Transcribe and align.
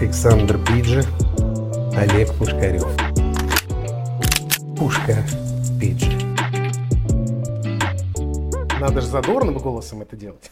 Александр 0.00 0.58
Пиджи, 0.64 1.02
Олег 1.96 2.32
Пушкарев. 2.34 2.86
Пушка 4.78 5.24
Пиджи. 5.80 6.12
Надо 8.80 9.00
же 9.00 9.08
задорным 9.08 9.58
голосом 9.58 10.02
это 10.02 10.16
делать. 10.16 10.50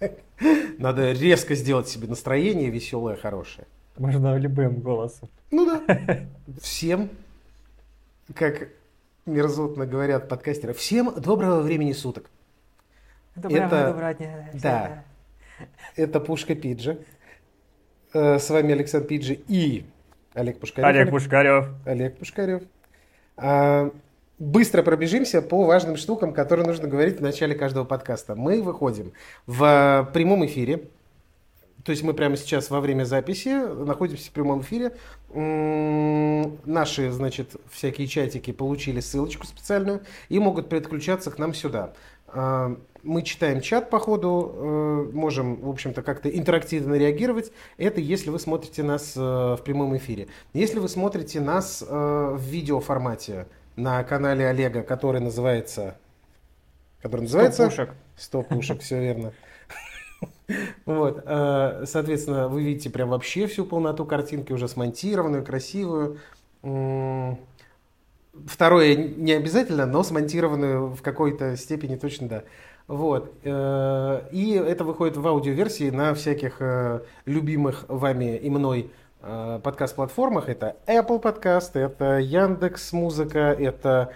Надо 0.78 1.12
резко 1.12 1.54
сделать 1.54 1.88
себе 1.88 2.08
настроение 2.08 2.70
веселое, 2.70 3.16
хорошее. 3.16 3.66
Можно 3.96 4.36
любым 4.36 4.80
голосом. 4.80 5.28
Ну 5.50 5.64
да. 5.64 6.26
Всем, 6.60 7.08
как 8.34 8.68
мерзотно 9.26 9.86
говорят 9.86 10.28
подкастеры, 10.28 10.72
всем 10.74 11.12
доброго 11.20 11.60
времени 11.60 11.92
суток. 11.92 12.30
Доброго, 13.36 13.64
Это- 13.64 13.86
доброго 13.92 14.14
дня. 14.14 14.50
да. 14.54 15.04
Это 15.96 16.20
Пушка 16.20 16.54
Пиджи. 16.54 17.04
Э, 18.14 18.38
С 18.38 18.50
вами 18.50 18.72
Александр 18.72 19.06
Пиджи 19.06 19.38
и 19.48 19.84
Олег 20.34 20.58
Пушкарев. 20.58 20.88
Олег 20.88 21.10
Пушкарев. 21.10 21.68
Олег 21.84 22.16
Пушкарев. 22.18 22.62
А, 23.36 23.90
Быстро 24.38 24.84
пробежимся 24.84 25.42
по 25.42 25.64
важным 25.64 25.96
штукам, 25.96 26.32
которые 26.32 26.64
нужно 26.64 26.86
говорить 26.86 27.18
в 27.18 27.22
начале 27.22 27.56
каждого 27.56 27.84
подкаста. 27.84 28.36
Мы 28.36 28.62
выходим 28.62 29.12
в 29.46 30.08
прямом 30.14 30.46
эфире. 30.46 30.84
То 31.84 31.90
есть 31.90 32.04
мы 32.04 32.14
прямо 32.14 32.36
сейчас 32.36 32.70
во 32.70 32.80
время 32.80 33.04
записи 33.04 33.48
находимся 33.48 34.30
в 34.30 34.32
прямом 34.32 34.60
эфире. 34.60 34.92
Наши, 35.34 37.10
значит, 37.10 37.56
всякие 37.70 38.06
чатики 38.06 38.52
получили 38.52 39.00
ссылочку 39.00 39.46
специальную 39.46 40.02
и 40.28 40.38
могут 40.38 40.68
подключаться 40.68 41.32
к 41.32 41.38
нам 41.38 41.52
сюда. 41.52 41.94
А, 42.28 42.76
Мы 43.02 43.22
читаем 43.22 43.60
чат 43.60 43.90
по 43.90 44.00
ходу, 44.00 44.52
э, 44.54 45.10
можем, 45.14 45.60
в 45.60 45.70
общем-то, 45.70 46.02
как-то 46.02 46.28
интерактивно 46.28 46.94
реагировать. 46.94 47.52
Это 47.76 48.00
если 48.00 48.30
вы 48.30 48.38
смотрите 48.38 48.82
нас 48.82 49.14
э, 49.16 49.20
в 49.20 49.60
прямом 49.64 49.96
эфире. 49.96 50.28
Если 50.52 50.78
вы 50.78 50.88
смотрите 50.88 51.40
нас 51.40 51.82
э, 51.86 51.86
в 51.88 52.42
видеоформате 52.42 53.46
на 53.76 54.02
канале 54.04 54.46
Олега, 54.46 54.82
который 54.82 55.20
называется... 55.20 55.96
Который 57.00 57.22
называется... 57.22 57.66
пушек. 57.66 57.94
100 58.16 58.42
пушек, 58.42 58.80
все 58.82 59.00
верно. 59.00 59.32
Вот, 60.86 61.22
соответственно, 61.24 62.48
вы 62.48 62.64
видите 62.64 62.90
прям 62.90 63.10
вообще 63.10 63.46
всю 63.46 63.64
полноту 63.64 64.04
картинки, 64.04 64.52
уже 64.52 64.66
смонтированную, 64.66 65.44
красивую. 65.44 66.18
Второе 68.46 68.94
не 68.94 69.32
обязательно, 69.32 69.86
но 69.86 70.02
смонтированную 70.02 70.90
в 70.90 71.02
какой-то 71.02 71.56
степени 71.56 71.96
точно 71.96 72.28
да. 72.28 72.44
Вот. 72.86 73.34
э, 73.44 74.20
И 74.32 74.52
это 74.52 74.84
выходит 74.84 75.16
в 75.16 75.26
аудиоверсии 75.26 75.90
на 75.90 76.14
всяких 76.14 76.56
э, 76.60 77.00
любимых 77.26 77.84
вами 77.88 78.36
и 78.36 78.48
мной 78.48 78.90
э, 79.20 79.60
подкаст-платформах. 79.62 80.48
Это 80.48 80.76
Apple 80.86 81.20
подкаст, 81.20 81.76
это 81.76 82.18
Яндекс 82.18 82.92
Музыка, 82.92 83.54
это 83.58 84.12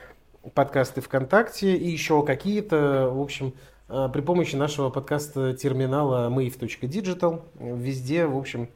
подкасты 0.54 1.00
ВКонтакте 1.02 1.76
и 1.76 1.88
еще 1.90 2.24
какие-то, 2.24 3.10
в 3.12 3.20
общем, 3.20 3.54
при 3.88 4.22
помощи 4.22 4.56
нашего 4.56 4.88
подкаст-терминала 4.88 6.30
mave.digital. 6.30 7.42
Везде, 7.60 8.26
в 8.26 8.38
общем, 8.38 8.70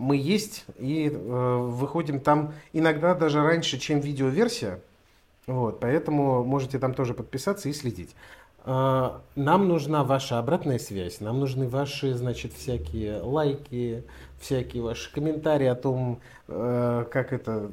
мы 0.00 0.16
есть 0.16 0.64
и 0.78 1.08
э, 1.08 1.12
выходим 1.12 2.20
там 2.20 2.54
иногда 2.72 3.14
даже 3.14 3.42
раньше, 3.42 3.78
чем 3.78 4.00
видеоверсия. 4.00 4.80
Вот, 5.46 5.80
поэтому 5.80 6.44
можете 6.44 6.78
там 6.78 6.94
тоже 6.94 7.12
подписаться 7.14 7.68
и 7.68 7.72
следить. 7.72 8.14
Э, 8.64 9.18
Нам 9.36 9.68
нужна 9.68 10.02
ваша 10.04 10.38
обратная 10.38 10.78
связь, 10.78 11.20
нам 11.20 11.40
нужны 11.40 11.68
ваши, 11.68 12.14
значит, 12.14 12.52
всякие 12.54 13.20
лайки, 13.20 14.04
всякие 14.40 14.82
ваши 14.82 15.12
комментарии 15.12 15.66
о 15.66 15.74
том, 15.74 16.20
э, 16.48 17.04
как 17.10 17.32
это 17.32 17.70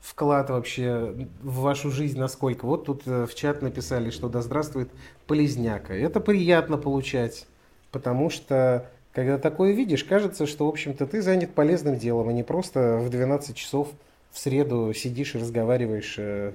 вклад 0.00 0.50
вообще 0.50 1.28
в 1.42 1.60
вашу 1.60 1.90
жизнь 1.90 2.18
насколько. 2.18 2.66
Вот 2.66 2.86
тут 2.86 3.02
э, 3.06 3.26
в 3.26 3.34
чат 3.34 3.62
написали, 3.62 4.10
что 4.10 4.28
да 4.28 4.42
здравствует 4.42 4.90
Полезняка. 5.26 5.94
Это 5.94 6.20
приятно 6.20 6.76
получать, 6.76 7.46
потому 7.90 8.30
что 8.30 8.90
когда 9.14 9.38
такое 9.38 9.72
видишь, 9.72 10.02
кажется, 10.04 10.46
что, 10.46 10.66
в 10.66 10.68
общем-то, 10.68 11.06
ты 11.06 11.22
занят 11.22 11.54
полезным 11.54 11.96
делом, 11.96 12.28
а 12.28 12.32
не 12.32 12.42
просто 12.42 12.98
в 12.98 13.08
12 13.10 13.56
часов 13.56 13.90
в 14.32 14.38
среду 14.38 14.92
сидишь 14.92 15.36
и 15.36 15.38
разговариваешь, 15.38 16.16
э, 16.18 16.52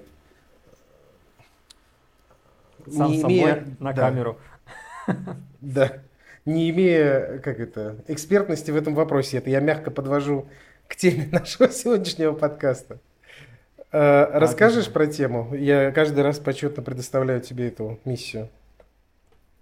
Сам 2.92 3.12
не 3.12 3.22
собой 3.22 3.36
имея- 3.36 3.68
на 3.80 3.94
да, 3.94 4.02
камеру. 4.02 4.38
Да, 5.62 6.00
не 6.46 6.70
имея, 6.70 7.40
как 7.40 7.60
это, 7.60 7.98
экспертности 8.08 8.72
в 8.72 8.76
этом 8.76 8.94
вопросе. 8.94 9.38
Это 9.38 9.50
я 9.50 9.60
мягко 9.60 9.90
подвожу 9.92 10.46
к 10.88 10.96
теме 10.96 11.28
нашего 11.32 11.70
сегодняшнего 11.70 12.34
подкаста. 12.34 13.00
Э, 13.92 14.26
Расскажешь 14.34 14.92
про 14.92 15.08
тему? 15.08 15.56
Я 15.56 15.92
каждый 15.92 16.24
раз 16.24 16.40
почетно 16.40 16.84
предоставляю 16.84 17.42
тебе 17.42 17.70
эту 17.70 18.00
миссию. 18.06 18.50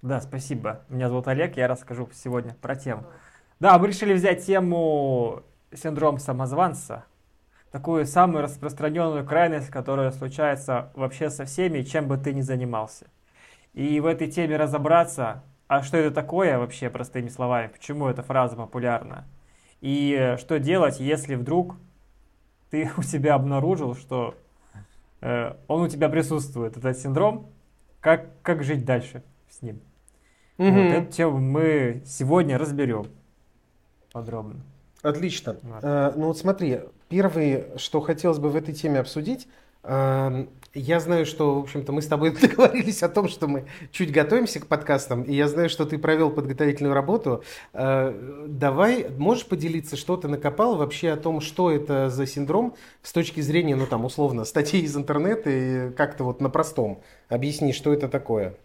Да, 0.02 0.22
спасибо. 0.22 0.81
Меня 0.90 1.09
зовут 1.09 1.28
Олег, 1.28 1.58
я 1.58 1.68
расскажу 1.68 2.08
сегодня 2.13 2.56
про 2.62 2.75
тему. 2.75 3.03
Да, 3.59 3.78
мы 3.80 3.88
решили 3.88 4.13
взять 4.13 4.46
тему 4.46 5.44
синдром 5.74 6.19
самозванца. 6.19 7.06
Такую 7.72 8.06
самую 8.06 8.44
распространенную 8.44 9.25
крайность, 9.25 9.69
которая 9.69 10.12
случается 10.12 10.91
вообще 10.96 11.30
со 11.30 11.46
всеми, 11.46 11.81
чем 11.81 12.08
бы 12.08 12.18
ты 12.18 12.34
ни 12.34 12.41
занимался. 12.41 13.08
И 13.74 14.00
в 14.00 14.06
этой 14.06 14.30
теме 14.30 14.56
разобраться, 14.56 15.44
а 15.68 15.81
что 15.81 15.97
это 15.97 16.14
такое 16.14 16.58
вообще, 16.59 16.90
простыми 16.90 17.29
словами, 17.29 17.68
почему 17.68 18.08
эта 18.08 18.24
фраза 18.24 18.56
популярна. 18.56 19.28
И 19.81 20.35
что 20.40 20.59
делать, 20.59 21.00
если 21.00 21.35
вдруг 21.35 21.75
ты 22.69 22.90
у 22.97 23.02
себя 23.02 23.35
обнаружил, 23.35 23.96
что 23.96 24.35
э, 25.22 25.56
он 25.68 25.81
у 25.81 25.88
тебя 25.88 26.09
присутствует, 26.09 26.78
этот 26.78 26.97
синдром, 26.97 27.52
как, 28.00 28.41
как 28.41 28.64
жить 28.64 28.85
дальше 28.85 29.24
с 29.50 29.62
ним. 29.62 29.81
Вот 30.57 30.66
Мгм. 30.68 30.78
эту 30.79 31.12
тему 31.12 31.38
мы 31.40 32.01
сегодня 32.06 32.57
разберем 32.57 33.06
подробно. 34.12 34.56
Отлично. 35.03 35.57
Вот. 35.62 35.79
Э, 35.84 36.12
Ну 36.16 36.28
вот 36.28 36.38
смотри, 36.38 36.79
первое, 37.09 37.78
что 37.78 38.01
хотелось 38.01 38.40
бы 38.40 38.50
в 38.50 38.56
этой 38.56 38.73
теме 38.73 39.00
обсудить, 39.00 39.47
эм, 39.84 40.50
я 40.73 41.00
знаю, 41.00 41.25
что, 41.25 41.56
в 41.56 41.63
общем-то, 41.63 41.91
мы 41.91 42.01
с 42.01 42.07
тобой 42.07 42.31
договорились 42.41 43.03
о 43.03 43.09
том, 43.09 43.28
что 43.28 43.47
мы 43.47 43.66
чуть 43.91 44.12
готовимся 44.12 44.59
к 44.59 44.66
подкастам, 44.67 45.22
и 45.23 45.34
я 45.35 45.47
знаю, 45.47 45.69
что 45.69 45.85
ты 45.85 45.97
провел 46.00 46.31
подготовительную 46.31 46.94
работу. 46.96 47.44
Э, 47.73 48.13
Давай, 48.47 49.07
можешь 49.17 49.46
поделиться, 49.46 49.96
что 49.96 50.17
ты 50.17 50.28
накопал 50.28 50.75
вообще 50.75 51.12
о 51.12 51.17
том, 51.17 51.41
что 51.41 51.69
это 51.72 52.09
за 52.09 52.25
синдром 52.25 52.73
с 53.03 53.13
точки 53.13 53.41
зрения, 53.41 53.75
ну 53.75 53.85
там, 53.85 54.03
условно, 54.06 54.46
статей 54.46 54.81
из 54.81 54.97
интернета 54.97 55.50
и 55.51 55.91
как-то 55.91 56.23
вот 56.23 56.41
на 56.41 56.50
простом. 56.50 57.01
Объясни, 57.29 57.72
что 57.72 57.94
это 57.94 58.09
такое? 58.09 58.56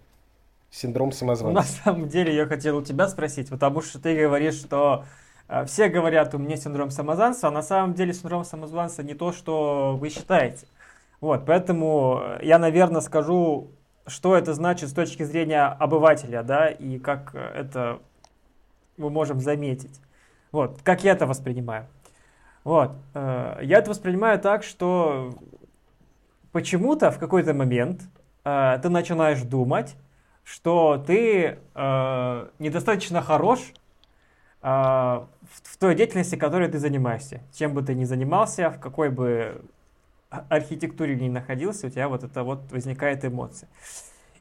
Синдром 0.72 1.12
самозванца. 1.12 1.54
на 1.54 1.62
самом 1.62 2.08
деле 2.08 2.34
я 2.34 2.46
хотел 2.46 2.78
у 2.78 2.82
тебя 2.82 3.06
спросить, 3.06 3.50
потому 3.50 3.82
что 3.82 4.00
ты 4.00 4.18
говоришь, 4.18 4.54
что 4.54 5.04
э, 5.46 5.66
все 5.66 5.88
говорят, 5.88 6.34
у 6.34 6.38
меня 6.38 6.56
синдром 6.56 6.90
самозванца, 6.90 7.48
а 7.48 7.50
на 7.50 7.60
самом 7.60 7.92
деле 7.92 8.14
синдром 8.14 8.42
самозванца 8.42 9.02
не 9.02 9.12
то, 9.12 9.32
что 9.32 9.94
вы 10.00 10.08
считаете. 10.08 10.66
Вот, 11.20 11.44
поэтому 11.44 12.22
э, 12.22 12.38
я, 12.46 12.58
наверное, 12.58 13.02
скажу, 13.02 13.70
что 14.06 14.34
это 14.34 14.54
значит 14.54 14.88
с 14.88 14.94
точки 14.94 15.24
зрения 15.24 15.66
обывателя, 15.66 16.42
да, 16.42 16.68
и 16.68 16.98
как 16.98 17.34
э, 17.34 17.38
это 17.54 17.98
мы 18.96 19.10
можем 19.10 19.40
заметить. 19.40 20.00
Вот, 20.52 20.80
как 20.82 21.04
я 21.04 21.12
это 21.12 21.26
воспринимаю. 21.26 21.86
Вот, 22.64 22.92
я 23.14 23.78
это 23.78 23.90
воспринимаю 23.90 24.38
так, 24.38 24.62
что 24.62 25.34
почему-то 26.52 27.10
в 27.10 27.18
какой-то 27.18 27.54
момент 27.54 28.02
ты 28.44 28.88
начинаешь 28.88 29.42
думать, 29.42 29.96
что 30.44 31.02
ты 31.06 31.58
э, 31.74 32.48
недостаточно 32.58 33.22
хорош 33.22 33.60
э, 34.62 34.66
в, 34.66 35.26
в 35.62 35.76
той 35.78 35.94
деятельности, 35.94 36.36
которой 36.36 36.68
ты 36.68 36.78
занимаешься. 36.78 37.40
Чем 37.54 37.74
бы 37.74 37.82
ты 37.82 37.94
ни 37.94 38.04
занимался, 38.04 38.70
в 38.70 38.78
какой 38.80 39.10
бы 39.10 39.62
а- 40.30 40.44
архитектуре 40.48 41.14
ни 41.16 41.28
находился, 41.28 41.86
у 41.86 41.90
тебя 41.90 42.08
вот 42.08 42.24
это 42.24 42.42
вот 42.42 42.72
возникает 42.72 43.24
эмоция. 43.24 43.68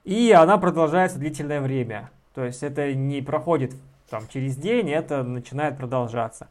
И 0.04 0.32
она 0.32 0.58
продолжается 0.58 1.20
длительное 1.20 1.62
время. 1.62 2.10
То 2.34 2.46
есть 2.46 2.64
это 2.64 2.94
не 2.94 3.22
проходит 3.22 3.74
там 4.10 4.28
через 4.28 4.56
день, 4.56 4.90
это 4.90 5.24
начинает 5.24 5.78
продолжаться. 5.78 6.48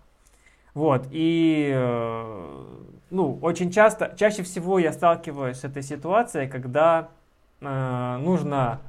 Вот, 0.72 1.08
и, 1.10 1.72
э, 1.74 2.64
ну, 3.10 3.38
очень 3.42 3.72
часто, 3.72 4.14
чаще 4.16 4.44
всего 4.44 4.78
я 4.78 4.92
сталкиваюсь 4.92 5.58
с 5.58 5.64
этой 5.64 5.82
ситуацией, 5.82 6.48
когда 6.48 7.08
э, 7.60 8.16
нужно 8.20 8.80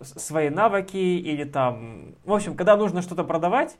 свои 0.00 0.50
навыки 0.50 0.96
или 0.96 1.44
там, 1.44 2.14
в 2.24 2.32
общем, 2.32 2.54
когда 2.54 2.76
нужно 2.76 3.02
что-то 3.02 3.24
продавать, 3.24 3.76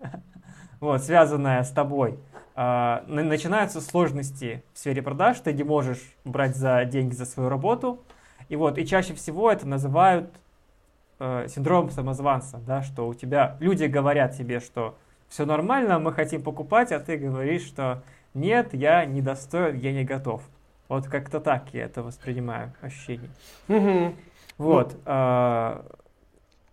вот, 0.80 1.02
связанное 1.02 1.62
с 1.62 1.70
тобой, 1.70 2.18
э, 2.54 2.58
на- 2.58 3.24
начинаются 3.24 3.80
сложности 3.80 4.62
в 4.74 4.78
сфере 4.78 5.02
продаж, 5.02 5.40
ты 5.40 5.52
не 5.52 5.62
можешь 5.64 6.14
брать 6.24 6.56
за 6.56 6.84
деньги 6.84 7.14
за 7.14 7.24
свою 7.24 7.48
работу, 7.48 8.02
и 8.48 8.56
вот, 8.56 8.78
и 8.78 8.86
чаще 8.86 9.14
всего 9.14 9.50
это 9.50 9.66
называют 9.66 10.30
э, 11.18 11.46
синдромом 11.48 11.90
самозванца, 11.90 12.58
да, 12.66 12.82
что 12.82 13.08
у 13.08 13.14
тебя, 13.14 13.56
люди 13.60 13.84
говорят 13.84 14.36
тебе, 14.36 14.60
что 14.60 14.96
все 15.28 15.44
нормально, 15.46 15.98
мы 15.98 16.12
хотим 16.12 16.42
покупать, 16.42 16.92
а 16.92 17.00
ты 17.00 17.16
говоришь, 17.16 17.64
что 17.64 18.02
нет, 18.34 18.74
я 18.74 19.04
не 19.06 19.22
достоин, 19.22 19.76
я 19.76 19.92
не 19.92 20.04
готов. 20.04 20.42
Вот 20.88 21.08
как-то 21.08 21.40
так 21.40 21.64
я 21.72 21.84
это 21.84 22.02
воспринимаю, 22.02 22.72
ощущение. 22.80 23.30
Угу. 23.68 24.14
Вот. 24.58 24.94
Ну, 24.94 25.00
а, 25.04 25.84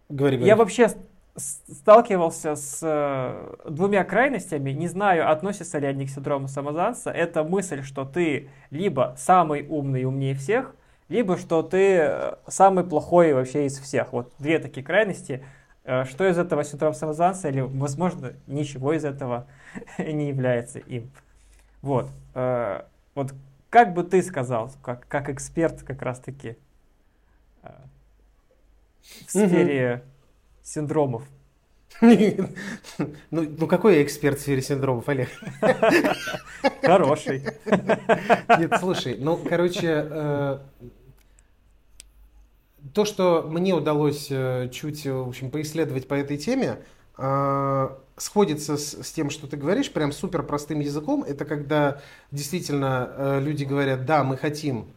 говори, 0.10 0.38
говори. 0.38 0.48
Я 0.48 0.56
вообще 0.56 0.90
сталкивался 1.36 2.56
с 2.56 2.80
э, 2.84 3.70
двумя 3.70 4.04
крайностями, 4.04 4.72
не 4.72 4.88
знаю, 4.88 5.32
относятся 5.32 5.80
ли 5.80 5.88
они 5.88 6.06
к 6.06 6.10
синдрому 6.10 6.48
самозванца. 6.48 7.10
Это 7.10 7.44
мысль, 7.44 7.82
что 7.82 8.06
ты 8.06 8.50
либо 8.70 9.16
самый 9.18 9.66
умный 9.68 10.02
и 10.02 10.06
умнее 10.06 10.36
всех, 10.36 10.76
либо 11.10 11.38
что 11.38 11.64
ты 11.64 11.98
э, 12.02 12.36
самый 12.48 12.84
плохой 12.84 13.34
вообще 13.34 13.66
из 13.66 13.80
всех. 13.80 14.14
Вот 14.14 14.32
две 14.38 14.60
такие 14.60 14.86
крайности. 14.86 15.44
Э, 15.86 16.06
что 16.06 16.28
из 16.28 16.38
этого 16.38 16.64
синдром 16.64 16.94
самозванца, 16.94 17.50
или, 17.50 17.62
возможно, 17.62 18.34
ничего 18.46 18.94
из 18.94 19.04
этого 19.04 19.48
не 19.98 20.28
является 20.28 20.80
им. 20.80 21.12
Вот. 21.82 22.10
Вот 23.16 23.34
как 23.70 23.94
бы 23.94 24.04
ты 24.04 24.24
сказал, 24.24 24.72
как, 24.82 25.08
как 25.08 25.30
эксперт 25.30 25.84
как 25.84 26.02
раз-таки 26.02 26.58
в 29.28 29.32
сфере 29.32 30.04
синдромов. 30.64 31.24
Ну, 32.02 32.50
ну 33.32 33.68
какой 33.68 33.98
я 33.98 34.04
эксперт 34.04 34.40
в 34.40 34.42
сфере 34.42 34.62
синдромов, 34.62 35.08
Олег? 35.10 35.30
Хороший. 36.82 37.44
Нет, 38.60 38.74
слушай, 38.80 39.16
ну, 39.20 39.38
короче, 39.38 40.08
э, 40.10 40.60
то, 42.94 43.06
что 43.06 43.48
мне 43.48 43.74
удалось 43.74 44.28
э, 44.32 44.70
чуть, 44.72 45.06
в 45.06 45.30
общем, 45.30 45.52
поисследовать 45.52 46.08
по 46.08 46.16
этой 46.16 46.38
теме, 46.38 46.80
э, 47.18 47.90
сходится 48.18 48.78
с, 48.78 49.04
с 49.04 49.12
тем, 49.12 49.30
что 49.30 49.48
ты 49.48 49.56
говоришь, 49.56 49.92
прям 49.92 50.12
супер 50.12 50.44
простым 50.44 50.80
языком. 50.80 51.24
Это 51.24 51.46
когда 51.46 52.02
действительно 52.32 53.40
люди 53.40 53.64
говорят, 53.64 54.06
да, 54.06 54.24
мы 54.24 54.38
хотим 54.38 54.88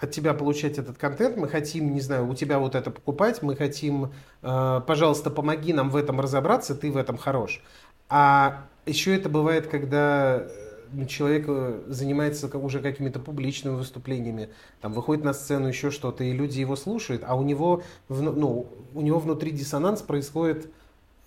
от 0.00 0.10
тебя 0.10 0.34
получать 0.34 0.78
этот 0.78 0.98
контент, 0.98 1.36
мы 1.36 1.48
хотим, 1.48 1.94
не 1.94 2.00
знаю, 2.00 2.28
у 2.28 2.34
тебя 2.34 2.58
вот 2.58 2.74
это 2.74 2.90
покупать, 2.90 3.42
мы 3.42 3.56
хотим, 3.56 4.12
э, 4.42 4.80
пожалуйста, 4.86 5.30
помоги 5.30 5.72
нам 5.72 5.90
в 5.90 5.96
этом 5.96 6.20
разобраться, 6.20 6.74
ты 6.74 6.90
в 6.90 6.96
этом 6.96 7.16
хорош. 7.16 7.62
А 8.08 8.66
еще 8.86 9.14
это 9.14 9.28
бывает, 9.28 9.66
когда 9.68 10.44
э, 10.46 11.06
человек 11.06 11.44
э, 11.48 11.82
занимается 11.86 12.54
уже 12.58 12.80
какими-то 12.80 13.18
публичными 13.18 13.76
выступлениями, 13.76 14.50
там 14.80 14.92
выходит 14.92 15.24
на 15.24 15.32
сцену 15.32 15.68
еще 15.68 15.90
что-то, 15.90 16.24
и 16.24 16.32
люди 16.32 16.60
его 16.60 16.76
слушают, 16.76 17.22
а 17.26 17.34
у 17.36 17.42
него, 17.42 17.82
ну, 18.08 18.68
у 18.94 19.00
него 19.00 19.18
внутри 19.18 19.52
диссонанс 19.52 20.02
происходит, 20.02 20.66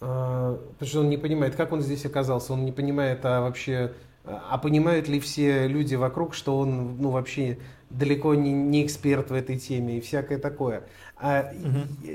э, 0.02 0.58
потому 0.74 0.90
что 0.90 1.00
он 1.00 1.10
не 1.10 1.18
понимает, 1.18 1.56
как 1.56 1.72
он 1.72 1.82
здесь 1.82 2.06
оказался, 2.06 2.54
он 2.54 2.66
не 2.66 2.72
понимает, 2.72 3.22
а 3.24 3.42
вообще, 3.42 3.94
а 4.24 4.58
понимают 4.58 5.08
ли 5.08 5.20
все 5.20 5.68
люди 5.68 5.96
вокруг, 5.96 6.34
что 6.34 6.60
он, 6.60 6.98
ну, 6.98 7.10
вообще 7.10 7.58
далеко 7.90 8.36
не, 8.36 8.52
не 8.52 8.86
эксперт 8.86 9.30
в 9.30 9.34
этой 9.34 9.58
теме 9.58 9.98
и 9.98 10.02
всякое 10.02 10.38
такое. 10.38 10.84
А, 11.18 11.52
угу. 11.54 12.12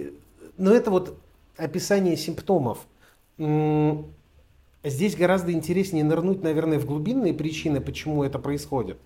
Но 0.58 0.72
это 0.72 0.90
вот 0.90 1.18
описание 1.56 2.16
симптомов. 2.16 2.86
Здесь 4.84 5.16
гораздо 5.16 5.52
интереснее 5.52 6.04
нырнуть, 6.04 6.42
наверное, 6.42 6.78
в 6.78 6.86
глубинные 6.86 7.32
причины, 7.32 7.80
почему 7.80 8.24
это 8.24 8.38
происходит. 8.38 8.98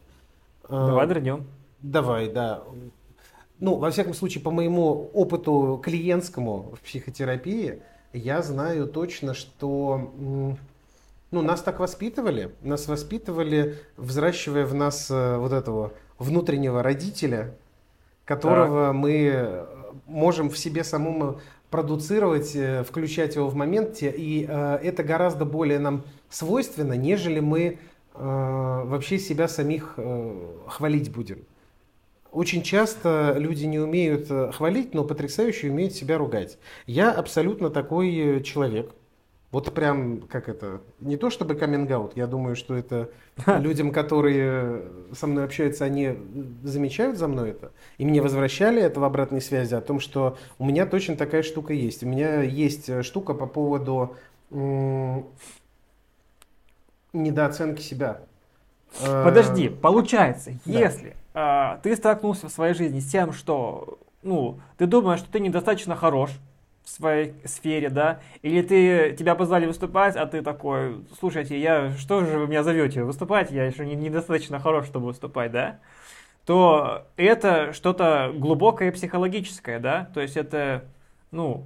А, 0.69 0.87
Давай 0.87 1.07
нырнем. 1.07 1.47
Давай, 1.83 2.29
да. 2.29 2.63
Ну, 3.59 3.77
во 3.77 3.91
всяком 3.91 4.15
случае, 4.15 4.43
по 4.43 4.51
моему 4.51 5.11
опыту 5.15 5.81
клиентскому 5.83 6.75
в 6.77 6.81
психотерапии, 6.81 7.81
я 8.13 8.43
знаю 8.43 8.87
точно, 8.87 9.35
что 9.35 10.57
ну, 11.31 11.43
нас 11.43 11.63
так 11.63 11.81
воспитывали. 11.81 12.53
Нас 12.63 12.89
воспитывали, 12.89 13.79
взращивая 13.97 14.65
в 14.65 14.75
нас 14.75 15.11
э, 15.11 15.37
вот 15.37 15.53
этого 15.53 15.93
внутреннего 16.19 16.83
родителя, 16.83 17.55
которого 18.25 18.89
так. 18.89 18.97
мы 18.97 19.67
можем 20.07 20.51
в 20.51 20.59
себе 20.59 20.85
самому 20.85 21.41
продуцировать, 21.71 22.55
э, 22.55 22.85
включать 22.85 23.37
его 23.37 23.49
в 23.49 23.55
моменте, 23.55 24.13
и 24.17 24.47
э, 24.49 24.79
это 24.83 25.03
гораздо 25.03 25.45
более 25.45 25.79
нам 25.79 26.05
свойственно, 26.31 26.95
нежели 26.95 27.41
мы 27.41 27.61
э, 27.63 27.77
вообще 28.15 29.19
себя 29.19 29.49
самих 29.49 29.95
э, 29.97 30.49
хвалить 30.69 31.13
будем. 31.13 31.45
Очень 32.31 32.63
часто 32.63 33.35
люди 33.39 33.65
не 33.65 33.79
умеют 33.79 34.27
э, 34.31 34.53
хвалить, 34.53 34.95
но 34.95 35.05
потрясающе 35.05 35.71
умеют 35.71 35.95
себя 35.95 36.19
ругать. 36.19 36.59
Я 36.87 37.11
абсолютно 37.11 37.71
такой 37.71 38.43
человек. 38.43 38.95
Вот 39.56 39.73
прям, 39.73 40.20
как 40.20 40.50
это, 40.50 40.82
не 41.00 41.17
то 41.17 41.31
чтобы 41.31 41.55
каминг 41.55 42.14
я 42.14 42.26
думаю, 42.26 42.56
что 42.56 42.75
это 42.75 43.08
людям, 43.47 43.91
которые 43.91 44.82
со 45.14 45.26
мной 45.26 45.47
общаются, 45.47 45.87
они 45.87 46.14
замечают 46.62 47.17
за 47.17 47.26
мной 47.26 47.53
это. 47.53 47.73
И 47.97 48.05
мне 48.05 48.20
возвращали 48.20 48.82
это 48.82 49.00
в 49.00 49.05
обратной 49.05 49.41
связи 49.41 49.73
о 49.73 49.81
том, 49.81 49.99
что 49.99 50.37
у 50.58 50.67
меня 50.67 50.85
точно 50.85 51.17
такая 51.17 51.43
штука 51.43 51.73
есть. 51.73 52.03
У 52.03 52.06
меня 52.06 52.43
есть 52.43 52.91
э, 52.91 53.03
штука 53.03 53.32
по 53.32 53.47
поводу 53.47 54.17
недооценки 57.14 57.81
себя. 57.81 58.20
Э, 59.00 59.25
Подожди, 59.25 59.70
получается, 59.70 60.50
да. 60.67 60.79
если 60.79 61.17
э, 61.32 61.79
ты 61.82 61.97
столкнулся 61.97 62.49
в 62.49 62.53
своей 62.53 62.75
жизни 62.75 63.00
с 63.00 63.11
тем, 63.11 63.32
что 63.32 63.99
ну, 64.23 64.61
ты 64.76 64.87
думаешь, 64.87 65.20
что 65.20 65.32
ты 65.32 65.41
недостаточно 65.41 65.97
хорош, 65.97 66.32
в 66.87 66.88
своей 66.88 67.35
сфере, 67.44 67.91
да, 67.91 68.21
или 68.43 68.62
ты, 68.62 69.17
тебя 69.19 69.35
позвали 69.35 69.67
выступать, 69.67 70.15
а 70.15 70.25
ты 70.25 70.41
такой, 70.41 71.05
слушайте, 71.19 71.61
я, 71.61 71.91
что 71.99 72.25
же 72.25 72.38
вы 72.38 72.47
меня 72.47 72.62
зовете? 72.62 73.03
Выступать, 73.03 73.50
я 73.50 73.65
еще 73.65 73.85
не, 73.85 73.97
недостаточно 73.97 74.61
хорош, 74.61 74.87
чтобы 74.87 75.06
выступать, 75.06 75.50
да, 75.50 75.81
то 76.44 77.09
это 77.17 77.73
что-то 77.73 78.33
глубокое 78.33 78.93
психологическое, 78.93 79.81
да, 79.81 80.09
то 80.15 80.21
есть 80.21 80.37
это, 80.37 80.85
ну, 81.33 81.65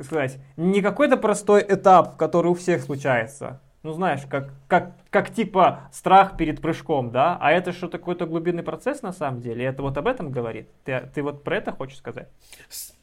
сказать, 0.00 0.38
не 0.56 0.80
какой-то 0.80 1.16
простой 1.16 1.66
этап, 1.68 2.16
который 2.16 2.52
у 2.52 2.54
всех 2.54 2.82
случается, 2.82 3.60
ну 3.82 3.92
знаешь, 3.94 4.22
как, 4.30 4.52
как, 4.68 4.92
как 5.16 5.32
типа 5.32 5.88
страх 5.94 6.36
перед 6.36 6.60
прыжком, 6.60 7.10
да, 7.10 7.38
а 7.40 7.50
это 7.50 7.72
что-то 7.72 7.96
какой-то 7.96 8.26
глубинный 8.26 8.62
процесс 8.62 9.00
на 9.00 9.14
самом 9.14 9.40
деле, 9.40 9.64
это 9.64 9.80
вот 9.80 9.96
об 9.96 10.08
этом 10.08 10.30
говорит, 10.30 10.68
ты, 10.84 11.08
ты 11.14 11.22
вот 11.22 11.42
про 11.42 11.56
это 11.56 11.72
хочешь 11.72 11.96
сказать? 11.96 12.28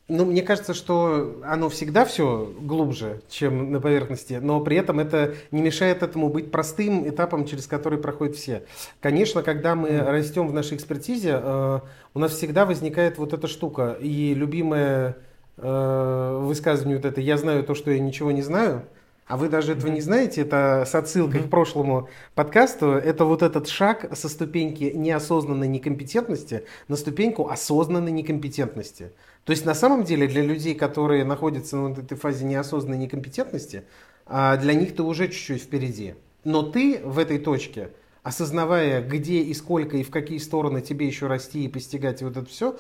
Ну, 0.08 0.26
мне 0.26 0.44
кажется, 0.44 0.76
что 0.76 1.42
оно 1.44 1.70
всегда 1.70 2.06
все 2.06 2.54
глубже, 2.60 3.24
чем 3.30 3.72
на 3.72 3.82
поверхности, 3.82 4.38
но 4.40 4.60
при 4.60 4.78
этом 4.78 5.00
это 5.00 5.34
не 5.50 5.64
мешает 5.64 6.04
этому 6.04 6.30
быть 6.30 6.52
простым 6.52 7.10
этапом, 7.10 7.48
через 7.48 7.66
который 7.66 7.98
проходят 7.98 8.36
все. 8.36 8.64
Конечно, 9.02 9.42
когда 9.42 9.74
мы 9.74 9.98
растем 9.98 10.48
в 10.48 10.54
нашей 10.54 10.78
экспертизе, 10.78 11.40
э, 11.42 11.80
у 12.14 12.20
нас 12.20 12.34
всегда 12.34 12.68
возникает 12.68 13.18
вот 13.18 13.34
эта 13.34 13.48
штука. 13.48 13.98
И 14.00 14.36
любимое 14.36 15.18
э, 15.58 16.40
высказывание 16.44 16.98
вот 16.98 17.06
это 17.06 17.22
«я 17.22 17.38
знаю 17.38 17.64
то, 17.64 17.74
что 17.74 17.90
я 17.90 17.98
ничего 17.98 18.32
не 18.32 18.44
знаю», 18.44 18.84
а 19.26 19.38
вы 19.38 19.50
даже 19.50 19.74
этого 19.74 19.92
не 19.92 20.02
знаете, 20.02 20.42
это 20.42 20.84
с 20.86 20.94
отсылкой 20.96 21.42
mm-hmm. 21.42 21.48
к 21.48 21.50
прошлому 21.50 22.10
подкасту, 22.36 22.88
это 22.92 23.26
вот 23.26 23.42
этот 23.42 23.68
шаг 23.68 24.10
со 24.14 24.28
ступеньки 24.28 24.92
неосознанной 24.96 25.68
некомпетентности 25.68 26.66
на 26.88 26.96
ступеньку 26.96 27.48
осознанной 27.48 28.12
некомпетентности. 28.12 29.12
То 29.46 29.52
есть 29.52 29.66
на 29.66 29.74
самом 29.74 30.04
деле 30.04 30.28
для 30.28 30.42
людей, 30.42 30.76
которые 30.76 31.24
находятся 31.26 31.78
на 31.78 31.90
вот 31.90 32.00
этой 32.00 32.18
фазе 32.18 32.46
неосознанной 32.46 32.98
некомпетентности, 32.98 33.84
а, 34.26 34.58
для 34.58 34.74
них 34.74 34.96
ты 34.96 35.04
уже 35.04 35.28
чуть-чуть 35.28 35.64
впереди. 35.64 36.16
Но 36.44 36.64
ты 36.64 37.02
в 37.04 37.20
этой 37.20 37.40
точке, 37.40 37.90
осознавая, 38.24 39.02
где 39.02 39.42
и 39.42 39.54
сколько 39.54 39.98
и 39.98 40.04
в 40.04 40.10
какие 40.10 40.38
стороны 40.38 40.82
тебе 40.82 41.08
еще 41.08 41.28
расти 41.28 41.66
и 41.66 41.68
постигать 41.68 42.22
вот 42.22 42.38
это 42.38 42.46
все, 42.46 42.78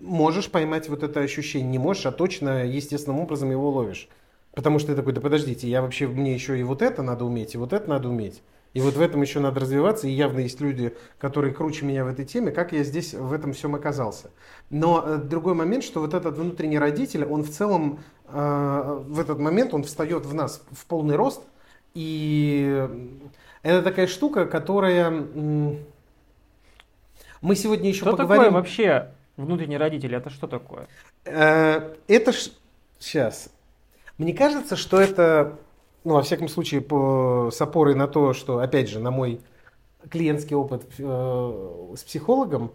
можешь 0.00 0.50
поймать 0.50 0.88
вот 0.88 1.02
это 1.02 1.20
ощущение. 1.20 1.70
Не 1.70 1.78
можешь, 1.78 2.06
а 2.06 2.12
точно 2.12 2.66
естественным 2.66 3.20
образом 3.20 3.50
его 3.50 3.70
ловишь. 3.70 4.08
Потому 4.54 4.78
что 4.78 4.88
ты 4.88 4.96
такой, 4.96 5.12
да 5.12 5.20
подождите, 5.20 5.68
я 5.68 5.80
вообще, 5.82 6.06
мне 6.06 6.34
еще 6.34 6.58
и 6.58 6.62
вот 6.62 6.82
это 6.82 7.02
надо 7.02 7.24
уметь, 7.24 7.54
и 7.54 7.58
вот 7.58 7.72
это 7.72 7.88
надо 7.88 8.08
уметь. 8.08 8.42
И 8.74 8.80
вот 8.80 8.94
в 8.94 9.00
этом 9.00 9.20
еще 9.20 9.40
надо 9.40 9.60
развиваться, 9.60 10.08
и 10.08 10.10
явно 10.10 10.40
есть 10.40 10.60
люди, 10.60 10.94
которые 11.18 11.52
круче 11.52 11.84
меня 11.84 12.04
в 12.04 12.08
этой 12.08 12.24
теме, 12.24 12.52
как 12.52 12.72
я 12.72 12.84
здесь 12.84 13.12
в 13.12 13.32
этом 13.32 13.52
всем 13.52 13.74
оказался. 13.74 14.30
Но 14.70 15.02
э, 15.04 15.16
другой 15.16 15.54
момент, 15.54 15.84
что 15.84 16.00
вот 16.00 16.14
этот 16.14 16.36
внутренний 16.36 16.78
родитель, 16.78 17.24
он 17.24 17.42
в 17.42 17.50
целом 17.50 18.00
э, 18.28 19.02
в 19.06 19.20
этот 19.20 19.38
момент, 19.38 19.74
он 19.74 19.84
встает 19.84 20.24
в 20.24 20.34
нас 20.34 20.64
в 20.70 20.86
полный 20.86 21.16
рост, 21.16 21.42
и 21.94 22.88
это 23.62 23.82
такая 23.82 24.06
штука, 24.06 24.46
которая... 24.46 25.10
Мы 27.42 27.56
сегодня 27.56 27.88
еще 27.88 28.02
что 28.02 28.12
поговорим... 28.12 28.44
такое 28.44 28.50
вообще 28.50 29.10
внутренний 29.36 29.76
родитель? 29.76 30.14
Это 30.14 30.30
что 30.30 30.46
такое? 30.46 30.88
Э, 31.24 31.94
это 32.06 32.32
ж... 32.32 32.50
Сейчас. 32.98 33.50
Мне 34.22 34.34
кажется, 34.34 34.76
что 34.76 35.00
это 35.00 35.58
ну, 36.04 36.14
во 36.14 36.22
всяком 36.22 36.48
случае, 36.48 36.80
по, 36.80 37.50
с 37.52 37.60
опорой 37.60 37.96
на 37.96 38.06
то, 38.06 38.32
что, 38.34 38.58
опять 38.58 38.88
же, 38.88 39.00
на 39.00 39.10
мой 39.10 39.40
клиентский 40.10 40.54
опыт 40.54 40.84
э, 40.98 41.94
с 41.96 42.04
психологом, 42.04 42.72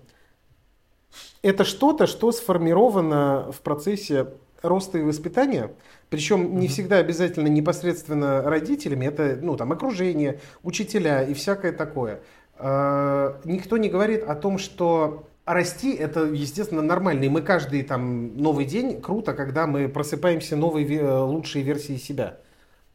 это 1.41 1.63
что-то, 1.63 2.05
что 2.05 2.33
сформировано 2.33 3.49
в 3.51 3.61
процессе 3.61 4.27
роста 4.61 4.97
и 4.97 5.03
воспитания, 5.03 5.71
причем 6.09 6.59
не 6.59 6.67
всегда 6.67 6.97
обязательно 6.97 7.47
непосредственно 7.47 8.41
родителями, 8.41 9.05
это 9.05 9.37
ну, 9.41 9.55
там, 9.55 9.71
окружение, 9.71 10.41
учителя 10.63 11.23
и 11.23 11.33
всякое 11.33 11.71
такое. 11.71 12.21
Э, 12.57 13.39
никто 13.45 13.77
не 13.77 13.89
говорит 13.89 14.23
о 14.23 14.35
том, 14.35 14.57
что 14.57 15.27
расти 15.53 15.93
это, 15.95 16.25
естественно, 16.25 16.81
нормально. 16.81 17.23
И 17.23 17.29
мы 17.29 17.41
каждый 17.41 17.83
там 17.83 18.37
новый 18.37 18.65
день 18.65 19.01
круто, 19.01 19.33
когда 19.33 19.65
мы 19.65 19.87
просыпаемся 19.87 20.55
новой 20.55 20.85
лучшей 21.21 21.61
версией 21.61 21.99
себя. 21.99 22.37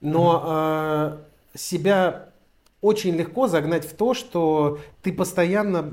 Но 0.00 1.18
э, 1.54 1.58
себя 1.58 2.28
очень 2.80 3.16
легко 3.16 3.48
загнать 3.48 3.84
в 3.84 3.94
то, 3.94 4.14
что 4.14 4.80
ты 5.02 5.12
постоянно 5.12 5.90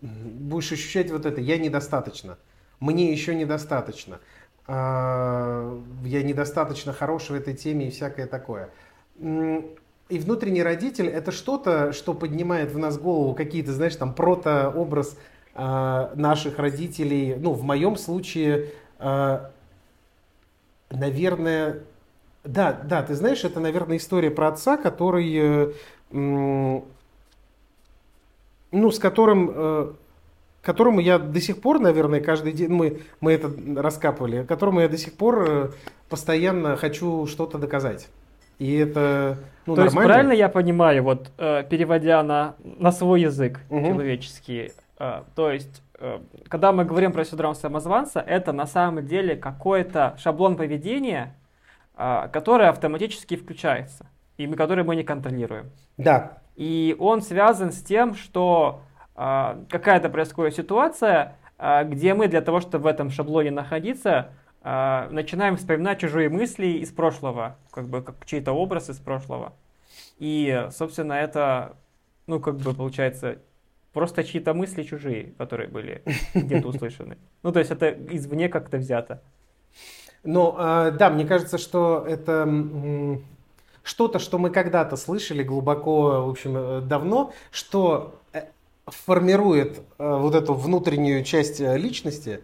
будешь 0.00 0.72
ощущать 0.72 1.10
вот 1.10 1.26
это 1.26 1.40
«я 1.40 1.58
недостаточно», 1.58 2.38
«мне 2.78 3.12
еще 3.12 3.34
недостаточно», 3.34 4.20
«я 4.66 5.72
недостаточно 6.04 6.92
хорош 6.92 7.30
в 7.30 7.34
этой 7.34 7.54
теме» 7.54 7.88
и 7.88 7.90
всякое 7.90 8.26
такое. 8.26 8.70
И 9.18 10.18
внутренний 10.18 10.62
родитель– 10.62 11.06
это 11.08 11.32
что-то, 11.32 11.92
что 11.92 12.14
поднимает 12.14 12.72
в 12.72 12.78
нас 12.78 12.98
голову 12.98 13.34
какие-то, 13.34 13.72
знаешь, 13.72 13.96
там 13.96 14.14
протообраз 14.14 15.14
э, 15.14 15.16
наших 15.62 16.58
родителей. 16.58 17.34
Ну, 17.38 17.52
в 17.52 17.62
моем 17.62 17.96
случае, 17.96 18.68
э, 18.98 19.40
наверное, 20.90 21.80
да, 22.44 22.72
да, 22.72 23.02
ты 23.02 23.14
знаешь, 23.14 23.44
это, 23.44 23.60
наверное, 23.60 23.98
история 23.98 24.30
про 24.30 24.48
отца, 24.48 24.76
который 24.76 25.74
ну, 28.72 28.90
с 28.90 28.98
которым, 28.98 29.50
э, 29.52 29.92
которому 30.62 31.00
я 31.00 31.18
до 31.18 31.40
сих 31.40 31.60
пор, 31.60 31.80
наверное, 31.80 32.20
каждый 32.20 32.52
день, 32.52 32.70
мы, 32.70 33.00
мы 33.20 33.32
это 33.32 33.50
раскапывали, 33.76 34.44
которому 34.44 34.80
я 34.80 34.88
до 34.88 34.98
сих 34.98 35.14
пор 35.14 35.44
э, 35.48 35.68
постоянно 36.08 36.76
хочу 36.76 37.26
что-то 37.26 37.58
доказать. 37.58 38.08
И 38.58 38.74
это 38.74 39.38
ну, 39.66 39.74
То 39.74 39.84
нормально. 39.84 40.00
есть 40.00 40.06
правильно 40.06 40.32
я 40.32 40.48
понимаю, 40.48 41.02
вот 41.02 41.30
э, 41.38 41.64
переводя 41.68 42.22
на, 42.22 42.54
на 42.62 42.92
свой 42.92 43.22
язык 43.22 43.60
угу. 43.70 43.86
человеческий, 43.86 44.72
то 45.34 45.50
есть 45.50 45.82
когда 46.48 46.72
мы 46.72 46.84
говорим 46.84 47.12
про 47.12 47.24
синдром 47.24 47.54
самозванца, 47.54 48.20
это 48.20 48.52
на 48.52 48.66
самом 48.66 49.06
деле 49.06 49.36
какой-то 49.36 50.14
шаблон 50.18 50.56
поведения, 50.56 51.34
который 51.94 52.68
автоматически 52.68 53.36
включается 53.36 54.06
и 54.38 54.46
который 54.54 54.84
мы 54.84 54.96
не 54.96 55.04
контролируем. 55.04 55.70
Да. 55.98 56.38
И 56.56 56.96
он 56.98 57.22
связан 57.22 57.72
с 57.72 57.82
тем, 57.82 58.14
что 58.14 58.82
э, 59.16 59.64
какая-то 59.68 60.08
происходит 60.08 60.54
ситуация, 60.54 61.36
э, 61.58 61.84
где 61.84 62.14
мы 62.14 62.28
для 62.28 62.40
того, 62.40 62.60
чтобы 62.60 62.84
в 62.84 62.86
этом 62.86 63.10
шаблоне 63.10 63.50
находиться, 63.50 64.32
э, 64.62 65.08
начинаем 65.10 65.56
вспоминать 65.56 66.00
чужие 66.00 66.28
мысли 66.28 66.66
из 66.66 66.90
прошлого, 66.90 67.56
как 67.70 67.88
бы 67.88 68.02
как 68.02 68.24
чей-то 68.26 68.52
образ 68.52 68.90
из 68.90 68.98
прошлого. 68.98 69.52
И, 70.18 70.68
собственно, 70.70 71.14
это, 71.14 71.76
ну, 72.26 72.40
как 72.40 72.56
бы 72.56 72.74
получается, 72.74 73.38
просто 73.92 74.24
чьи-то 74.24 74.54
мысли 74.54 74.82
чужие, 74.82 75.34
которые 75.38 75.68
были 75.68 76.02
где-то 76.34 76.68
услышаны. 76.68 77.18
Ну, 77.42 77.52
то 77.52 77.58
есть 77.58 77.70
это 77.70 77.90
извне 78.10 78.48
как-то 78.48 78.78
взято. 78.78 79.22
Ну, 80.22 80.54
да, 80.56 81.10
мне 81.10 81.24
кажется, 81.24 81.56
что 81.56 82.04
это 82.06 82.44
что-то, 83.82 84.18
что 84.18 84.38
мы 84.38 84.50
когда-то 84.50 84.96
слышали 84.96 85.42
глубоко, 85.42 86.26
в 86.26 86.30
общем, 86.30 86.56
э, 86.56 86.80
давно, 86.80 87.32
что 87.50 88.20
э, 88.32 88.42
формирует 88.86 89.80
э, 89.98 90.16
вот 90.16 90.34
эту 90.34 90.54
внутреннюю 90.54 91.24
часть 91.24 91.60
личности, 91.60 92.40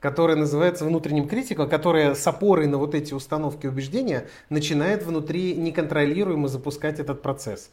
которая 0.00 0.36
называется 0.36 0.84
внутренним 0.84 1.28
критиком, 1.28 1.68
которая 1.68 2.14
с 2.14 2.26
опорой 2.26 2.66
на 2.66 2.78
вот 2.78 2.94
эти 2.94 3.14
установки 3.14 3.66
убеждения 3.66 4.28
начинает 4.48 5.04
внутри 5.04 5.54
неконтролируемо 5.54 6.48
запускать 6.48 7.00
этот 7.00 7.22
процесс. 7.22 7.70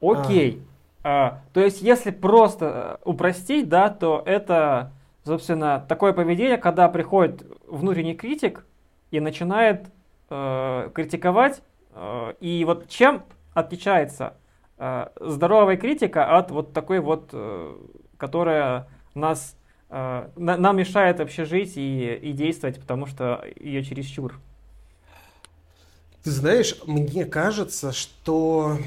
Окей. 0.00 0.62
А. 0.62 0.72
А, 1.04 1.40
то 1.52 1.60
есть, 1.60 1.82
если 1.82 2.10
просто 2.10 3.00
упростить, 3.04 3.68
да, 3.68 3.88
то 3.88 4.22
это, 4.24 4.92
собственно, 5.24 5.84
такое 5.88 6.12
поведение, 6.12 6.58
когда 6.58 6.88
приходит 6.88 7.44
внутренний 7.66 8.14
критик 8.14 8.64
и 9.10 9.20
начинает 9.20 9.86
э, 10.30 10.90
критиковать 10.94 11.62
Э, 11.94 12.34
и 12.40 12.64
вот 12.64 12.88
чем 12.88 13.24
отличается 13.54 14.34
э, 14.78 15.08
здоровая 15.20 15.76
критика 15.76 16.36
от 16.36 16.50
вот 16.50 16.72
такой 16.72 17.00
вот, 17.00 17.30
э, 17.32 17.76
которая 18.16 18.88
нас, 19.14 19.56
нам 19.90 20.76
мешает 20.78 21.18
вообще 21.18 21.44
жить 21.44 21.76
и, 21.76 22.14
и 22.14 22.32
действовать, 22.32 22.80
потому 22.80 23.04
что 23.04 23.44
ее 23.60 23.84
чересчур? 23.84 24.40
Ты 26.22 26.30
знаешь, 26.30 26.76
мне 26.86 27.26
кажется, 27.26 27.92
что 27.92 28.78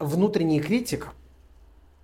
внутренний 0.00 0.60
критик– 0.60 1.08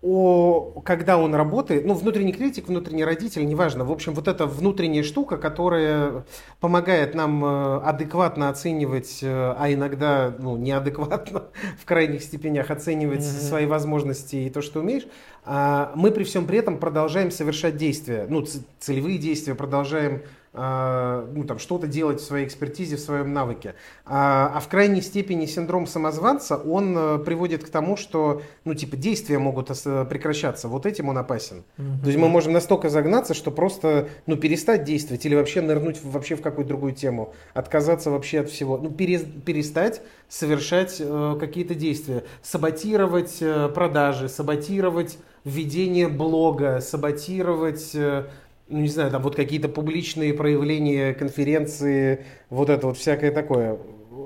о, 0.02 0.82
когда 0.84 1.18
он 1.18 1.34
работает, 1.34 1.84
ну, 1.84 1.94
внутренний 1.94 2.32
критик, 2.32 2.68
внутренний 2.68 3.04
родитель, 3.04 3.46
неважно. 3.46 3.84
В 3.84 3.90
общем, 3.90 4.14
вот 4.14 4.28
эта 4.28 4.46
внутренняя 4.46 5.02
штука, 5.02 5.36
которая 5.38 6.24
помогает 6.60 7.14
нам 7.14 7.44
э, 7.44 7.80
адекватно 7.80 8.50
оценивать, 8.50 9.20
э, 9.22 9.54
а 9.58 9.72
иногда, 9.72 10.32
ну, 10.38 10.56
неадекватно 10.56 11.44
в 11.80 11.84
крайних 11.86 12.22
степенях 12.22 12.70
оценивать 12.70 13.20
mm-hmm. 13.20 13.48
свои 13.48 13.66
возможности 13.66 14.36
и 14.36 14.50
то, 14.50 14.60
что 14.60 14.80
умеешь, 14.80 15.08
а 15.44 15.92
мы 15.96 16.12
при 16.12 16.24
всем 16.24 16.46
при 16.46 16.58
этом 16.58 16.78
продолжаем 16.78 17.30
совершать 17.30 17.76
действия, 17.76 18.26
ну, 18.28 18.44
целевые 18.78 19.16
действия, 19.18 19.54
продолжаем 19.54 20.22
ну, 20.56 21.44
там, 21.44 21.58
что-то 21.58 21.86
делать 21.86 22.20
в 22.20 22.24
своей 22.24 22.46
экспертизе, 22.46 22.96
в 22.96 23.00
своем 23.00 23.32
навыке. 23.32 23.74
А, 24.04 24.52
а 24.54 24.60
в 24.60 24.68
крайней 24.68 25.02
степени 25.02 25.46
синдром 25.46 25.86
самозванца, 25.86 26.56
он 26.56 26.96
э, 26.96 27.18
приводит 27.18 27.64
к 27.64 27.68
тому, 27.68 27.96
что, 27.96 28.42
ну, 28.64 28.74
типа, 28.74 28.96
действия 28.96 29.38
могут 29.38 29.68
прекращаться. 29.68 30.68
Вот 30.68 30.86
этим 30.86 31.08
он 31.08 31.18
опасен. 31.18 31.64
Mm-hmm. 31.76 32.00
То 32.00 32.06
есть 32.06 32.18
мы 32.18 32.28
можем 32.28 32.52
настолько 32.52 32.88
загнаться, 32.88 33.34
что 33.34 33.50
просто, 33.50 34.08
ну, 34.26 34.36
перестать 34.36 34.84
действовать 34.84 35.26
или 35.26 35.34
вообще 35.34 35.60
нырнуть 35.60 36.02
вообще 36.02 36.36
в 36.36 36.42
какую-то 36.42 36.68
другую 36.68 36.92
тему, 36.92 37.34
отказаться 37.52 38.10
вообще 38.10 38.40
от 38.40 38.50
всего. 38.50 38.78
Ну, 38.78 38.90
перестать 38.90 40.02
совершать 40.28 40.96
э, 41.00 41.36
какие-то 41.38 41.74
действия, 41.74 42.24
саботировать 42.42 43.38
э, 43.40 43.68
продажи, 43.68 44.28
саботировать 44.28 45.18
введение 45.44 46.08
блога, 46.08 46.80
саботировать... 46.80 47.94
Э, 47.94 48.26
ну, 48.68 48.80
не 48.80 48.88
знаю, 48.88 49.10
там 49.10 49.22
вот 49.22 49.36
какие-то 49.36 49.68
публичные 49.68 50.34
проявления, 50.34 51.14
конференции, 51.14 52.24
вот 52.50 52.68
это 52.68 52.88
вот 52.88 52.96
всякое 52.96 53.30
такое. 53.30 53.78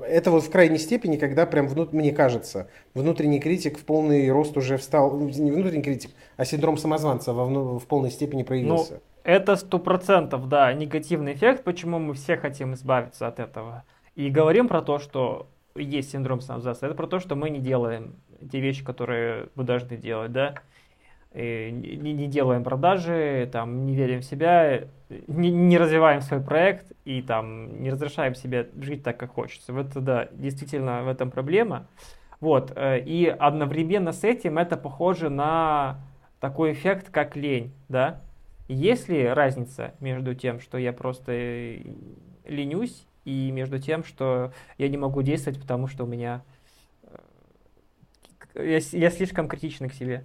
Это 0.06 0.30
вот 0.30 0.42
в 0.42 0.50
крайней 0.50 0.78
степени, 0.78 1.16
когда 1.16 1.47
прям, 1.47 1.68
внут, 1.68 1.92
мне 1.92 2.12
кажется, 2.12 2.68
внутренний 2.94 3.38
критик 3.38 3.78
в 3.78 3.85
полный 3.85 4.30
рост 4.30 4.56
уже 4.56 4.76
встал, 4.78 5.12
ну, 5.12 5.28
не 5.28 5.50
внутренний 5.50 5.82
критик, 5.82 6.12
а 6.37 6.44
синдром 6.44 6.78
самозванца 6.78 7.32
во, 7.32 7.78
в 7.78 7.87
полной 7.87 8.11
степени 8.11 8.42
проявился. 8.42 8.94
Ну, 8.94 9.00
это 9.25 9.56
сто 9.56 9.78
процентов, 9.78 10.49
да, 10.49 10.73
негативный 10.73 11.35
эффект, 11.35 11.62
почему 11.64 11.99
мы 11.99 12.14
все 12.14 12.37
хотим 12.37 12.75
избавиться 12.75 13.26
от 13.26 13.38
этого. 13.38 13.85
И 14.16 14.30
говорим 14.30 14.68
про 14.68 14.80
то, 14.80 14.99
что 14.99 15.49
есть 15.75 16.12
синдром 16.12 16.40
самозванца, 16.40 16.87
это 16.87 16.94
про 16.94 17.06
то, 17.06 17.20
что 17.20 17.37
мы 17.37 17.50
не 17.50 17.59
делаем 17.59 18.16
те 18.50 18.61
вещи, 18.61 18.82
которые 18.82 19.49
мы 19.54 19.64
должны 19.64 19.97
делать, 19.97 20.32
да 20.32 20.54
не, 21.32 22.12
не 22.12 22.26
делаем 22.26 22.64
продажи, 22.64 23.49
там, 23.52 23.87
не 23.87 23.94
верим 23.94 24.20
в 24.20 24.25
себя, 24.25 24.84
не, 25.28 25.50
не 25.50 25.78
развиваем 25.78 26.20
свой 26.22 26.40
проект 26.40 26.92
и 27.04 27.22
там, 27.22 27.82
не 27.82 27.90
разрешаем 27.90 28.34
себе 28.34 28.68
жить 28.80 29.02
так, 29.02 29.16
как 29.16 29.32
хочется. 29.32 29.72
Вот 29.72 29.92
да, 29.92 30.28
действительно 30.32 31.02
в 31.02 31.08
этом 31.08 31.30
проблема. 31.30 31.87
Вот, 32.40 32.72
э, 32.75 33.00
и 33.00 33.26
одновременно 33.26 34.12
с 34.12 34.25
этим 34.25 34.58
это 34.58 34.76
похоже 34.76 35.28
на 35.28 36.00
такой 36.40 36.72
эффект, 36.72 37.10
как 37.10 37.37
лень, 37.37 37.72
да? 37.88 38.22
Есть 38.66 39.08
ли 39.08 39.26
разница 39.26 39.94
между 40.00 40.34
тем, 40.34 40.58
что 40.58 40.78
я 40.78 40.92
просто 40.92 41.32
э, 41.32 41.82
ленюсь, 42.46 43.06
и 43.25 43.50
между 43.50 43.78
тем, 43.78 44.04
что 44.04 44.52
я 44.78 44.88
не 44.88 44.96
могу 44.96 45.22
действовать, 45.22 45.60
потому 45.60 45.87
что 45.87 46.04
у 46.04 46.06
меня... 46.06 46.42
Э, 48.54 48.66
я, 48.66 48.78
я 48.92 49.10
слишком 49.10 49.46
критичный 49.46 49.88
к 49.88 49.94
себе. 49.94 50.25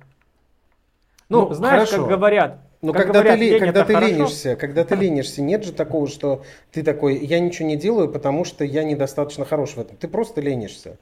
Ну, 1.30 1.48
ну 1.48 1.54
знаешь, 1.54 1.90
хорошо. 1.90 2.04
как 2.04 2.10
говорят, 2.10 2.60
но 2.86 2.94
как 2.94 3.08
когда 3.08 3.24
говорят, 3.24 3.40
ты, 3.40 3.60
когда 3.60 3.84
ты 3.84 3.94
ленишься, 3.94 4.56
когда 4.56 4.84
ты 4.84 4.96
ленишься, 4.96 5.42
нет 5.42 5.64
же 5.64 5.74
такого, 5.74 6.08
что 6.08 6.44
ты 6.72 6.84
такой, 6.84 7.18
я 7.18 7.40
ничего 7.40 7.68
не 7.68 7.78
делаю, 7.78 8.12
потому 8.12 8.46
что 8.46 8.64
я 8.64 8.84
недостаточно 8.84 9.44
хорош 9.44 9.72
в 9.72 9.80
этом. 9.80 9.98
Ты 9.98 10.08
просто 10.08 10.40
ленишься. 10.40 10.98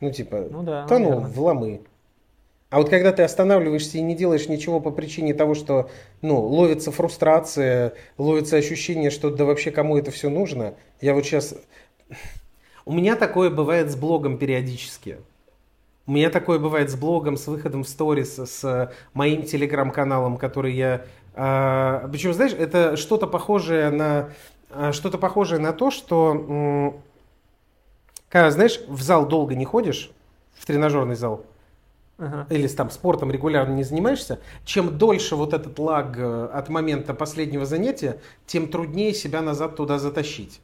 Ну, 0.00 0.10
типа, 0.10 0.46
ну, 0.50 0.62
да, 0.62 0.86
тону 0.86 1.10
наверное. 1.10 1.30
в 1.30 1.40
ломы. 1.40 1.80
А 2.70 2.78
вот 2.78 2.88
когда 2.88 3.12
ты 3.12 3.22
останавливаешься 3.22 3.98
и 3.98 4.00
не 4.00 4.16
делаешь 4.16 4.48
ничего 4.48 4.80
по 4.80 4.90
причине 4.90 5.34
того, 5.34 5.54
что 5.54 5.90
ну, 6.22 6.40
ловится 6.40 6.90
фрустрация, 6.90 7.92
ловится 8.18 8.56
ощущение, 8.56 9.10
что 9.10 9.30
да 9.30 9.44
вообще 9.44 9.70
кому 9.70 9.96
это 9.96 10.10
все 10.10 10.30
нужно. 10.30 10.74
Я 11.00 11.14
вот 11.14 11.24
сейчас... 11.24 11.54
У 12.84 12.92
меня 12.92 13.14
такое 13.14 13.50
бывает 13.50 13.90
с 13.90 13.96
блогом 13.96 14.38
периодически. 14.38 15.18
У 16.06 16.12
меня 16.12 16.30
такое 16.30 16.58
бывает 16.58 16.90
с 16.90 16.94
блогом, 16.94 17.36
с 17.36 17.46
выходом 17.46 17.82
в 17.82 17.88
сторис, 17.88 18.38
с 18.38 18.92
моим 19.12 19.42
телеграм-каналом, 19.42 20.36
который 20.36 20.72
я 20.74 21.04
А, 21.38 22.08
причем, 22.10 22.32
знаешь, 22.32 22.52
это 22.52 22.96
что-то 22.96 23.26
похожее 23.26 23.90
на 23.90 24.30
а, 24.70 24.92
что-то 24.92 25.18
похожее 25.18 25.60
на 25.60 25.72
то, 25.72 25.90
что 25.90 26.94
когда, 28.28 28.50
знаешь, 28.50 28.80
в 28.88 29.02
зал 29.02 29.26
долго 29.26 29.54
не 29.54 29.64
ходишь, 29.64 30.10
в 30.54 30.66
тренажерный 30.66 31.14
зал, 31.14 31.44
ага. 32.18 32.46
или 32.50 32.66
там 32.68 32.90
спортом 32.90 33.30
регулярно 33.30 33.74
не 33.74 33.84
занимаешься, 33.84 34.40
чем 34.64 34.98
дольше 34.98 35.36
вот 35.36 35.52
этот 35.52 35.78
лаг 35.78 36.16
э, 36.18 36.48
от 36.52 36.68
момента 36.68 37.14
последнего 37.14 37.66
занятия, 37.66 38.20
тем 38.46 38.68
труднее 38.68 39.14
себя 39.14 39.42
назад 39.42 39.76
туда 39.76 39.98
затащить. 39.98 40.60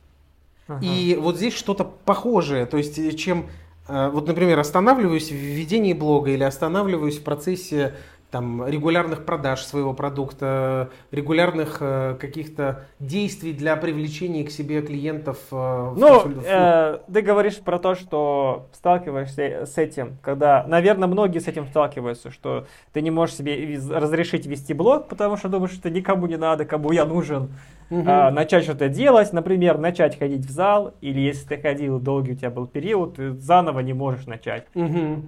Ага. 0.66 0.84
И 0.84 1.16
вот 1.16 1.36
здесь 1.36 1.54
что-то 1.54 1.84
похожее, 1.84 2.66
то 2.66 2.78
есть 2.78 2.98
э, 2.98 3.12
чем 3.12 3.40
э, 3.40 3.46
вот, 3.88 4.26
например, 4.26 4.58
останавливаюсь 4.58 5.30
в 5.30 5.34
ведении 5.34 5.92
блога 5.92 6.30
или 6.30 6.44
останавливаюсь 6.44 7.18
в 7.18 7.24
процессе 7.24 7.94
там, 8.32 8.66
регулярных 8.66 9.26
продаж 9.26 9.62
своего 9.62 9.92
продукта, 9.92 10.88
регулярных 11.10 11.76
э, 11.80 12.16
каких-то 12.18 12.86
действий 12.98 13.52
для 13.52 13.76
привлечения 13.76 14.42
к 14.42 14.50
себе 14.50 14.80
клиентов. 14.80 15.38
Э, 15.52 15.92
ну, 15.94 16.32
э, 16.42 16.98
ты 17.12 17.20
говоришь 17.20 17.58
про 17.58 17.78
то, 17.78 17.94
что 17.94 18.68
сталкиваешься 18.72 19.66
с 19.66 19.76
этим, 19.76 20.16
когда, 20.22 20.64
наверное, 20.66 21.08
многие 21.08 21.40
с 21.40 21.46
этим 21.46 21.66
сталкиваются, 21.66 22.30
что 22.30 22.66
ты 22.94 23.02
не 23.02 23.10
можешь 23.10 23.36
себе 23.36 23.78
разрешить 23.90 24.46
вести 24.46 24.72
блог, 24.72 25.08
потому 25.08 25.36
что 25.36 25.50
думаешь, 25.50 25.74
что 25.74 25.90
никому 25.90 26.26
не 26.26 26.38
надо, 26.38 26.64
кому 26.64 26.90
я 26.90 27.04
нужен. 27.04 27.50
Угу. 27.90 28.04
А, 28.06 28.30
начать 28.30 28.64
что-то 28.64 28.88
делать, 28.88 29.34
например, 29.34 29.76
начать 29.76 30.18
ходить 30.18 30.46
в 30.46 30.50
зал, 30.50 30.94
или 31.02 31.20
если 31.20 31.48
ты 31.48 31.58
ходил 31.58 32.00
долгий 32.00 32.32
у 32.32 32.36
тебя 32.36 32.50
был 32.50 32.66
период, 32.66 33.16
ты 33.16 33.32
заново 33.32 33.80
не 33.80 33.92
можешь 33.92 34.24
начать. 34.24 34.66
Угу. 34.74 35.22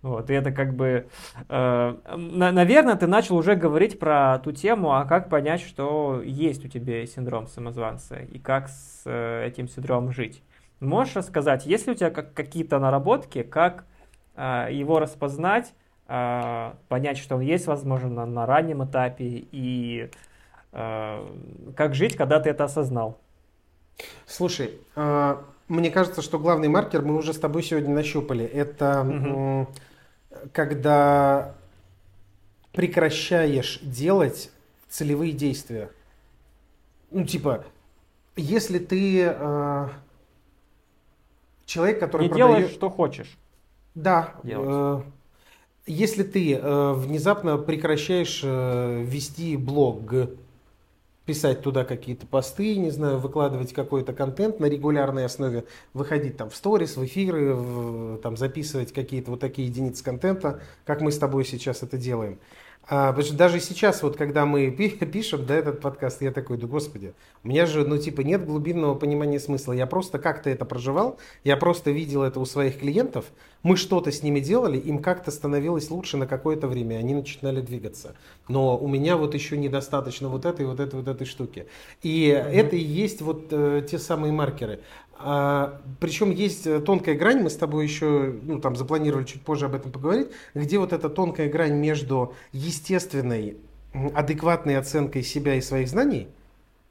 Вот, 0.00 0.30
и 0.30 0.34
это 0.34 0.52
как 0.52 0.74
бы, 0.74 1.08
э, 1.48 1.96
на, 2.16 2.52
наверное, 2.52 2.94
ты 2.94 3.08
начал 3.08 3.36
уже 3.36 3.56
говорить 3.56 3.98
про 3.98 4.38
ту 4.38 4.52
тему, 4.52 4.94
а 4.94 5.04
как 5.04 5.28
понять, 5.28 5.60
что 5.60 6.22
есть 6.24 6.64
у 6.64 6.68
тебя 6.68 7.04
синдром 7.04 7.48
самозванца 7.48 8.18
и 8.20 8.38
как 8.38 8.68
с 8.68 9.02
э, 9.06 9.46
этим 9.48 9.68
синдромом 9.68 10.12
жить. 10.12 10.40
Можешь 10.78 11.16
рассказать, 11.16 11.66
есть 11.66 11.88
ли 11.88 11.94
у 11.94 11.96
тебя 11.96 12.10
как, 12.10 12.32
какие-то 12.32 12.78
наработки, 12.78 13.42
как 13.42 13.86
э, 14.36 14.68
его 14.70 15.00
распознать, 15.00 15.74
э, 16.06 16.72
понять, 16.88 17.18
что 17.18 17.34
он 17.34 17.40
есть, 17.40 17.66
возможно, 17.66 18.08
на, 18.08 18.26
на 18.26 18.46
раннем 18.46 18.84
этапе, 18.84 19.24
и 19.50 20.10
э, 20.70 21.26
как 21.76 21.96
жить, 21.96 22.14
когда 22.14 22.38
ты 22.38 22.50
это 22.50 22.64
осознал? 22.64 23.18
Слушай, 24.26 24.78
э, 24.94 25.36
мне 25.66 25.90
кажется, 25.90 26.22
что 26.22 26.38
главный 26.38 26.68
маркер 26.68 27.02
мы 27.02 27.16
уже 27.16 27.32
с 27.32 27.40
тобой 27.40 27.64
сегодня 27.64 27.92
нащупали. 27.92 28.44
Это... 28.44 29.00
Угу 29.00 29.66
когда 30.52 31.54
прекращаешь 32.72 33.80
делать 33.82 34.50
целевые 34.88 35.32
действия. 35.32 35.90
Ну, 37.10 37.24
типа, 37.24 37.64
если 38.36 38.78
ты 38.78 39.24
э, 39.24 39.88
человек, 41.64 42.00
который 42.00 42.24
не 42.24 42.28
продает... 42.28 42.56
делаешь, 42.56 42.72
что 42.72 42.90
хочешь. 42.90 43.36
Да. 43.94 44.34
Э, 44.44 45.02
если 45.86 46.22
ты 46.22 46.54
э, 46.54 46.92
внезапно 46.92 47.56
прекращаешь 47.58 48.40
э, 48.44 49.02
вести 49.04 49.56
блог, 49.56 50.12
писать 51.28 51.60
туда 51.60 51.84
какие-то 51.84 52.26
посты, 52.26 52.78
не 52.78 52.90
знаю, 52.90 53.18
выкладывать 53.18 53.74
какой-то 53.74 54.14
контент 54.14 54.60
на 54.60 54.64
регулярной 54.64 55.26
основе, 55.26 55.64
выходить 55.92 56.38
там 56.38 56.48
в 56.48 56.56
сторис, 56.56 56.96
в 56.96 57.04
эфиры, 57.04 57.52
в, 57.52 58.16
там 58.22 58.38
записывать 58.38 58.94
какие-то 58.94 59.32
вот 59.32 59.40
такие 59.40 59.68
единицы 59.68 60.02
контента, 60.02 60.62
как 60.86 61.02
мы 61.02 61.12
с 61.12 61.18
тобой 61.18 61.44
сейчас 61.44 61.82
это 61.82 61.98
делаем. 61.98 62.38
А, 62.90 63.08
потому 63.08 63.26
что 63.26 63.36
даже 63.36 63.60
сейчас, 63.60 64.02
вот 64.02 64.16
когда 64.16 64.46
мы 64.46 64.70
пишем 65.12 65.44
да, 65.44 65.54
этот 65.54 65.80
подкаст, 65.80 66.22
я 66.22 66.32
такой, 66.32 66.56
да 66.56 66.66
господи, 66.66 67.12
у 67.44 67.48
меня 67.48 67.66
же, 67.66 67.86
ну, 67.86 67.98
типа, 67.98 68.22
нет 68.22 68.46
глубинного 68.46 68.94
понимания 68.94 69.38
смысла. 69.38 69.74
Я 69.74 69.86
просто 69.86 70.18
как-то 70.18 70.48
это 70.48 70.64
проживал, 70.64 71.18
я 71.44 71.58
просто 71.58 71.90
видел 71.90 72.22
это 72.22 72.40
у 72.40 72.46
своих 72.46 72.78
клиентов, 72.78 73.26
мы 73.62 73.76
что-то 73.76 74.10
с 74.10 74.22
ними 74.22 74.40
делали, 74.40 74.78
им 74.78 75.00
как-то 75.00 75.30
становилось 75.30 75.90
лучше 75.90 76.16
на 76.16 76.26
какое-то 76.26 76.66
время, 76.66 76.96
они 76.96 77.14
начинали 77.14 77.60
двигаться. 77.60 78.14
Но 78.48 78.78
у 78.78 78.88
меня 78.88 79.16
вот 79.16 79.34
еще 79.34 79.58
недостаточно 79.58 80.28
вот 80.28 80.46
этой, 80.46 80.64
вот 80.64 80.80
этой, 80.80 80.96
вот 80.96 81.08
этой 81.08 81.26
штуки. 81.26 81.66
И 82.02 82.28
mm-hmm. 82.28 82.50
это 82.50 82.76
и 82.76 82.82
есть 82.82 83.20
вот 83.20 83.48
э, 83.50 83.86
те 83.88 83.98
самые 83.98 84.32
маркеры. 84.32 84.80
А, 85.20 85.80
причем 85.98 86.30
есть 86.30 86.66
э, 86.66 86.80
тонкая 86.80 87.16
грань, 87.16 87.42
мы 87.42 87.50
с 87.50 87.56
тобой 87.56 87.84
еще 87.84 88.36
ну, 88.42 88.60
там, 88.60 88.76
запланировали 88.76 89.24
чуть 89.24 89.42
позже 89.42 89.66
об 89.66 89.74
этом 89.74 89.90
поговорить, 89.90 90.28
где 90.54 90.78
вот 90.78 90.92
эта 90.92 91.08
тонкая 91.08 91.50
грань 91.50 91.74
между 91.74 92.34
естественной, 92.52 93.56
адекватной 94.14 94.78
оценкой 94.78 95.24
себя 95.24 95.56
и 95.56 95.60
своих 95.60 95.88
знаний, 95.88 96.28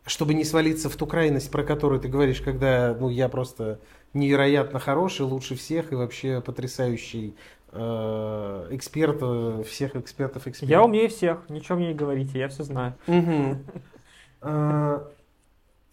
чтобы 0.05 0.33
не 0.33 0.43
свалиться 0.43 0.89
в 0.89 0.97
ту 0.97 1.07
крайность, 1.07 1.49
про 1.51 1.63
которую 1.63 2.01
ты 2.01 2.09
говоришь, 2.09 2.41
когда 2.41 2.95
ну, 2.99 3.09
я 3.09 3.29
просто 3.29 3.79
невероятно 4.13 4.79
хороший, 4.79 5.21
лучше 5.21 5.55
всех 5.55 5.93
и 5.93 5.95
вообще 5.95 6.41
потрясающий 6.41 7.33
э, 7.71 8.67
эксперт 8.71 9.19
э, 9.21 9.63
всех 9.65 9.95
экспертов 9.95 10.47
экспертов. 10.47 10.69
Я 10.69 10.83
умнее 10.83 11.07
всех, 11.07 11.43
ничего 11.47 11.77
мне 11.77 11.89
не 11.89 11.93
говорите, 11.93 12.39
я 12.39 12.49
все 12.49 12.63
знаю. 12.63 12.93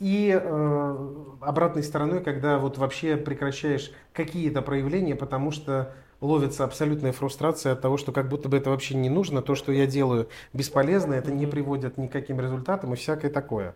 И 0.00 0.30
э, 0.30 1.24
обратной 1.40 1.83
стороной, 1.83 2.22
когда 2.22 2.59
вот 2.59 2.78
вообще 2.78 3.16
прекращаешь 3.16 3.92
какие-то 4.12 4.61
проявления, 4.61 5.14
потому 5.14 5.50
что 5.50 5.94
ловится 6.20 6.64
абсолютная 6.64 7.12
фрустрация 7.12 7.72
от 7.72 7.80
того, 7.80 7.96
что 7.96 8.12
как 8.12 8.28
будто 8.28 8.48
бы 8.48 8.57
это 8.57 8.70
вообще 8.70 8.96
не 8.96 9.09
нужно, 9.09 9.40
то, 9.42 9.54
что 9.54 9.72
я 9.72 9.87
делаю, 9.87 10.28
бесполезно, 10.52 11.14
это 11.14 11.30
не 11.30 11.46
приводит 11.46 11.96
ни 11.96 12.07
к 12.07 12.12
каким 12.12 12.40
результатам 12.40 12.92
и 12.92 12.96
всякое 12.96 13.30
такое. 13.30 13.74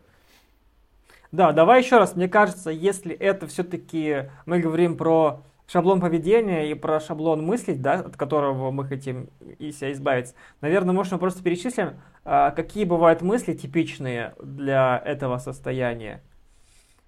Да, 1.31 1.53
давай 1.53 1.83
еще 1.83 1.99
раз. 1.99 2.17
Мне 2.17 2.29
кажется, 2.29 2.71
если 2.71 3.15
это 3.15 3.47
все-таки 3.47 4.31
мы 4.47 4.61
говорим 4.61 4.97
про 4.97 5.43
шаблон 5.69 6.01
поведения 6.01 6.71
и 6.71 6.75
про 6.75 6.99
шаблон 6.99 7.45
мыслей, 7.45 7.75
да, 7.75 8.01
от 8.01 8.17
которого 8.17 8.71
мы 8.71 8.85
хотим 8.87 9.29
и 9.59 9.71
себя 9.71 9.93
избавиться, 9.93 10.35
наверное, 10.61 10.95
можно 10.95 11.19
просто 11.19 11.43
перечислим, 11.43 12.01
а, 12.25 12.51
какие 12.51 12.85
бывают 12.85 13.23
мысли 13.23 13.53
типичные 13.55 14.35
для 14.43 15.01
этого 15.05 15.39
состояния. 15.39 16.23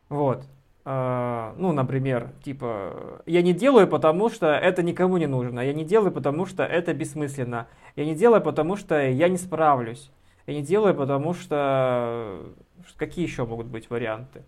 Вот. 0.08 0.46
А, 0.84 1.54
ну, 1.56 1.72
например, 1.72 2.30
типа, 2.42 3.22
я 3.26 3.42
не 3.42 3.52
делаю, 3.52 3.86
потому 3.88 4.28
что 4.28 4.46
это 4.46 4.82
никому 4.82 5.16
не 5.16 5.26
нужно. 5.26 5.60
Я 5.60 5.72
не 5.72 5.84
делаю, 5.84 6.12
потому 6.12 6.46
что 6.46 6.62
это 6.64 6.94
бессмысленно. 6.94 7.68
Я 7.96 8.04
не 8.04 8.14
делаю, 8.14 8.42
потому 8.42 8.76
что 8.76 9.00
я 9.00 9.28
не 9.28 9.36
справлюсь. 9.36 10.10
Я 10.46 10.54
не 10.54 10.62
делаю, 10.62 10.94
потому 10.94 11.34
что... 11.34 12.54
Какие 12.96 13.24
еще 13.24 13.44
могут 13.44 13.66
быть 13.66 13.90
варианты? 13.90 14.42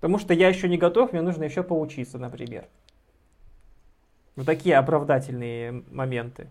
Потому 0.00 0.18
что 0.18 0.32
я 0.32 0.48
еще 0.48 0.68
не 0.68 0.78
готов, 0.78 1.12
мне 1.12 1.20
нужно 1.20 1.44
еще 1.44 1.62
поучиться, 1.62 2.18
например. 2.18 2.64
Вот 4.34 4.46
такие 4.46 4.76
оправдательные 4.76 5.84
моменты. 5.90 6.48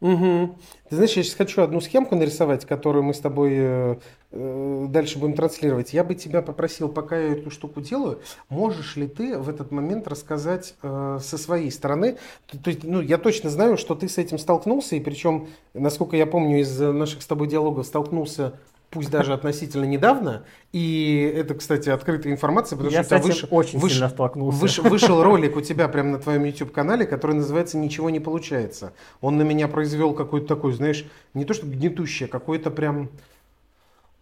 Угу. 0.00 0.56
Ты 0.88 0.94
знаешь, 0.96 1.12
я 1.12 1.22
сейчас 1.22 1.34
хочу 1.34 1.60
одну 1.60 1.80
схемку 1.82 2.16
нарисовать, 2.16 2.64
которую 2.64 3.02
мы 3.02 3.12
с 3.12 3.18
тобой 3.18 3.50
э, 3.52 3.96
э, 4.30 4.86
дальше 4.88 5.18
будем 5.18 5.34
транслировать. 5.34 5.92
Я 5.92 6.04
бы 6.04 6.14
тебя 6.14 6.40
попросил, 6.40 6.88
пока 6.88 7.18
я 7.18 7.32
эту 7.32 7.50
штуку 7.50 7.82
делаю, 7.82 8.20
можешь 8.48 8.96
ли 8.96 9.06
ты 9.06 9.36
в 9.36 9.50
этот 9.50 9.72
момент 9.72 10.08
рассказать 10.08 10.74
э, 10.82 11.18
со 11.20 11.36
своей 11.36 11.70
стороны? 11.70 12.16
То, 12.46 12.58
то 12.58 12.70
есть, 12.70 12.82
ну, 12.82 13.02
я 13.02 13.18
точно 13.18 13.50
знаю, 13.50 13.76
что 13.76 13.94
ты 13.94 14.08
с 14.08 14.16
этим 14.16 14.38
столкнулся, 14.38 14.96
и 14.96 15.00
причем, 15.00 15.48
насколько 15.74 16.16
я 16.16 16.24
помню 16.24 16.60
из 16.60 16.80
наших 16.80 17.20
с 17.20 17.26
тобой 17.26 17.48
диалогов, 17.48 17.84
столкнулся 17.84 18.54
пусть 18.90 19.10
даже 19.10 19.32
относительно 19.32 19.84
недавно. 19.84 20.44
И 20.72 21.32
это, 21.34 21.54
кстати, 21.54 21.88
открытая 21.88 22.32
информация, 22.32 22.76
потому 22.76 22.92
Я 22.92 23.04
что 23.04 23.16
у 23.16 23.18
тебя 23.20 23.28
выш... 23.28 23.44
очень 23.50 23.78
выш... 23.78 23.92
сильно 23.92 24.08
столкнулся. 24.08 24.58
Выш... 24.58 24.78
вышел 24.78 25.22
ролик 25.22 25.56
у 25.56 25.60
тебя 25.60 25.88
прямо 25.88 26.10
на 26.10 26.18
твоем 26.18 26.44
YouTube-канале, 26.44 27.06
который 27.06 27.36
называется 27.36 27.78
«Ничего 27.78 28.10
не 28.10 28.20
получается». 28.20 28.92
Он 29.20 29.36
на 29.36 29.42
меня 29.42 29.68
произвел 29.68 30.12
какое-то 30.12 30.48
такое, 30.48 30.74
знаешь, 30.74 31.06
не 31.34 31.44
то 31.44 31.54
что 31.54 31.66
гнетущее, 31.66 32.28
какое-то 32.28 32.70
прям 32.70 33.10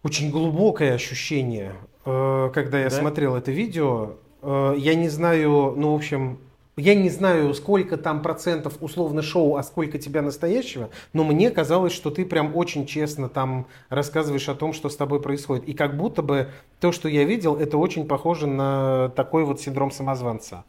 очень 0.03 0.29
глубокое 0.29 0.93
ощущение, 0.93 1.73
э, 2.05 2.51
когда 2.53 2.79
я 2.79 2.89
да? 2.89 2.95
смотрел 2.95 3.35
это 3.35 3.51
видео. 3.51 4.17
Э, 4.41 4.75
я 4.77 4.95
не 4.95 5.09
знаю, 5.09 5.73
ну, 5.75 5.93
в 5.93 5.95
общем, 5.95 6.39
я 6.79 6.95
не 6.95 7.09
знаю, 7.09 7.53
сколько 7.53 7.97
там 7.97 8.21
процентов 8.21 8.77
условно 8.81 9.21
шоу, 9.21 9.55
а 9.55 9.63
сколько 9.63 9.97
тебя 9.97 10.21
настоящего, 10.21 10.89
но 11.13 11.23
мне 11.23 11.51
казалось, 11.51 11.93
что 11.93 12.09
ты 12.09 12.25
прям 12.25 12.55
очень 12.55 12.85
честно 12.85 13.29
там 13.29 13.67
рассказываешь 13.89 14.49
о 14.49 14.55
том, 14.55 14.73
что 14.73 14.89
с 14.89 14.95
тобой 14.95 15.21
происходит. 15.21 15.67
И 15.67 15.73
как 15.73 15.97
будто 15.97 16.21
бы 16.21 16.49
то, 16.79 16.91
что 16.91 17.09
я 17.09 17.23
видел, 17.23 17.55
это 17.55 17.77
очень 17.77 18.07
похоже 18.07 18.47
на 18.47 19.09
такой 19.09 19.43
вот 19.45 19.61
синдром 19.61 19.91
самозванца. 19.91 20.63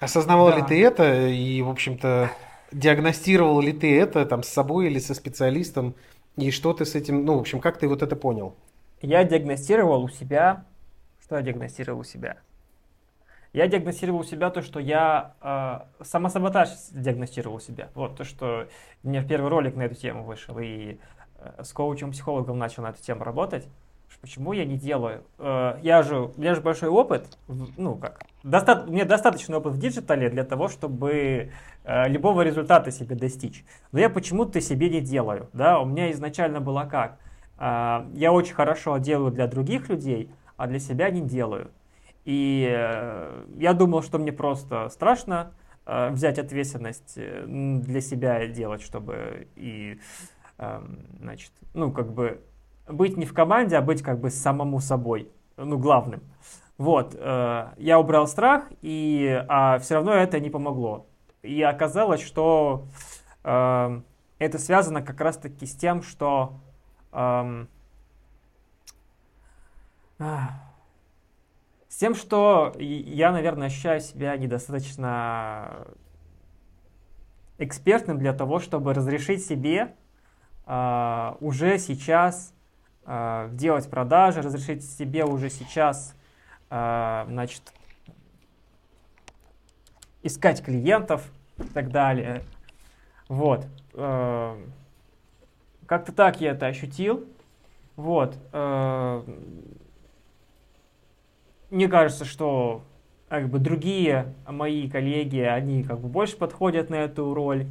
Осознавал 0.00 0.50
да. 0.50 0.56
ли 0.56 0.62
ты 0.62 0.84
это 0.84 1.28
и, 1.28 1.62
в 1.62 1.68
общем-то, 1.68 2.30
диагностировал 2.72 3.60
ли 3.60 3.72
ты 3.72 3.98
это 3.98 4.26
там 4.26 4.42
с 4.42 4.48
собой 4.48 4.86
или 4.86 4.98
со 4.98 5.14
специалистом? 5.14 5.94
И 6.36 6.50
что 6.50 6.72
ты 6.72 6.84
с 6.84 6.94
этим, 6.94 7.24
ну, 7.24 7.36
в 7.36 7.40
общем, 7.40 7.60
как 7.60 7.78
ты 7.78 7.86
вот 7.86 8.02
это 8.02 8.16
понял? 8.16 8.54
Я 9.00 9.22
диагностировал 9.24 10.02
у 10.02 10.08
себя, 10.08 10.64
что 11.22 11.36
я 11.36 11.42
диагностировал 11.42 12.00
у 12.00 12.04
себя? 12.04 12.38
Я 13.54 13.68
диагностировал 13.68 14.20
у 14.20 14.24
себя 14.24 14.50
то, 14.50 14.62
что 14.62 14.80
я 14.80 15.34
э, 15.40 16.04
самосаботаж 16.04 16.70
диагностировал 16.90 17.60
себя. 17.60 17.88
Вот 17.94 18.16
то, 18.16 18.24
что 18.24 18.66
у 19.04 19.08
меня 19.08 19.22
первый 19.22 19.48
ролик 19.48 19.76
на 19.76 19.82
эту 19.82 19.94
тему 19.94 20.24
вышел. 20.24 20.58
И 20.58 20.98
э, 21.38 21.62
с 21.62 21.72
коучем-психологом 21.72 22.58
начал 22.58 22.82
на 22.82 22.88
эту 22.88 23.00
тему 23.00 23.22
работать. 23.22 23.68
Почему 24.20 24.52
я 24.54 24.64
не 24.64 24.76
делаю? 24.76 25.22
Э, 25.38 25.78
я 25.82 26.02
же, 26.02 26.18
у 26.22 26.32
меня 26.36 26.56
же 26.56 26.62
большой 26.62 26.88
опыт, 26.88 27.38
ну 27.76 27.94
как, 27.94 28.24
доста, 28.42 28.86
у 28.88 28.90
меня 28.90 29.04
достаточный 29.04 29.58
опыт 29.58 29.74
в 29.74 29.78
digital 29.78 30.18
'е 30.18 30.30
для 30.30 30.42
того, 30.42 30.66
чтобы 30.66 31.52
э, 31.84 32.08
любого 32.08 32.42
результата 32.42 32.90
себе 32.90 33.14
достичь. 33.14 33.64
Но 33.92 34.00
я 34.00 34.10
почему-то 34.10 34.60
себе 34.60 34.90
не 34.90 35.00
делаю, 35.00 35.48
да, 35.52 35.78
у 35.78 35.84
меня 35.84 36.10
изначально 36.10 36.60
было 36.60 36.88
как? 36.90 37.18
Э, 37.58 38.06
я 38.14 38.32
очень 38.32 38.54
хорошо 38.54 38.98
делаю 38.98 39.30
для 39.30 39.46
других 39.46 39.88
людей, 39.88 40.28
а 40.56 40.66
для 40.66 40.80
себя 40.80 41.10
не 41.10 41.20
делаю. 41.20 41.70
И 42.24 42.62
я 43.58 43.72
думал, 43.74 44.02
что 44.02 44.18
мне 44.18 44.32
просто 44.32 44.88
страшно 44.88 45.52
взять 45.86 46.38
ответственность 46.38 47.16
для 47.16 48.00
себя 48.00 48.46
делать, 48.46 48.80
чтобы 48.80 49.48
и, 49.56 50.00
эм, 50.56 51.06
значит, 51.20 51.52
ну 51.74 51.92
как 51.92 52.14
бы 52.14 52.40
быть 52.88 53.16
не 53.16 53.26
в 53.26 53.32
команде, 53.32 53.76
а 53.76 53.82
быть 53.82 54.02
как 54.02 54.20
бы 54.20 54.30
самому 54.30 54.80
собой, 54.80 55.30
ну, 55.56 55.78
главным. 55.78 56.22
Вот, 56.76 57.14
э, 57.14 57.68
я 57.76 57.98
убрал 57.98 58.26
страх, 58.26 58.64
и, 58.82 59.44
а 59.48 59.78
все 59.78 59.94
равно 59.94 60.12
это 60.12 60.40
не 60.40 60.50
помогло. 60.50 61.06
И 61.42 61.62
оказалось, 61.62 62.22
что 62.22 62.86
э, 63.44 64.00
это 64.38 64.58
связано 64.58 65.02
как 65.02 65.20
раз-таки 65.20 65.66
с 65.66 65.74
тем, 65.74 66.02
что 66.02 66.58
э, 67.12 67.66
с 71.94 71.96
тем, 71.96 72.16
что 72.16 72.74
я, 72.80 73.30
наверное, 73.30 73.68
ощущаю 73.68 74.00
себя 74.00 74.36
недостаточно 74.36 75.86
экспертным 77.58 78.18
для 78.18 78.32
того, 78.32 78.58
чтобы 78.58 78.94
разрешить 78.94 79.46
себе 79.46 79.94
э, 80.66 81.34
уже 81.38 81.78
сейчас 81.78 82.52
э, 83.06 83.48
делать 83.52 83.88
продажи, 83.88 84.42
разрешить 84.42 84.84
себе 84.84 85.24
уже 85.24 85.50
сейчас, 85.50 86.16
э, 86.68 87.26
значит, 87.28 87.62
искать 90.24 90.64
клиентов 90.64 91.30
и 91.58 91.68
так 91.68 91.92
далее. 91.92 92.42
Вот. 93.28 93.68
Э, 93.92 94.60
как-то 95.86 96.10
так 96.10 96.40
я 96.40 96.50
это 96.50 96.66
ощутил. 96.66 97.24
Вот. 97.94 98.36
Э, 98.52 99.22
мне 101.70 101.88
кажется, 101.88 102.24
что 102.24 102.82
как 103.28 103.48
бы 103.48 103.58
другие 103.58 104.34
мои 104.46 104.88
коллеги, 104.88 105.40
они 105.40 105.82
как 105.82 106.00
бы 106.00 106.08
больше 106.08 106.36
подходят 106.36 106.90
на 106.90 106.96
эту 106.96 107.34
роль 107.34 107.66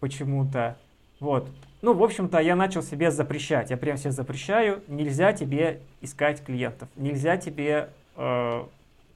почему-то. 0.00 0.76
Вот. 1.20 1.48
Ну, 1.82 1.94
в 1.94 2.02
общем-то, 2.02 2.38
я 2.38 2.56
начал 2.56 2.82
себе 2.82 3.10
запрещать. 3.10 3.70
Я 3.70 3.76
прям 3.76 3.96
себе 3.96 4.12
запрещаю. 4.12 4.82
Нельзя 4.88 5.32
тебе 5.32 5.80
искать 6.00 6.44
клиентов. 6.44 6.88
Нельзя 6.96 7.36
тебе 7.36 7.90
э, 8.16 8.64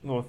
ну, 0.02 0.24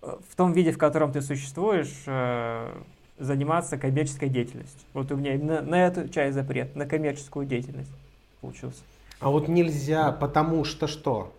в, 0.00 0.36
том 0.36 0.52
виде, 0.52 0.72
в 0.72 0.78
котором 0.78 1.12
ты 1.12 1.20
существуешь, 1.20 2.02
э, 2.06 2.74
заниматься 3.18 3.78
коммерческой 3.78 4.28
деятельностью. 4.28 4.80
Вот 4.92 5.10
у 5.12 5.16
меня 5.16 5.38
на, 5.38 5.62
на 5.62 5.86
эту 5.86 6.08
часть 6.08 6.34
запрет, 6.34 6.74
на 6.76 6.86
коммерческую 6.86 7.46
деятельность 7.46 7.92
получился. 8.40 8.82
А 9.20 9.30
вот 9.30 9.48
нельзя, 9.48 10.12
потому 10.12 10.64
что 10.64 10.86
что? 10.86 11.32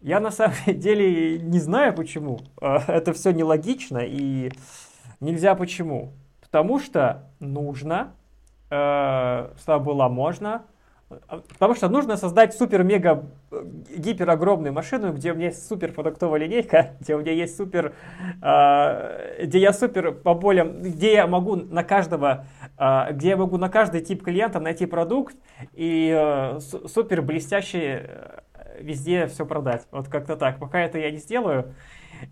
Я 0.00 0.20
на 0.20 0.30
самом 0.30 0.54
деле 0.66 1.38
не 1.38 1.58
знаю 1.58 1.94
почему. 1.94 2.40
Э, 2.60 2.78
это 2.88 3.12
все 3.12 3.32
нелогично 3.32 3.98
и 3.98 4.50
нельзя 5.20 5.54
почему. 5.54 6.12
Потому 6.40 6.78
что 6.78 7.30
нужно, 7.40 8.14
э, 8.70 9.50
слава 9.58 9.82
была 9.82 10.08
можно, 10.08 10.64
потому 11.48 11.74
что 11.74 11.88
нужно 11.88 12.16
создать 12.16 12.54
супер-мега 12.54 13.26
э, 13.52 13.64
гипер 13.96 14.28
огромную 14.28 14.72
машину, 14.72 15.12
где 15.12 15.32
у 15.32 15.34
меня 15.36 15.46
есть 15.46 15.66
супер 15.68 15.92
продуктовая 15.92 16.40
линейка, 16.40 16.96
где 17.00 17.14
у 17.14 17.20
меня 17.20 17.32
есть 17.32 17.56
супер, 17.56 17.94
э, 18.42 19.44
где 19.44 19.58
я 19.58 19.72
супер 19.72 20.12
по 20.12 20.34
болям, 20.34 20.82
где 20.82 21.14
я 21.14 21.26
могу 21.26 21.56
на 21.56 21.84
каждого, 21.84 22.46
э, 22.78 23.12
где 23.12 23.30
я 23.30 23.36
могу 23.36 23.56
на 23.56 23.68
каждый 23.68 24.00
тип 24.00 24.24
клиента 24.24 24.58
найти 24.58 24.86
продукт 24.86 25.36
и 25.74 26.12
э, 26.12 26.58
супер 26.60 27.22
блестящий 27.22 28.00
э, 28.00 28.40
везде 28.80 29.26
все 29.26 29.46
продать. 29.46 29.86
Вот 29.90 30.08
как-то 30.08 30.36
так. 30.36 30.58
Пока 30.58 30.80
это 30.80 30.98
я 30.98 31.10
не 31.10 31.18
сделаю, 31.18 31.74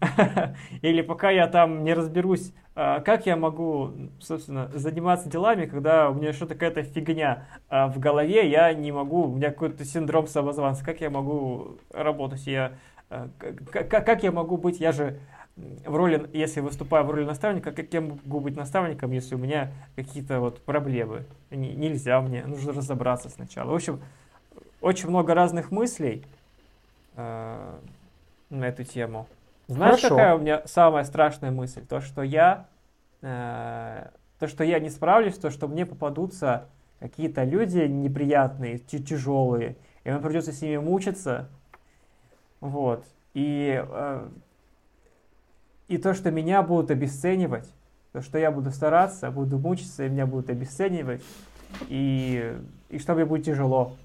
или 0.82 1.02
пока 1.02 1.30
я 1.30 1.46
там 1.46 1.84
не 1.84 1.94
разберусь, 1.94 2.52
а, 2.74 3.00
как 3.00 3.26
я 3.26 3.36
могу, 3.36 3.92
собственно, 4.20 4.70
заниматься 4.74 5.28
делами, 5.28 5.66
когда 5.66 6.10
у 6.10 6.14
меня 6.14 6.32
что-то 6.32 6.54
какая-то 6.54 6.82
фигня 6.82 7.46
а, 7.68 7.88
в 7.88 7.98
голове, 7.98 8.48
я 8.50 8.72
не 8.72 8.92
могу, 8.92 9.24
у 9.24 9.36
меня 9.36 9.50
какой-то 9.50 9.84
синдром 9.84 10.26
самозванца, 10.26 10.84
как 10.84 11.00
я 11.00 11.10
могу 11.10 11.78
работать, 11.92 12.46
я, 12.46 12.72
как, 13.08 13.88
как 13.88 14.22
я 14.22 14.32
могу 14.32 14.56
быть, 14.56 14.80
я 14.80 14.92
же 14.92 15.20
в 15.56 15.94
роли, 15.94 16.28
если 16.32 16.60
выступаю 16.60 17.04
в 17.04 17.10
роли 17.10 17.24
наставника, 17.24 17.70
как 17.70 17.92
я 17.92 18.00
могу 18.00 18.40
быть 18.40 18.56
наставником, 18.56 19.12
если 19.12 19.36
у 19.36 19.38
меня 19.38 19.72
какие-то 19.94 20.40
вот 20.40 20.60
проблемы? 20.64 21.26
Нельзя 21.50 22.20
мне, 22.20 22.44
нужно 22.44 22.72
разобраться 22.72 23.28
сначала. 23.28 23.70
В 23.70 23.74
общем, 23.74 24.00
очень 24.84 25.08
много 25.08 25.32
разных 25.34 25.70
мыслей 25.70 26.22
э, 27.16 27.78
на 28.50 28.64
эту 28.64 28.84
тему. 28.84 29.26
Знаешь, 29.66 30.02
Хорошо. 30.02 30.16
какая 30.16 30.34
у 30.34 30.38
меня 30.38 30.62
самая 30.66 31.04
страшная 31.04 31.50
мысль? 31.50 31.86
То, 31.86 32.02
что 32.02 32.22
я, 32.22 32.66
э, 33.22 34.08
то, 34.38 34.46
что 34.46 34.62
я 34.62 34.78
не 34.80 34.90
справлюсь, 34.90 35.38
то, 35.38 35.48
что 35.48 35.68
мне 35.68 35.86
попадутся 35.86 36.66
какие-то 37.00 37.44
люди 37.44 37.78
неприятные, 37.78 38.76
тяжелые, 38.78 39.76
и 40.04 40.10
мне 40.10 40.20
придется 40.20 40.52
с 40.52 40.60
ними 40.60 40.76
мучиться. 40.76 41.48
Вот. 42.60 43.06
И, 43.32 43.82
э, 43.88 44.28
и 45.88 45.96
то, 45.96 46.12
что 46.12 46.30
меня 46.30 46.62
будут 46.62 46.90
обесценивать, 46.90 47.72
то, 48.12 48.20
что 48.20 48.36
я 48.36 48.50
буду 48.50 48.70
стараться, 48.70 49.30
буду 49.30 49.58
мучиться, 49.58 50.04
и 50.04 50.10
меня 50.10 50.26
будут 50.26 50.50
обесценивать, 50.50 51.22
и, 51.88 52.54
и 52.90 52.98
что 52.98 53.14
мне 53.14 53.24
будет 53.24 53.46
тяжело. 53.46 53.96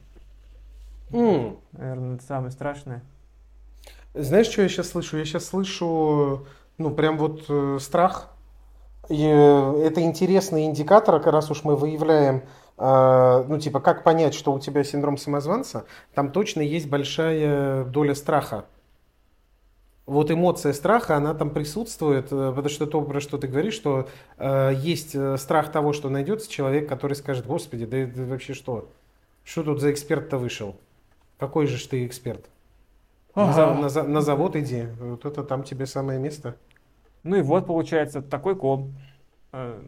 Mm. 1.12 1.58
Наверное, 1.74 2.16
это 2.16 2.24
самое 2.24 2.52
страшное. 2.52 3.04
Знаешь, 4.14 4.48
что 4.48 4.62
я 4.62 4.70
сейчас 4.70 4.90
слышу? 4.90 5.18
Я 5.18 5.26
сейчас 5.26 5.46
слышу, 5.46 6.48
ну, 6.78 6.92
прям 6.92 7.18
вот 7.18 7.46
э, 7.50 7.78
страх. 7.80 8.32
И 9.08 9.24
э, 9.24 9.84
это 9.86 10.02
интересный 10.02 10.66
индикатор, 10.66 11.20
как 11.20 11.34
раз 11.34 11.50
уж 11.52 11.64
мы 11.64 11.76
выявляем, 11.76 12.44
э, 12.78 13.46
ну, 13.48 13.60
типа, 13.60 13.80
как 13.80 14.04
понять, 14.04 14.34
что 14.34 14.54
у 14.54 14.60
тебя 14.60 14.84
синдром 14.84 15.18
самозванца, 15.18 15.86
там 16.14 16.32
точно 16.32 16.62
есть 16.62 16.88
большая 16.88 17.86
доля 17.86 18.16
страха. 18.16 18.66
Вот 20.10 20.32
эмоция 20.32 20.74
страха, 20.74 21.18
она 21.18 21.36
там 21.36 21.52
присутствует, 21.52 22.32
э, 22.32 22.50
потому 22.50 22.68
что 22.70 22.88
то, 22.88 23.00
про 23.04 23.20
что 23.20 23.38
ты 23.38 23.48
говоришь, 23.48 23.76
что 23.76 24.10
э, 24.40 24.74
есть 24.76 25.14
э, 25.14 25.38
страх 25.38 25.72
того, 25.72 25.94
что 25.94 26.10
найдется 26.10 26.50
человек, 26.50 26.90
который 26.90 27.14
скажет, 27.14 27.46
господи, 27.46 27.86
да 27.86 27.98
это 27.98 28.24
вообще 28.24 28.56
что? 28.56 28.90
Что 29.44 29.62
тут 29.62 29.82
за 29.82 29.92
эксперт-то 29.92 30.40
вышел? 30.40 30.76
Какой 31.40 31.66
же 31.68 31.88
ты 31.88 32.06
эксперт? 32.06 32.46
Ага. 33.34 33.74
На, 33.74 33.90
на, 33.90 34.04
на 34.04 34.22
завод 34.22 34.56
иди, 34.58 34.88
вот 35.00 35.26
это 35.26 35.44
там 35.44 35.64
тебе 35.64 35.86
самое 35.86 36.20
место. 36.20 36.58
Ну 37.24 37.38
и 37.38 37.42
вот 37.42 37.66
получается 37.66 38.22
такой 38.22 38.56
ком. 38.56 38.94
Э, 39.54 39.82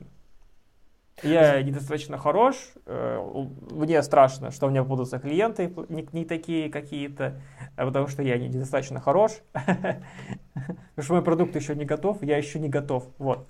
я 1.24 1.62
недостаточно 1.62 2.18
хорош, 2.18 2.56
э, 2.86 3.46
мне 3.70 4.02
страшно, 4.02 4.52
что 4.52 4.68
у 4.68 4.70
меня 4.70 4.84
будут 4.84 5.10
клиенты 5.22 5.72
не, 5.90 6.08
не 6.14 6.26
такие 6.26 6.70
какие-то, 6.70 7.42
а 7.76 7.86
потому 7.86 8.08
что 8.08 8.24
я 8.24 8.38
недостаточно 8.38 9.00
хорош, 9.00 9.34
потому 9.54 11.04
что 11.04 11.14
мой 11.14 11.22
продукт 11.22 11.56
еще 11.56 11.76
не 11.76 11.86
готов, 11.86 12.24
я 12.24 12.38
еще 12.38 12.60
не 12.60 12.70
готов, 12.70 13.08
вот. 13.18 13.46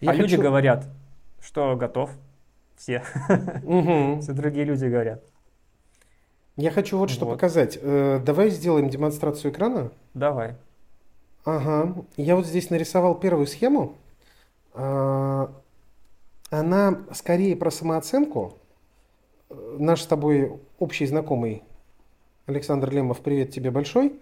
Я 0.00 0.10
а 0.10 0.14
хочу... 0.14 0.22
люди 0.22 0.36
говорят, 0.36 0.88
что 1.40 1.76
готов, 1.76 2.10
все, 2.76 3.04
все 4.20 4.32
другие 4.32 4.64
люди 4.64 4.86
говорят. 4.86 5.22
Я 6.56 6.70
хочу 6.70 6.98
вот 6.98 7.10
что 7.10 7.24
вот. 7.24 7.32
показать. 7.32 7.78
Э, 7.80 8.20
давай 8.24 8.50
сделаем 8.50 8.88
демонстрацию 8.90 9.52
экрана. 9.52 9.90
Давай. 10.14 10.56
Ага. 11.44 12.04
Я 12.16 12.36
вот 12.36 12.46
здесь 12.46 12.70
нарисовал 12.70 13.14
первую 13.14 13.46
схему. 13.46 13.96
А, 14.74 15.50
она 16.50 16.98
скорее 17.12 17.56
про 17.56 17.70
самооценку. 17.70 18.58
Э, 19.48 19.76
наш 19.78 20.02
с 20.02 20.06
тобой 20.06 20.60
общий 20.78 21.06
знакомый 21.06 21.62
Александр 22.46 22.90
Лемов, 22.90 23.20
привет 23.20 23.52
тебе 23.52 23.70
большой. 23.70 24.20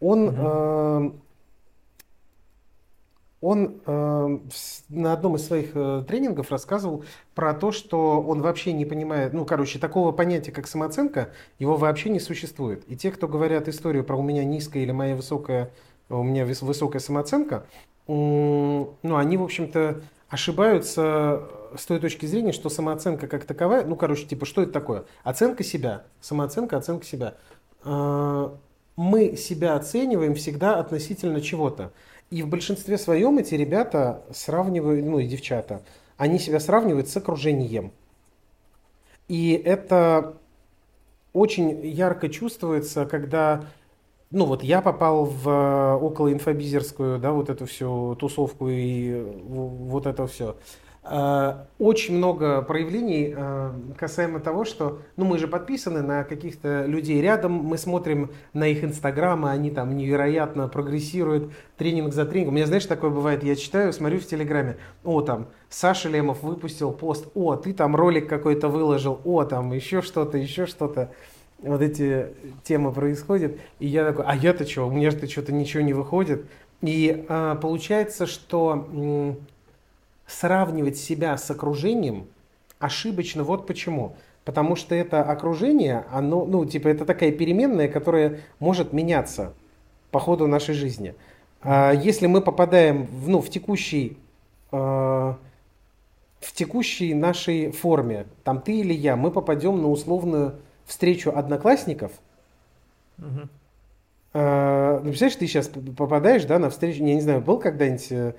Он 0.00 0.28
угу 0.28 1.20
он 3.44 3.80
э, 3.84 4.38
на 4.88 5.12
одном 5.12 5.36
из 5.36 5.46
своих 5.46 5.72
э, 5.74 6.02
тренингов 6.08 6.50
рассказывал 6.50 7.04
про 7.34 7.52
то, 7.52 7.72
что 7.72 8.22
он 8.22 8.40
вообще 8.40 8.72
не 8.72 8.86
понимает, 8.86 9.34
ну, 9.34 9.44
короче, 9.44 9.78
такого 9.78 10.12
понятия, 10.12 10.50
как 10.50 10.66
самооценка, 10.66 11.28
его 11.58 11.76
вообще 11.76 12.08
не 12.08 12.20
существует. 12.20 12.84
И 12.88 12.96
те, 12.96 13.10
кто 13.10 13.28
говорят 13.28 13.68
историю 13.68 14.02
про 14.02 14.16
у 14.16 14.22
меня 14.22 14.44
низкая 14.44 14.82
или 14.82 14.92
моя 14.92 15.14
высокая, 15.14 15.70
у 16.08 16.22
меня 16.22 16.46
высокая 16.46 17.00
самооценка, 17.00 17.66
э, 18.08 18.12
ну, 18.12 19.16
они, 19.16 19.36
в 19.36 19.42
общем-то, 19.42 20.00
ошибаются 20.30 21.46
с 21.76 21.84
той 21.84 22.00
точки 22.00 22.24
зрения, 22.24 22.52
что 22.52 22.70
самооценка 22.70 23.26
как 23.26 23.44
таковая, 23.44 23.84
ну, 23.84 23.94
короче, 23.94 24.24
типа, 24.24 24.46
что 24.46 24.62
это 24.62 24.72
такое? 24.72 25.04
Оценка 25.22 25.64
себя, 25.64 26.04
самооценка, 26.20 26.78
оценка 26.78 27.04
себя. 27.04 27.34
А, 27.82 28.56
мы 28.96 29.36
себя 29.36 29.74
оцениваем 29.74 30.34
всегда 30.34 30.78
относительно 30.78 31.40
чего-то. 31.40 31.92
И 32.34 32.42
в 32.42 32.48
большинстве 32.48 32.98
своем 32.98 33.38
эти 33.38 33.54
ребята 33.54 34.24
сравнивают, 34.32 35.06
ну 35.06 35.20
и 35.20 35.26
девчата, 35.28 35.82
они 36.16 36.40
себя 36.40 36.58
сравнивают 36.58 37.08
с 37.08 37.16
окружением. 37.16 37.92
И 39.28 39.52
это 39.52 40.34
очень 41.32 41.86
ярко 41.86 42.28
чувствуется, 42.28 43.06
когда 43.06 43.66
ну 44.32 44.46
вот 44.46 44.64
я 44.64 44.82
попал 44.82 45.26
в 45.26 45.48
э, 45.48 45.94
около 45.94 46.32
инфобизерскую, 46.32 47.20
да, 47.20 47.30
вот 47.30 47.50
эту 47.50 47.66
всю 47.66 48.16
тусовку 48.16 48.66
и 48.68 49.14
вот 49.44 50.06
это 50.08 50.26
все. 50.26 50.56
Э, 51.06 51.64
очень 51.78 52.16
много 52.16 52.62
проявлений 52.62 53.34
э, 53.36 53.72
касаемо 53.98 54.40
того, 54.40 54.64
что, 54.64 55.00
ну, 55.16 55.26
мы 55.26 55.38
же 55.38 55.48
подписаны 55.48 56.00
на 56.00 56.24
каких-то 56.24 56.86
людей 56.86 57.20
рядом, 57.20 57.52
мы 57.52 57.76
смотрим 57.76 58.30
на 58.54 58.66
их 58.68 58.82
инстаграмы, 58.82 59.50
они 59.50 59.70
там 59.70 59.94
невероятно 59.96 60.66
прогрессируют, 60.66 61.52
тренинг 61.76 62.14
за 62.14 62.24
тренингом. 62.24 62.54
У 62.54 62.56
меня, 62.56 62.66
знаешь, 62.66 62.86
такое 62.86 63.10
бывает, 63.10 63.44
я 63.44 63.54
читаю, 63.54 63.92
смотрю 63.92 64.18
в 64.18 64.26
Телеграме, 64.26 64.78
о, 65.04 65.20
там, 65.20 65.48
Саша 65.68 66.08
Лемов 66.08 66.42
выпустил 66.42 66.90
пост, 66.90 67.28
о, 67.34 67.56
ты 67.56 67.74
там 67.74 67.94
ролик 67.94 68.26
какой-то 68.26 68.68
выложил, 68.68 69.20
о, 69.24 69.44
там, 69.44 69.72
еще 69.72 70.00
что-то, 70.00 70.38
еще 70.38 70.64
что-то. 70.64 71.10
Вот 71.58 71.82
эти 71.82 72.28
темы 72.62 72.92
происходят, 72.92 73.58
и 73.78 73.86
я 73.86 74.06
такой, 74.06 74.24
а 74.26 74.34
я-то 74.34 74.66
что, 74.66 74.88
у 74.88 74.90
меня 74.90 75.10
же 75.10 75.26
что-то 75.26 75.52
ничего 75.52 75.82
не 75.82 75.92
выходит. 75.92 76.46
И 76.82 77.24
а, 77.28 77.54
получается, 77.56 78.26
что 78.26 78.86
сравнивать 80.26 80.96
себя 80.96 81.36
с 81.36 81.50
окружением 81.50 82.26
ошибочно. 82.78 83.44
Вот 83.44 83.66
почему. 83.66 84.16
Потому 84.44 84.76
что 84.76 84.94
это 84.94 85.22
окружение, 85.22 86.04
оно, 86.10 86.44
ну, 86.44 86.64
типа, 86.66 86.88
это 86.88 87.04
такая 87.06 87.32
переменная, 87.32 87.88
которая 87.88 88.40
может 88.58 88.92
меняться 88.92 89.54
по 90.10 90.20
ходу 90.20 90.46
нашей 90.46 90.74
жизни. 90.74 91.14
А 91.62 91.92
если 91.92 92.26
мы 92.26 92.42
попадаем 92.42 93.06
в, 93.06 93.28
ну, 93.28 93.40
в 93.40 93.48
текущий 93.48 94.18
э, 94.70 94.76
в 96.44 96.52
текущей 96.52 97.14
нашей 97.14 97.70
форме, 97.70 98.26
там 98.44 98.60
ты 98.60 98.80
или 98.80 98.92
я, 98.92 99.16
мы 99.16 99.30
попадем 99.30 99.80
на 99.80 99.88
условную 99.88 100.56
встречу 100.84 101.32
одноклассников. 101.34 102.12
Угу. 103.18 103.48
Э, 104.34 104.96
ну, 104.98 105.08
представляешь, 105.08 105.36
ты 105.36 105.46
сейчас 105.46 105.68
попадаешь, 105.68 106.44
да, 106.44 106.58
на 106.58 106.68
встречу, 106.68 107.02
я 107.02 107.14
не 107.14 107.20
знаю, 107.22 107.40
был 107.40 107.58
когда-нибудь 107.58 108.12
э, 108.12 108.34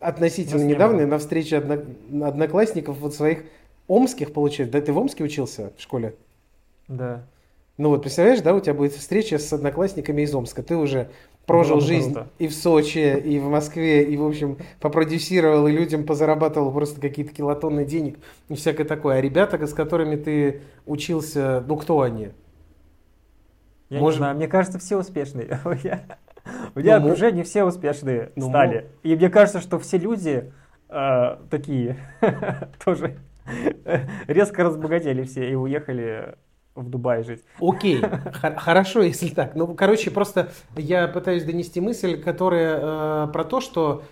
относительно 0.00 0.64
недавно 0.64 1.06
на 1.06 1.18
встрече 1.18 1.58
одно, 1.58 2.26
одноклассников 2.26 2.98
вот 2.98 3.14
своих 3.14 3.44
омских, 3.86 4.32
получается. 4.32 4.72
Да 4.72 4.80
ты 4.80 4.92
в 4.92 4.98
Омске 4.98 5.24
учился 5.24 5.72
в 5.76 5.80
школе? 5.82 6.16
Да. 6.88 7.22
Ну 7.76 7.90
вот, 7.90 8.02
представляешь, 8.02 8.40
да, 8.40 8.54
у 8.54 8.60
тебя 8.60 8.74
будет 8.74 8.92
встреча 8.92 9.38
с 9.38 9.52
одноклассниками 9.52 10.22
из 10.22 10.34
Омска. 10.34 10.62
Ты 10.62 10.76
уже 10.76 11.10
прожил 11.46 11.76
Было 11.76 11.86
жизнь 11.86 12.12
круто. 12.12 12.28
и 12.38 12.46
в 12.46 12.54
Сочи, 12.54 13.18
и 13.18 13.38
в 13.38 13.48
Москве, 13.48 14.04
и, 14.04 14.16
в 14.16 14.24
общем, 14.24 14.58
попродюсировал, 14.80 15.66
и 15.66 15.72
людям 15.72 16.04
позарабатывал 16.04 16.72
просто 16.72 17.00
какие-то 17.00 17.32
килотонны 17.32 17.84
денег 17.84 18.18
и 18.48 18.54
всякое 18.54 18.84
такое. 18.84 19.16
А 19.16 19.20
ребята, 19.20 19.66
с 19.66 19.72
которыми 19.72 20.16
ты 20.16 20.60
учился, 20.86 21.64
ну 21.66 21.76
кто 21.76 22.02
они? 22.02 22.30
Я 23.88 23.98
Может... 23.98 24.18
не 24.18 24.24
знаю, 24.24 24.36
мне 24.36 24.46
кажется, 24.46 24.78
все 24.78 24.98
успешные. 24.98 25.58
У 26.74 26.78
меня 26.78 26.98
ну, 26.98 27.06
окружение 27.06 27.44
все 27.44 27.64
успешные 27.64 28.32
ну, 28.36 28.48
стали. 28.48 28.90
И 29.02 29.14
мне 29.14 29.28
кажется, 29.28 29.60
что 29.60 29.78
все 29.78 29.98
люди 29.98 30.52
э, 30.88 31.36
такие 31.50 31.96
тоже 32.84 33.16
резко 34.26 34.64
разбогатели 34.64 35.24
все 35.24 35.50
и 35.50 35.54
уехали 35.54 36.36
в 36.74 36.88
Дубай 36.88 37.22
жить. 37.22 37.44
Окей, 37.60 38.02
хорошо, 38.32 39.02
если 39.02 39.28
так. 39.28 39.54
Ну, 39.54 39.74
короче, 39.74 40.10
просто 40.10 40.50
я 40.76 41.08
пытаюсь 41.08 41.44
донести 41.44 41.80
мысль, 41.80 42.20
которая 42.20 43.26
э, 43.26 43.32
про 43.32 43.44
то, 43.44 43.60
что 43.60 44.02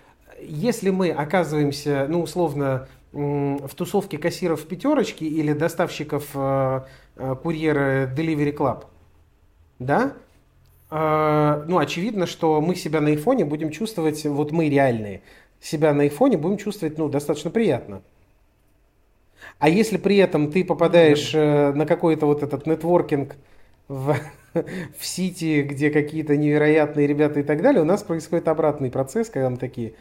если 0.41 0.91
мы 0.91 1.11
оказываемся, 1.11 2.07
ну, 2.09 2.23
условно, 2.23 2.89
в 3.13 3.75
тусовке 3.75 4.19
кассиров 4.19 4.61
в 4.61 4.67
пятерочке 4.67 5.27
или 5.27 5.53
доставщиков 5.53 6.29
э, 6.35 6.81
э, 7.17 7.37
курьера 7.43 8.07
Delivery 8.15 8.55
Club, 8.55 8.85
да, 9.79 10.13
ну, 10.91 11.79
очевидно, 11.79 12.27
что 12.27 12.61
мы 12.61 12.75
себя 12.75 13.01
на 13.01 13.09
айфоне 13.09 13.45
будем 13.45 13.71
чувствовать, 13.71 14.25
вот 14.25 14.53
мы 14.53 14.69
реальные, 14.69 15.21
себя 15.61 15.93
на 15.93 16.05
айфоне 16.05 16.39
будем 16.39 16.57
чувствовать, 16.57 16.97
ну, 16.99 17.09
достаточно 17.09 17.51
приятно. 17.51 18.03
А 19.59 19.69
если 19.69 19.97
при 19.97 20.17
этом 20.17 20.51
ты 20.51 20.65
попадаешь 20.65 21.33
э, 21.35 21.73
на 21.73 21.85
какой-то 21.85 22.27
вот 22.27 22.43
этот 22.43 22.67
нетворкинг 22.67 23.37
в, 23.89 24.17
в 24.55 25.07
Сити, 25.07 25.63
где 25.63 25.91
какие-то 25.91 26.37
невероятные 26.37 27.07
ребята 27.07 27.41
и 27.41 27.43
так 27.43 27.61
далее, 27.63 27.83
у 27.83 27.87
нас 27.87 28.03
происходит 28.03 28.49
обратный 28.49 28.91
процесс, 28.91 29.29
когда 29.29 29.51
мы 29.51 29.57
такие 29.57 29.95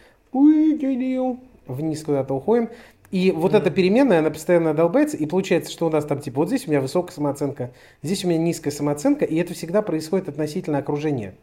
вниз 1.67 2.03
куда-то 2.03 2.33
уходим. 2.33 2.69
И 3.09 3.31
вот 3.31 3.53
mm-hmm. 3.53 3.57
эта 3.57 3.71
переменная, 3.71 4.19
она 4.19 4.29
постоянно 4.29 4.73
долбается, 4.73 5.15
и 5.15 5.25
получается, 5.25 5.71
что 5.71 5.87
у 5.87 5.89
нас 5.89 6.05
там, 6.05 6.19
типа, 6.19 6.41
вот 6.41 6.49
здесь 6.49 6.67
у 6.67 6.71
меня 6.71 6.81
высокая 6.81 7.13
самооценка, 7.13 7.71
здесь 8.03 8.25
у 8.25 8.27
меня 8.27 8.39
низкая 8.39 8.73
самооценка, 8.73 9.23
и 9.23 9.35
это 9.37 9.53
всегда 9.53 9.81
происходит 9.81 10.27
относительно 10.27 10.79
окружения. 10.79 11.35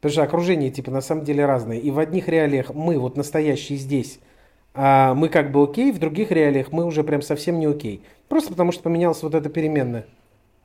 Потому 0.00 0.12
что 0.12 0.22
окружение, 0.24 0.70
типа, 0.70 0.90
на 0.90 1.00
самом 1.00 1.24
деле 1.24 1.46
разное. 1.46 1.78
И 1.78 1.90
в 1.90 1.98
одних 1.98 2.28
реалиях 2.28 2.74
мы, 2.74 2.98
вот 2.98 3.16
настоящие 3.16 3.78
здесь, 3.78 4.18
а 4.74 5.14
мы 5.14 5.28
как 5.28 5.52
бы 5.52 5.62
окей, 5.62 5.90
в 5.90 5.98
других 5.98 6.30
реалиях 6.30 6.70
мы 6.70 6.84
уже 6.84 7.02
прям 7.02 7.22
совсем 7.22 7.58
не 7.58 7.66
окей. 7.66 8.02
Просто 8.28 8.50
потому 8.50 8.72
что 8.72 8.82
поменялась 8.82 9.22
вот 9.22 9.34
эта 9.34 9.48
переменная. 9.48 10.04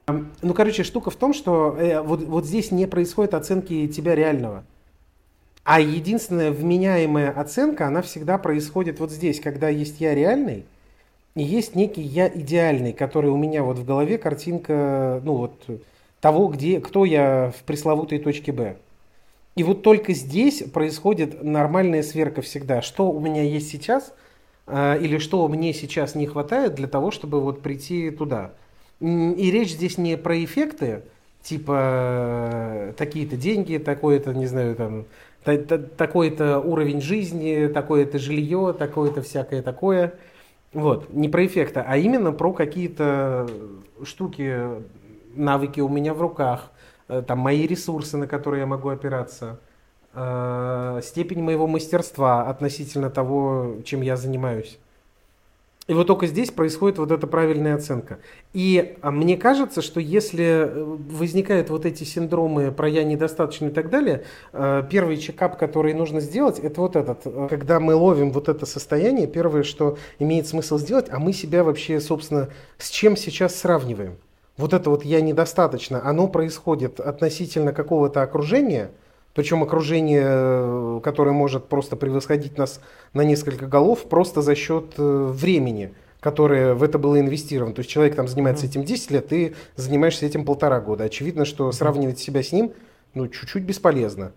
Ну, 0.08 0.54
короче, 0.54 0.84
штука 0.84 1.12
в 1.12 1.16
том, 1.16 1.34
что 1.34 1.78
э, 1.78 2.02
вот, 2.02 2.24
вот 2.24 2.46
здесь 2.46 2.72
не 2.72 2.88
происходит 2.88 3.34
оценки 3.34 3.88
тебя 3.88 4.16
реального. 4.16 4.66
А 5.64 5.80
единственная 5.80 6.52
вменяемая 6.52 7.32
оценка, 7.32 7.88
она 7.88 8.02
всегда 8.02 8.38
происходит 8.38 9.00
вот 9.00 9.12
здесь, 9.12 9.40
когда 9.40 9.70
есть 9.70 10.02
я 10.02 10.16
реальный, 10.16 10.66
и 11.36 11.44
есть 11.44 11.76
некий 11.76 12.02
я 12.02 12.28
идеальный, 12.28 12.94
который 12.94 13.30
у 13.30 13.38
меня 13.38 13.64
вот 13.64 13.78
в 13.78 13.86
голове 13.86 14.18
картинка, 14.18 15.22
ну 15.24 15.36
вот, 15.36 15.54
того, 16.20 16.48
где, 16.48 16.82
кто 16.82 17.06
я 17.06 17.54
в 17.58 17.64
пресловутой 17.64 18.20
точке 18.20 18.52
Б. 18.52 18.78
И 19.56 19.64
вот 19.64 19.84
только 19.84 20.14
здесь 20.14 20.64
происходит 20.64 21.44
нормальная 21.44 22.04
сверка 22.04 22.42
всегда, 22.42 22.82
что 22.82 23.12
у 23.12 23.20
меня 23.20 23.44
есть 23.44 23.70
сейчас, 23.70 24.14
э, 24.68 24.98
или 25.02 25.18
что 25.18 25.48
мне 25.48 25.74
сейчас 25.74 26.16
не 26.16 26.26
хватает 26.26 26.76
для 26.76 26.88
того, 26.88 27.12
чтобы 27.12 27.42
вот 27.42 27.62
прийти 27.62 28.10
туда. 28.12 28.52
И 29.00 29.52
речь 29.52 29.72
здесь 29.72 29.98
не 29.98 30.16
про 30.16 30.44
эффекты, 30.44 31.02
типа 31.42 31.74
э, 31.74 32.94
такие-то 32.98 33.36
деньги, 33.36 33.78
такое-то, 33.78 34.34
не 34.34 34.46
знаю, 34.46 34.76
там, 34.76 35.06
такой-то 35.44 36.60
уровень 36.60 37.02
жизни, 37.02 37.68
такое-то 37.68 38.20
жилье, 38.20 38.76
такое-то 38.78 39.22
всякое 39.22 39.62
такое. 39.62 40.14
Вот, 40.74 41.12
не 41.14 41.28
про 41.28 41.46
эффекты, 41.46 41.84
а 41.86 41.98
именно 41.98 42.32
про 42.32 42.54
какие-то 42.54 43.50
штуки, 44.04 44.70
навыки 45.36 45.82
у 45.82 45.90
меня 45.90 46.14
в 46.14 46.22
руках, 46.22 46.72
э, 47.08 47.22
там 47.28 47.40
мои 47.40 47.68
ресурсы, 47.68 48.18
на 48.18 48.28
которые 48.28 48.62
я 48.62 48.68
могу 48.68 48.90
опираться, 48.90 49.60
э, 50.14 51.02
степень 51.04 51.44
моего 51.44 51.68
мастерства 51.68 52.48
относительно 52.48 53.10
того, 53.10 53.78
чем 53.84 54.02
я 54.02 54.16
занимаюсь. 54.16 54.80
И 55.88 55.94
вот 55.94 56.06
только 56.08 56.28
здесь 56.28 56.52
происходит 56.52 57.00
вот 57.00 57.12
эта 57.12 57.26
правильная 57.26 57.76
оценка. 57.76 58.20
И 58.54 58.98
а, 59.02 59.10
мне 59.10 59.36
кажется, 59.36 59.82
что 59.82 60.00
если 60.00 60.46
э, 60.46 60.84
возникают 60.84 61.72
вот 61.72 61.88
эти 61.88 62.04
синдромы 62.04 62.72
про 62.72 62.88
я 62.88 63.04
недостаточно 63.04 63.68
и 63.68 63.72
так 63.72 63.90
далее, 63.90 64.24
э, 64.54 64.84
первый 64.90 65.18
чекап, 65.18 65.58
который 65.58 65.94
нужно 65.94 66.20
сделать, 66.20 66.60
это 66.60 66.82
вот 66.82 66.96
этот. 66.96 67.22
Э, 67.26 67.48
когда 67.50 67.80
мы 67.80 67.96
ловим 67.96 68.32
вот 68.32 68.48
это 68.48 68.68
состояние, 68.68 69.26
первое, 69.26 69.64
что 69.64 69.98
имеет 70.20 70.48
смысл 70.48 70.78
сделать, 70.78 71.08
а 71.10 71.18
мы 71.18 71.34
себя 71.34 71.64
вообще, 71.64 72.00
собственно, 72.00 72.50
с 72.78 72.90
чем 72.90 73.18
сейчас 73.18 73.56
сравниваем? 73.56 74.18
Вот 74.58 74.74
это 74.74 74.92
вот 74.92 75.04
я 75.04 75.20
недостаточно, 75.20 76.06
оно 76.06 76.28
происходит 76.28 77.00
относительно 77.00 77.74
какого-то 77.74 78.22
окружения– 78.22 78.92
причем 79.34 79.64
окружение, 79.64 80.26
э, 80.26 81.00
которое 81.04 81.32
может 81.32 81.68
просто 81.68 81.96
превосходить 81.96 82.58
нас 82.58 82.82
на 83.14 83.22
несколько 83.22 83.66
голов, 83.66 84.10
просто 84.10 84.42
за 84.42 84.56
счет 84.56 84.94
э, 84.98 85.28
времени, 85.32 85.94
которое 86.20 86.74
в 86.74 86.84
это 86.84 87.00
было 87.00 87.20
инвестировано. 87.20 87.74
То 87.74 87.80
есть 87.80 87.90
человек 87.90 88.16
там 88.16 88.28
занимается 88.28 88.66
этим 88.66 88.84
10 88.84 89.12
лет, 89.12 89.28
ты 89.30 89.56
занимаешься 89.76 90.26
этим 90.26 90.46
полтора 90.46 90.82
года. 90.82 91.06
Очевидно, 91.06 91.46
что 91.46 91.72
сравнивать 91.72 92.20
себя 92.20 92.44
с 92.44 92.52
ним 92.52 92.74
ну, 93.14 93.28
чуть-чуть 93.28 93.64
бесполезно. 93.64 94.34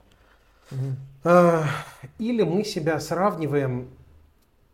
А, 1.25 1.65
или 2.19 2.43
мы 2.43 2.65
себя 2.65 2.99
сравниваем 3.01 3.89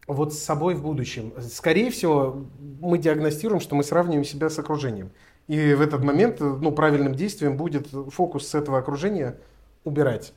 вот 0.07 0.35
с 0.35 0.39
собой 0.39 0.75
в 0.75 0.83
будущем. 0.83 1.33
Скорее 1.51 1.91
всего, 1.91 2.45
мы 2.81 2.99
диагностируем, 2.99 3.61
что 3.61 3.75
мы 3.75 3.85
сравниваем 3.85 4.25
себя 4.25 4.51
с 4.51 4.59
окружением. 4.59 5.11
И 5.49 5.75
в 5.75 5.81
этот 5.81 6.05
момент 6.05 6.41
ну, 6.41 6.73
правильным 6.73 7.15
действием 7.15 7.57
будет 7.57 7.89
фокус 7.89 8.47
с 8.49 8.55
этого 8.55 8.79
окружения– 8.79 9.37
убирать. 9.85 10.33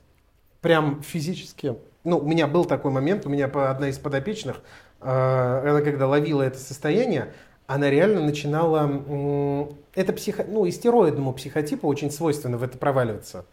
Прям 0.62 1.02
физически. 1.02 1.76
Ну, 2.04 2.18
у 2.18 2.26
меня 2.26 2.48
был 2.48 2.66
такой 2.66 2.92
момент, 2.92 3.26
у 3.26 3.30
меня 3.30 3.46
одна 3.46 3.90
из 3.90 3.98
подопечных, 3.98 4.62
она 5.00 5.82
когда 5.82 6.08
ловила 6.08 6.42
это 6.42 6.58
состояние, 6.58 7.34
она 7.68 7.90
реально 7.90 8.22
начинала... 8.22 9.80
Это 9.96 10.14
психо... 10.14 10.46
ну, 10.48 10.68
истероидному 10.68 11.34
психотипу 11.34 11.88
очень 11.88 12.12
свойственно 12.12 12.58
в 12.58 12.64
это 12.64 12.78
проваливаться. 12.78 13.46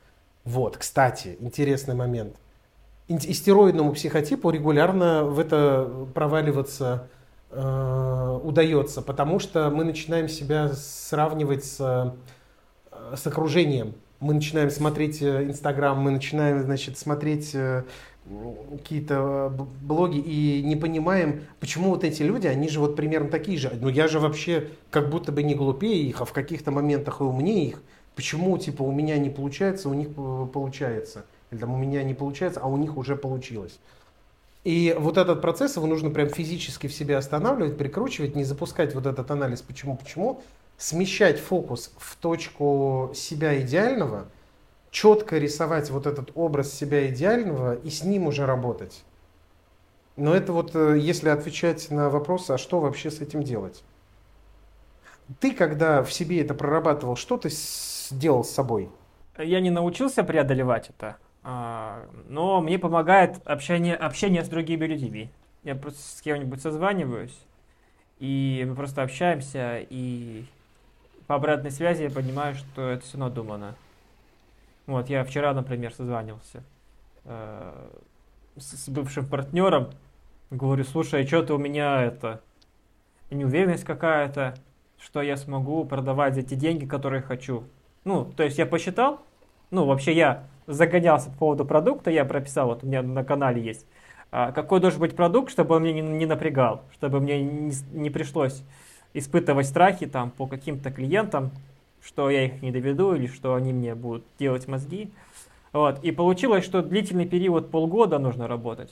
Вот, 0.44 0.76
кстати, 0.76 1.36
интересный 1.40 1.94
момент. 1.94 2.36
Истероидному 3.08 3.92
психотипу 3.92 4.50
регулярно 4.50 5.24
в 5.24 5.38
это 5.38 6.06
проваливаться 6.14 7.08
э, 7.50 8.40
удается, 8.42 9.02
потому 9.02 9.38
что 9.38 9.68
мы 9.70 9.84
начинаем 9.84 10.28
себя 10.28 10.68
сравнивать 10.68 11.64
с, 11.64 11.80
э, 12.92 13.16
с 13.16 13.26
окружением. 13.26 13.94
Мы 14.20 14.34
начинаем 14.34 14.70
смотреть 14.70 15.22
э, 15.22 15.44
Инстаграм, 15.44 15.98
мы 15.98 16.10
начинаем, 16.10 16.62
значит, 16.62 16.98
смотреть 16.98 17.54
э, 17.54 17.84
какие-то 18.70 19.52
блоги 19.82 20.18
и 20.18 20.62
не 20.62 20.76
понимаем, 20.76 21.42
почему 21.58 21.90
вот 21.90 22.04
эти 22.04 22.22
люди, 22.22 22.46
они 22.46 22.68
же 22.68 22.80
вот 22.80 22.96
примерно 22.96 23.30
такие 23.30 23.58
же. 23.58 23.72
Ну 23.80 23.88
я 23.88 24.08
же 24.08 24.20
вообще 24.20 24.68
как 24.90 25.10
будто 25.10 25.32
бы 25.32 25.42
не 25.42 25.54
глупее 25.54 26.02
их, 26.02 26.20
а 26.20 26.24
в 26.24 26.32
каких-то 26.32 26.70
моментах 26.70 27.20
и 27.20 27.24
умнее 27.24 27.68
их. 27.68 27.82
Почему, 28.14 28.58
типа, 28.58 28.82
у 28.82 28.92
меня 28.92 29.16
не 29.18 29.30
получается, 29.30 29.88
у 29.88 29.94
них 29.94 30.08
получается? 30.52 31.24
Или 31.50 31.60
там 31.60 31.72
у 31.72 31.78
меня 31.78 32.02
не 32.02 32.14
получается, 32.14 32.60
а 32.62 32.66
у 32.66 32.76
них 32.76 32.96
уже 32.96 33.16
получилось. 33.16 33.78
И 34.64 34.94
вот 34.98 35.16
этот 35.16 35.40
процесс, 35.40 35.76
его 35.76 35.86
нужно 35.86 36.10
прям 36.10 36.28
физически 36.28 36.86
в 36.86 36.92
себе 36.92 37.16
останавливать, 37.16 37.78
прикручивать, 37.78 38.36
не 38.36 38.44
запускать 38.44 38.94
вот 38.94 39.06
этот 39.06 39.30
анализ 39.30 39.62
почему-почему, 39.62 40.42
смещать 40.80 41.38
фокус 41.38 41.92
в 41.98 42.16
точку 42.16 43.12
себя 43.14 43.60
идеального, 43.60 44.28
четко 44.90 45.36
рисовать 45.36 45.90
вот 45.90 46.06
этот 46.06 46.32
образ 46.34 46.72
себя 46.72 47.06
идеального 47.08 47.74
и 47.74 47.90
с 47.90 48.02
ним 48.02 48.26
уже 48.26 48.46
работать. 48.46 49.04
Но 50.16 50.34
это 50.34 50.54
вот, 50.54 50.74
э, 50.74 50.98
если 50.98 51.28
отвечать 51.28 51.90
на 51.90 52.08
вопрос, 52.08 52.48
а 52.48 52.56
что 52.56 52.80
вообще 52.80 53.10
с 53.10 53.20
этим 53.20 53.42
делать? 53.42 53.84
Ты, 55.38 55.52
когда 55.52 56.02
в 56.02 56.10
себе 56.12 56.40
это 56.40 56.54
прорабатывал, 56.54 57.14
что 57.14 57.36
ты 57.36 57.50
сделал 57.50 58.42
с 58.42 58.50
собой? 58.50 58.88
Я 59.36 59.60
не 59.60 59.70
научился 59.70 60.24
преодолевать 60.24 60.88
это, 60.88 61.18
а, 61.42 62.06
но 62.26 62.62
мне 62.62 62.78
помогает 62.78 63.36
общение, 63.44 63.94
общение 63.94 64.42
с 64.42 64.48
другими 64.48 64.86
людьми. 64.86 65.30
Я 65.62 65.74
просто 65.74 66.00
с 66.00 66.22
кем-нибудь 66.22 66.62
созваниваюсь, 66.62 67.38
и 68.18 68.64
мы 68.66 68.74
просто 68.74 69.02
общаемся, 69.02 69.78
и 69.90 70.46
по 71.30 71.36
обратной 71.36 71.70
связи 71.70 72.02
я 72.02 72.10
понимаю, 72.10 72.56
что 72.56 72.90
это 72.90 73.04
все 73.04 73.16
надумано. 73.16 73.76
Вот, 74.88 75.08
я 75.08 75.22
вчера, 75.22 75.54
например, 75.54 75.94
созванивался 75.94 76.64
э, 77.24 77.88
с, 78.56 78.88
бывшим 78.88 79.28
партнером, 79.28 79.90
говорю, 80.50 80.82
слушай, 80.82 81.22
а 81.22 81.26
что-то 81.28 81.54
у 81.54 81.58
меня 81.58 82.02
это, 82.02 82.40
неуверенность 83.30 83.84
какая-то, 83.84 84.56
что 84.98 85.22
я 85.22 85.36
смогу 85.36 85.84
продавать 85.84 86.34
за 86.34 86.42
те 86.42 86.56
деньги, 86.56 86.84
которые 86.84 87.22
хочу. 87.22 87.62
Ну, 88.02 88.24
то 88.24 88.42
есть 88.42 88.58
я 88.58 88.66
посчитал, 88.66 89.22
ну, 89.70 89.84
вообще 89.84 90.12
я 90.12 90.48
загонялся 90.66 91.30
по 91.30 91.36
поводу 91.36 91.64
продукта, 91.64 92.10
я 92.10 92.24
прописал, 92.24 92.66
вот 92.66 92.82
у 92.82 92.88
меня 92.88 93.04
на 93.04 93.22
канале 93.22 93.62
есть, 93.62 93.86
а, 94.32 94.50
какой 94.50 94.80
должен 94.80 94.98
быть 94.98 95.14
продукт, 95.14 95.52
чтобы 95.52 95.76
он 95.76 95.84
меня 95.84 96.02
не, 96.02 96.26
напрягал, 96.26 96.82
чтобы 96.92 97.20
мне 97.20 97.40
не, 97.40 97.72
не 97.92 98.10
пришлось 98.10 98.64
испытывать 99.14 99.66
страхи 99.66 100.06
там 100.06 100.30
по 100.30 100.46
каким-то 100.46 100.90
клиентам, 100.90 101.50
что 102.02 102.30
я 102.30 102.46
их 102.46 102.62
не 102.62 102.70
доведу 102.70 103.14
или 103.14 103.26
что 103.26 103.54
они 103.54 103.72
мне 103.72 103.94
будут 103.94 104.24
делать 104.38 104.68
мозги. 104.68 105.10
Вот. 105.72 106.02
И 106.02 106.10
получилось, 106.10 106.64
что 106.64 106.82
длительный 106.82 107.26
период 107.26 107.70
полгода 107.70 108.18
нужно 108.18 108.48
работать, 108.48 108.90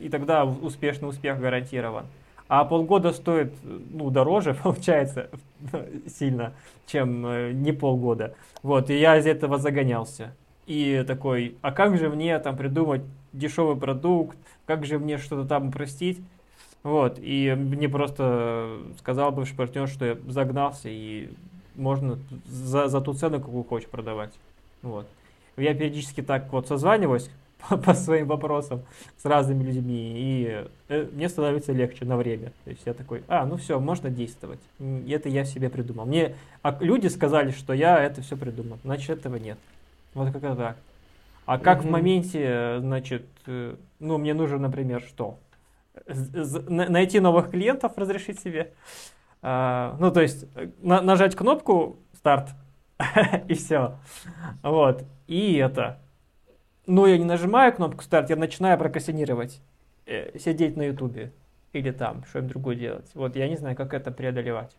и 0.00 0.08
тогда 0.08 0.44
успешный 0.44 1.08
успех 1.08 1.40
гарантирован. 1.40 2.06
А 2.48 2.64
полгода 2.64 3.12
стоит 3.12 3.52
ну, 3.62 4.10
дороже, 4.10 4.54
получается, 4.62 5.30
сильно, 6.06 6.52
чем 6.86 7.24
э, 7.26 7.52
не 7.52 7.72
полгода. 7.72 8.34
Вот, 8.62 8.90
и 8.90 8.98
я 8.98 9.16
из 9.16 9.26
этого 9.26 9.58
загонялся. 9.58 10.34
И 10.66 11.04
такой, 11.06 11.56
а 11.62 11.72
как 11.72 11.98
же 11.98 12.08
мне 12.08 12.38
там 12.38 12.56
придумать 12.56 13.02
дешевый 13.32 13.76
продукт, 13.76 14.36
как 14.66 14.84
же 14.84 14.98
мне 14.98 15.18
что-то 15.18 15.48
там 15.48 15.68
упростить? 15.68 16.20
Вот, 16.82 17.18
и 17.20 17.54
мне 17.56 17.88
просто 17.88 18.78
сказал 18.98 19.30
бывший 19.30 19.54
партнер, 19.54 19.86
что 19.88 20.04
я 20.04 20.18
загнался, 20.26 20.88
и 20.88 21.30
можно 21.76 22.18
за, 22.46 22.88
за 22.88 23.00
ту 23.00 23.14
цену, 23.14 23.40
какую 23.40 23.64
хочешь 23.64 23.88
продавать. 23.88 24.32
Вот. 24.82 25.06
Я 25.56 25.74
периодически 25.74 26.22
так 26.22 26.52
вот 26.52 26.66
созваниваюсь 26.66 27.30
по, 27.68 27.76
по 27.76 27.94
своим 27.94 28.26
вопросам 28.26 28.82
с 29.16 29.24
разными 29.24 29.62
людьми, 29.62 30.12
и 30.16 30.66
э, 30.88 31.08
мне 31.12 31.28
становится 31.28 31.72
легче 31.72 32.04
на 32.04 32.16
время. 32.16 32.52
То 32.64 32.70
есть 32.70 32.82
я 32.84 32.94
такой, 32.94 33.22
а, 33.28 33.46
ну 33.46 33.56
все, 33.56 33.78
можно 33.78 34.10
действовать. 34.10 34.60
Это 35.08 35.28
я 35.28 35.44
себе 35.44 35.70
придумал. 35.70 36.06
Мне 36.06 36.34
а 36.62 36.76
люди 36.80 37.06
сказали, 37.06 37.52
что 37.52 37.72
я 37.72 38.02
это 38.02 38.22
все 38.22 38.36
придумал, 38.36 38.78
значит 38.82 39.10
этого 39.10 39.36
нет. 39.36 39.58
Вот 40.14 40.32
как 40.32 40.42
это 40.42 40.56
так. 40.56 40.76
А 41.44 41.58
как 41.58 41.78
mm-hmm. 41.78 41.86
в 41.86 41.90
моменте, 41.90 42.76
значит, 42.80 43.26
э, 43.46 43.76
ну 44.00 44.18
мне 44.18 44.34
нужно, 44.34 44.58
например, 44.58 45.02
что? 45.02 45.38
Найти 46.06 47.20
новых 47.20 47.50
клиентов, 47.50 47.92
разрешить 47.96 48.40
себе. 48.40 48.72
А, 49.42 49.96
ну, 49.98 50.10
то 50.10 50.20
есть, 50.20 50.46
на, 50.82 51.02
нажать 51.02 51.34
кнопку 51.34 51.98
старт, 52.14 52.50
и 53.48 53.54
все. 53.54 53.98
Вот. 54.62 55.04
И 55.26 55.56
это. 55.56 55.98
Ну, 56.86 57.06
я 57.06 57.18
не 57.18 57.24
нажимаю 57.24 57.72
кнопку 57.72 58.02
старт, 58.02 58.30
я 58.30 58.36
начинаю 58.36 58.78
прокрастинировать. 58.78 59.60
Э, 60.06 60.36
сидеть 60.38 60.76
на 60.76 60.82
ютубе. 60.82 61.32
Или 61.72 61.90
там, 61.90 62.24
что-нибудь 62.28 62.50
другое 62.50 62.76
делать. 62.76 63.10
Вот, 63.14 63.36
я 63.36 63.48
не 63.48 63.56
знаю, 63.56 63.76
как 63.76 63.94
это 63.94 64.10
преодолевать. 64.10 64.76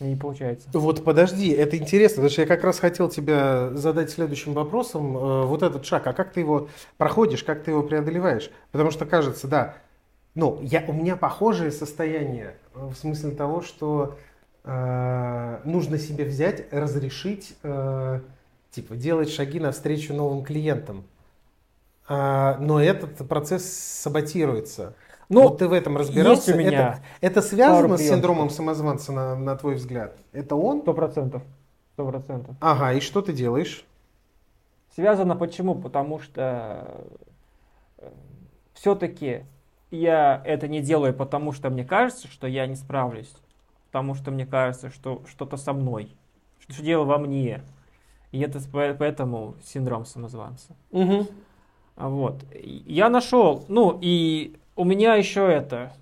Не 0.00 0.14
получается. 0.14 0.68
Вот 0.72 1.02
подожди, 1.02 1.50
это 1.50 1.76
интересно, 1.76 2.16
потому 2.16 2.30
что 2.30 2.42
я 2.42 2.46
как 2.46 2.62
раз 2.62 2.78
хотел 2.78 3.08
тебя 3.08 3.70
задать 3.74 4.10
следующим 4.10 4.52
вопросом. 4.52 5.16
Э, 5.16 5.44
вот 5.44 5.62
этот 5.62 5.84
шаг, 5.84 6.06
а 6.06 6.12
как 6.12 6.32
ты 6.32 6.40
его 6.40 6.68
проходишь, 6.98 7.42
как 7.42 7.64
ты 7.64 7.72
его 7.72 7.82
преодолеваешь? 7.82 8.50
Потому 8.70 8.92
что 8.92 9.06
кажется, 9.06 9.48
да, 9.48 9.74
ну, 10.38 10.60
я, 10.62 10.84
у 10.86 10.92
меня 10.92 11.16
похожее 11.16 11.72
состояние 11.72 12.54
в 12.72 12.94
смысле 12.94 13.32
того, 13.32 13.60
что 13.60 14.16
э, 14.62 15.60
нужно 15.64 15.98
себе 15.98 16.24
взять, 16.26 16.72
разрешить, 16.72 17.56
э, 17.64 18.20
типа, 18.70 18.94
делать 18.94 19.30
шаги 19.30 19.58
навстречу 19.58 20.14
новым 20.14 20.44
клиентам. 20.44 21.02
А, 22.06 22.56
но 22.60 22.80
этот 22.80 23.26
процесс 23.28 23.64
саботируется. 23.64 24.94
Ну, 25.28 25.42
вот 25.42 25.58
ты 25.58 25.66
в 25.66 25.72
этом 25.72 25.96
разбирался. 25.96 26.54
У 26.54 26.56
меня 26.56 26.68
это, 26.68 27.02
это 27.20 27.42
связано 27.42 27.98
с 27.98 28.02
синдромом 28.02 28.48
самозванца, 28.48 29.10
на, 29.10 29.34
на 29.34 29.56
твой 29.56 29.74
взгляд? 29.74 30.16
Это 30.30 30.54
он? 30.54 30.82
Сто 30.82 30.94
процентов. 30.94 31.42
Сто 31.94 32.06
процентов. 32.06 32.54
Ага, 32.60 32.92
и 32.92 33.00
что 33.00 33.22
ты 33.22 33.32
делаешь? 33.32 33.84
Связано 34.94 35.34
почему? 35.34 35.74
Потому 35.74 36.20
что 36.20 37.04
э, 37.98 38.08
все-таки 38.74 39.42
я 39.90 40.42
это 40.44 40.68
не 40.68 40.80
делаю, 40.80 41.14
потому 41.14 41.52
что 41.52 41.70
мне 41.70 41.84
кажется, 41.84 42.28
что 42.28 42.46
я 42.46 42.66
не 42.66 42.76
справлюсь. 42.76 43.32
Потому 43.90 44.14
что 44.14 44.30
мне 44.30 44.46
кажется, 44.46 44.90
что 44.90 45.22
что-то 45.26 45.56
со 45.56 45.72
мной. 45.72 46.14
Что 46.58 46.82
дело 46.82 47.04
во 47.04 47.18
мне. 47.18 47.62
И 48.32 48.40
это 48.40 48.60
поэтому 48.70 49.54
синдром 49.64 50.04
самозванца. 50.04 50.76
Угу. 50.90 51.26
Вот. 51.96 52.44
Я 52.52 53.08
нашел, 53.08 53.64
ну 53.68 53.98
и 54.00 54.56
у 54.76 54.84
меня 54.84 55.14
еще 55.14 55.50
это, 55.50 55.92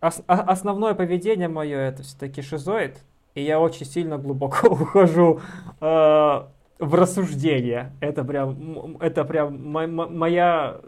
ос, 0.00 0.22
основное 0.26 0.94
поведение 0.94 1.48
мое 1.48 1.78
это 1.78 2.02
все-таки 2.02 2.42
шизоид. 2.42 2.98
И 3.34 3.42
я 3.42 3.60
очень 3.60 3.86
сильно 3.86 4.18
глубоко 4.18 4.68
ухожу 4.70 5.40
э, 5.80 5.84
в 6.78 6.94
рассуждение. 6.94 7.92
Это 8.00 8.24
прям, 8.24 8.96
это 8.98 9.24
прям 9.24 9.70
моя, 9.70 10.80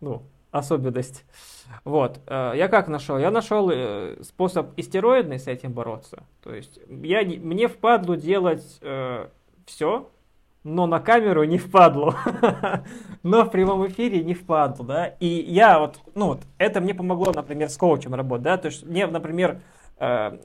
ну, 0.00 0.22
особенность. 0.50 1.24
Вот. 1.84 2.20
Э, 2.26 2.52
я 2.56 2.68
как 2.68 2.88
нашел? 2.88 3.18
Я 3.18 3.30
нашел 3.30 3.70
э, 3.70 4.16
способ 4.22 4.70
истероидный 4.76 5.38
с 5.38 5.46
этим 5.46 5.72
бороться. 5.72 6.24
То 6.42 6.54
есть 6.54 6.80
я, 6.88 7.22
мне 7.22 7.68
впадлу 7.68 8.16
делать 8.16 8.78
э, 8.80 9.28
все, 9.66 10.10
но 10.64 10.86
на 10.86 11.00
камеру 11.00 11.44
не 11.44 11.58
впадлу. 11.58 12.14
но 13.22 13.44
в 13.44 13.50
прямом 13.50 13.86
эфире 13.86 14.22
не 14.22 14.34
впадлу, 14.34 14.84
да. 14.84 15.06
И 15.20 15.26
я 15.26 15.78
вот, 15.78 15.98
ну 16.14 16.26
вот, 16.28 16.40
это 16.58 16.80
мне 16.80 16.94
помогло, 16.94 17.32
например, 17.32 17.68
с 17.68 17.76
коучем 17.76 18.14
работать, 18.14 18.44
да. 18.44 18.56
То 18.56 18.66
есть 18.66 18.84
мне, 18.84 19.06
например, 19.06 19.60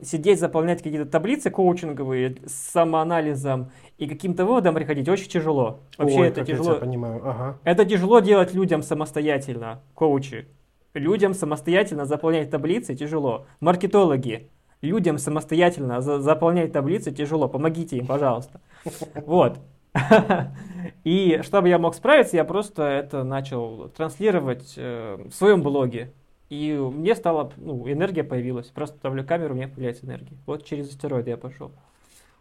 сидеть, 0.02 0.40
заполнять 0.40 0.84
какие-то 0.84 1.10
таблицы 1.10 1.50
коучинговые 1.50 2.38
с 2.46 2.54
самоанализом 2.72 3.72
и 3.98 4.08
каким-то 4.08 4.46
выводом 4.46 4.76
приходить 4.76 5.08
очень 5.08 5.30
тяжело. 5.30 5.80
Вообще 5.98 6.20
Ой, 6.20 6.28
это 6.28 6.44
тяжело. 6.44 6.74
Я 6.74 6.80
понимаю. 6.80 7.22
Ага. 7.24 7.60
Это 7.64 7.86
тяжело 7.86 8.20
делать 8.20 8.54
людям 8.54 8.82
самостоятельно, 8.82 9.82
коучи. 9.94 10.48
Людям 10.94 11.34
самостоятельно 11.34 12.06
заполнять 12.06 12.50
таблицы 12.50 12.96
тяжело. 12.96 13.48
Маркетологи. 13.60 14.50
Людям 14.82 15.18
самостоятельно 15.18 16.02
за 16.02 16.20
заполнять 16.20 16.72
таблицы 16.74 17.12
тяжело. 17.12 17.48
Помогите 17.48 17.98
им, 17.98 18.08
пожалуйста. 18.08 18.62
Вот. 19.26 19.60
И 21.04 21.40
чтобы 21.44 21.70
я 21.70 21.80
мог 21.80 21.96
справиться, 21.96 22.36
я 22.36 22.44
просто 22.44 22.84
это 22.84 23.24
начал 23.24 23.90
транслировать 23.90 24.74
э, 24.78 25.18
в 25.30 25.34
своем 25.34 25.64
блоге. 25.64 26.14
И 26.50 26.74
мне 26.74 27.16
стала, 27.16 27.52
ну, 27.58 27.90
энергия 27.92 28.24
появилась. 28.24 28.68
Просто 28.68 28.98
ставлю 28.98 29.26
камеру, 29.26 29.54
у 29.54 29.58
меня 29.58 29.68
появляется 29.68 30.06
энергия. 30.06 30.38
Вот 30.46 30.66
через 30.66 30.90
астероиды 30.90 31.32
я 31.32 31.38
пошел. 31.38 31.72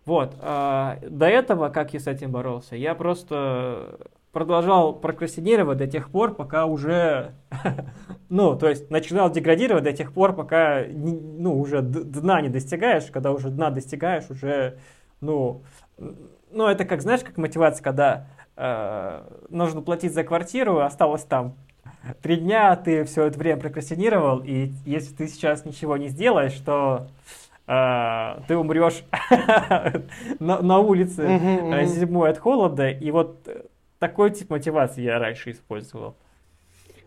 Вот. 0.05 0.37
А, 0.41 0.99
до 1.09 1.27
этого, 1.27 1.71
как 1.71 1.95
я 1.95 2.01
с 2.01 2.07
этим 2.07 2.31
боролся, 2.31 2.77
я 2.77 2.95
просто 2.95 3.99
продолжал 4.33 4.95
прокрастинировать 4.95 5.79
до 5.79 5.87
тех 5.87 6.11
пор, 6.11 6.35
пока 6.35 6.67
уже, 6.67 7.35
ну, 8.29 8.59
то 8.59 8.69
есть 8.69 8.91
начинал 8.91 9.31
деградировать 9.31 9.85
до 9.85 9.93
тех 9.93 10.13
пор, 10.13 10.35
пока, 10.35 10.83
ну, 10.87 11.59
уже 11.59 11.81
дна 11.81 12.43
не 12.43 12.49
достигаешь, 12.49 13.05
когда 13.11 13.33
уже 13.33 13.49
дна 13.49 13.71
достигаешь, 13.71 14.29
уже, 14.29 14.79
ну, 15.21 15.63
ну, 16.51 16.67
это 16.67 16.85
как, 16.85 17.01
знаешь, 17.01 17.21
как 17.21 17.37
мотивация, 17.37 17.83
когда 17.83 18.27
э, 18.57 19.23
нужно 19.51 19.83
платить 19.83 20.13
за 20.13 20.25
квартиру, 20.25 20.81
осталось 20.81 21.23
там 21.23 21.55
три 22.23 22.37
дня, 22.37 22.77
ты 22.77 23.05
все 23.05 23.25
это 23.25 23.39
время 23.39 23.61
прокрастинировал, 23.61 24.41
и 24.41 24.73
если 24.85 25.15
ты 25.15 25.29
сейчас 25.29 25.65
ничего 25.65 25.97
не 25.97 26.09
сделаешь, 26.09 26.55
то 26.65 27.09
э, 27.67 28.41
ты 28.47 28.57
умрешь 28.57 29.05
на, 30.39 30.61
на 30.61 30.79
улице 30.79 31.23
э, 31.23 31.85
зимой 31.87 32.31
от 32.31 32.39
холода, 32.39 32.91
и 32.91 33.11
вот 33.11 33.49
такой 33.99 34.31
тип 34.31 34.51
мотивации 34.51 35.03
я 35.03 35.19
раньше 35.19 35.51
использовал. 35.51 36.15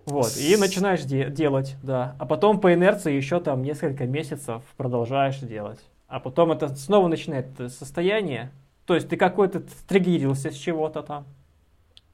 Вот, 0.06 0.38
и 0.38 0.56
начинаешь 0.56 1.04
де- 1.04 1.30
делать, 1.30 1.76
да. 1.84 2.16
А 2.18 2.26
потом 2.26 2.62
по 2.62 2.74
инерции 2.74 3.14
еще 3.14 3.42
там 3.42 3.62
несколько 3.62 4.06
месяцев 4.06 4.64
продолжаешь 4.78 5.40
делать. 5.40 5.82
А 6.08 6.22
потом 6.22 6.54
это 6.54 6.70
снова 6.76 7.10
начинает 7.10 7.48
состояние. 7.68 8.52
То 8.86 8.96
есть 8.96 9.10
ты 9.10 9.18
какой-то 9.18 9.64
триггерился 9.86 10.50
с 10.50 10.56
чего-то 10.56 11.04
там, 11.04 11.26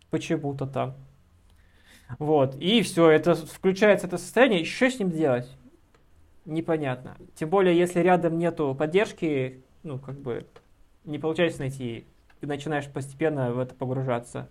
почему-то 0.10 0.66
там. 0.66 0.96
Вот, 2.20 2.55
и 2.59 2.82
все, 2.82 3.09
это 3.09 3.36
включается 3.36 4.07
это 4.07 4.18
состояние, 4.18 4.59
еще 4.59 4.89
с 4.89 4.99
ним 4.99 5.11
делать? 5.11 5.49
Непонятно. 6.45 7.16
Тем 7.36 7.49
более, 7.49 7.78
если 7.78 7.99
рядом 8.01 8.38
нету 8.38 8.76
поддержки, 8.78 9.64
ну, 9.84 9.99
как 9.99 10.20
бы, 10.20 10.45
не 11.05 11.20
получается 11.20 11.59
найти, 11.59 12.05
и 12.41 12.45
начинаешь 12.45 12.88
постепенно 12.88 13.51
в 13.51 13.59
это 13.59 13.74
погружаться. 13.74 14.49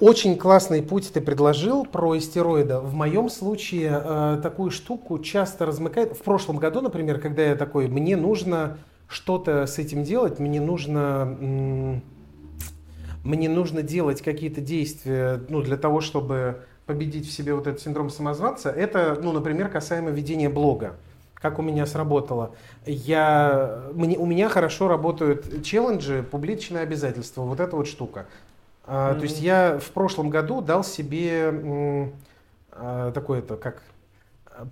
Очень 0.00 0.36
классный 0.36 0.82
путь 0.82 1.10
ты 1.12 1.20
предложил 1.20 1.86
про 1.86 2.18
истероида. 2.18 2.80
В 2.80 2.94
моем 2.94 3.30
случае 3.30 4.02
э, 4.04 4.40
такую 4.42 4.70
штуку 4.70 5.18
часто 5.20 5.64
размыкает. 5.64 6.16
В 6.16 6.22
прошлом 6.22 6.58
году, 6.58 6.82
например, 6.82 7.18
когда 7.18 7.42
я 7.42 7.56
такой, 7.56 7.88
мне 7.88 8.16
нужно 8.16 8.78
что-то 9.08 9.66
с 9.66 9.78
этим 9.78 10.02
делать, 10.02 10.38
мне 10.38 10.60
нужно, 10.60 12.02
мне 13.24 13.48
нужно 13.48 13.82
делать 13.82 14.22
какие-то 14.22 14.60
действия 14.60 15.40
ну, 15.48 15.62
для 15.62 15.76
того, 15.76 16.00
чтобы 16.00 16.62
победить 16.86 17.26
в 17.26 17.32
себе 17.32 17.54
вот 17.54 17.66
этот 17.66 17.80
синдром 17.80 18.10
самозванца. 18.10 18.70
Это, 18.70 19.18
ну, 19.20 19.32
например, 19.32 19.68
касаемо 19.68 20.10
ведения 20.10 20.48
блога 20.48 20.94
как 21.44 21.58
у 21.58 21.62
меня 21.62 21.84
сработало. 21.84 22.54
Я, 22.86 23.82
мне, 23.92 24.16
у 24.16 24.24
меня 24.24 24.48
хорошо 24.48 24.88
работают 24.88 25.62
челленджи, 25.62 26.22
публичные 26.22 26.82
обязательства, 26.82 27.42
вот 27.42 27.60
эта 27.60 27.76
вот 27.76 27.86
штука. 27.86 28.24
Mm-hmm. 28.86 29.18
То 29.18 29.22
есть 29.22 29.42
я 29.42 29.78
в 29.78 29.90
прошлом 29.90 30.30
году 30.30 30.62
дал 30.62 30.82
себе 30.82 32.10
а, 32.72 33.12
такое-то, 33.12 33.56
как 33.56 33.82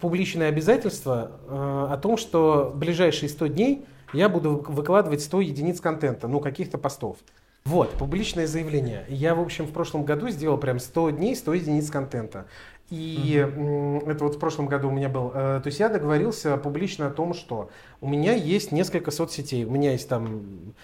публичное 0.00 0.48
обязательство 0.48 1.32
а, 1.46 1.92
о 1.92 1.98
том, 1.98 2.16
что 2.16 2.72
ближайшие 2.74 3.28
100 3.28 3.46
дней 3.48 3.84
я 4.14 4.30
буду 4.30 4.64
выкладывать 4.66 5.20
100 5.20 5.42
единиц 5.42 5.78
контента, 5.78 6.26
ну, 6.26 6.40
каких-то 6.40 6.78
постов. 6.78 7.18
Вот, 7.64 7.92
публичное 7.92 8.46
заявление. 8.46 9.04
Я, 9.08 9.34
в 9.34 9.40
общем, 9.40 9.66
в 9.66 9.72
прошлом 9.72 10.04
году 10.04 10.28
сделал 10.30 10.58
прям 10.58 10.80
100 10.80 11.10
дней, 11.10 11.36
100 11.36 11.54
единиц 11.54 11.90
контента. 11.90 12.46
И 12.90 13.36
mm-hmm. 13.36 14.10
это 14.10 14.24
вот 14.24 14.34
в 14.36 14.38
прошлом 14.38 14.66
году 14.66 14.88
у 14.88 14.90
меня 14.90 15.08
был. 15.08 15.30
Э, 15.32 15.60
то 15.62 15.68
есть 15.68 15.78
я 15.80 15.88
договорился 15.88 16.56
публично 16.58 17.06
о 17.06 17.10
том, 17.10 17.32
что 17.32 17.70
у 18.00 18.08
меня 18.08 18.34
есть 18.34 18.72
несколько 18.72 19.10
соцсетей. 19.10 19.64
У 19.64 19.70
меня 19.70 19.92
есть 19.92 20.08
там 20.08 20.74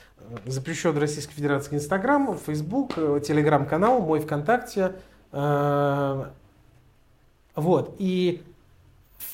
запрещен 0.47 0.97
Российской 0.97 1.35
Федерации 1.35 1.77
Инстаграм, 1.77 2.39
Фейсбук, 2.47 2.93
э, 2.97 3.21
Телеграм-канал, 3.27 4.01
мой 4.01 4.21
ВКонтакте. 4.21 4.93
Э, 5.33 6.27
вот. 7.57 7.97
И 7.99 8.43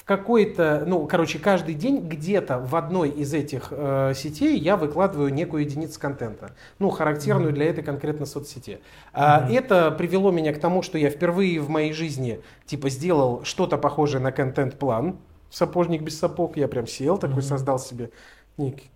в 0.04 0.06
какой-то, 0.06 0.84
ну, 0.86 1.06
короче, 1.06 1.38
каждый 1.38 1.74
день 1.74 2.06
где-то 2.06 2.58
в 2.58 2.76
одной 2.76 3.08
из 3.08 3.32
этих 3.32 3.68
э, 3.70 4.12
сетей 4.14 4.58
я 4.58 4.76
выкладываю 4.76 5.32
некую 5.32 5.64
единицу 5.64 5.98
контента, 5.98 6.50
ну, 6.78 6.90
характерную 6.90 7.52
mm-hmm. 7.52 7.54
для 7.54 7.70
этой 7.70 7.82
конкретно 7.82 8.26
соцсети. 8.26 8.80
Mm-hmm. 9.14 9.50
Это 9.50 9.90
привело 9.92 10.30
меня 10.30 10.52
к 10.52 10.60
тому, 10.60 10.82
что 10.82 10.98
я 10.98 11.08
впервые 11.08 11.58
в 11.58 11.70
моей 11.70 11.94
жизни, 11.94 12.42
типа, 12.66 12.90
сделал 12.90 13.44
что-то 13.44 13.78
похожее 13.78 14.20
на 14.20 14.30
контент-план, 14.30 15.16
сапожник 15.48 16.02
без 16.02 16.18
сапог, 16.18 16.58
я 16.58 16.68
прям 16.68 16.86
сел 16.86 17.16
такой, 17.16 17.38
mm-hmm. 17.38 17.42
создал 17.42 17.78
себе 17.78 18.10
некий 18.58 18.90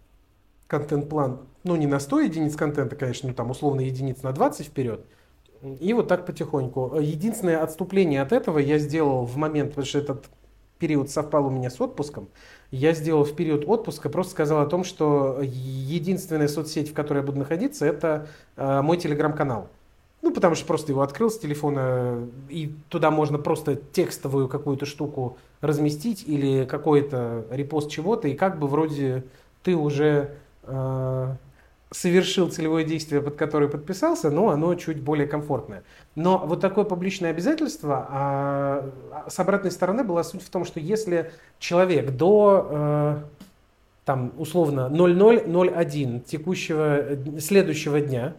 контент-план, 0.67 1.41
ну, 1.65 1.77
не 1.77 1.87
на 1.87 2.01
100 2.01 2.21
единиц 2.21 2.55
контента, 2.55 2.97
конечно, 2.97 3.31
ну, 3.31 3.35
там, 3.35 3.51
условно, 3.51 3.81
единиц 3.81 4.23
на 4.23 4.33
20 4.33 4.67
вперед, 4.67 5.07
и 5.63 5.95
вот 5.95 6.07
так 6.07 6.27
потихоньку. 6.27 6.99
Единственное 7.01 7.63
отступление 7.63 8.21
от 8.21 8.33
этого 8.33 8.59
я 8.59 8.77
сделал 8.77 9.25
в 9.25 9.39
момент, 9.39 9.71
потому 9.71 9.87
что 9.87 9.99
этот 10.01 10.27
период 10.79 11.11
совпал 11.11 11.47
у 11.47 11.51
меня 11.51 11.71
с 11.71 11.81
отпуском, 11.81 12.29
я 12.71 12.93
сделал 12.93 13.25
в 13.25 13.35
период 13.35 13.65
отпуска, 13.67 14.09
просто 14.09 14.33
сказал 14.33 14.61
о 14.61 14.67
том, 14.67 14.85
что 14.85 15.39
единственная 15.43 16.49
соцсеть, 16.49 16.91
в 16.91 16.95
которой 16.95 17.19
я 17.19 17.23
буду 17.23 17.39
находиться, 17.39 17.87
это 17.87 18.29
э, 18.57 18.83
мой 18.83 18.97
телеграм-канал. 18.97 19.69
Ну, 20.21 20.33
потому 20.33 20.55
что 20.57 20.67
просто 20.67 20.93
его 20.93 21.03
открыл 21.03 21.31
с 21.31 21.39
телефона, 21.39 22.27
и 22.49 22.75
туда 22.89 23.11
можно 23.11 23.39
просто 23.39 23.77
текстовую 23.77 24.49
какую-то 24.49 24.85
штуку 24.85 25.39
разместить 25.61 26.25
или 26.27 26.65
какой-то 26.65 27.47
репост 27.51 27.91
чего-то, 27.91 28.29
и 28.29 28.35
как 28.35 28.59
бы 28.59 28.67
вроде 28.67 29.25
ты 29.63 29.77
уже 29.77 30.37
Э, 30.69 31.35
совершил 31.91 32.51
целевое 32.51 32.85
действие, 32.85 33.23
под 33.23 33.37
которое 33.37 33.69
подписался, 33.69 34.31
но 34.31 34.51
оно 34.51 34.75
чуть 34.75 35.01
более 35.01 35.27
комфортное. 35.27 35.85
Но 36.15 36.39
вот 36.39 36.61
такое 36.61 36.85
публичное 36.85 37.31
обязательство, 37.31 38.07
а, 38.11 38.91
а 39.13 39.31
с 39.31 39.39
обратной 39.39 39.71
стороны 39.71 40.05
была 40.05 40.23
суть 40.23 40.43
в 40.43 40.51
том, 40.51 40.65
что 40.65 40.81
если 40.81 41.31
человек 41.59 42.11
до 42.11 42.69
э, 42.71 43.17
там 44.05 44.33
условно 44.39 44.89
0001 44.89 46.21
текущего 46.23 47.19
следующего 47.41 48.01
дня 48.01 48.35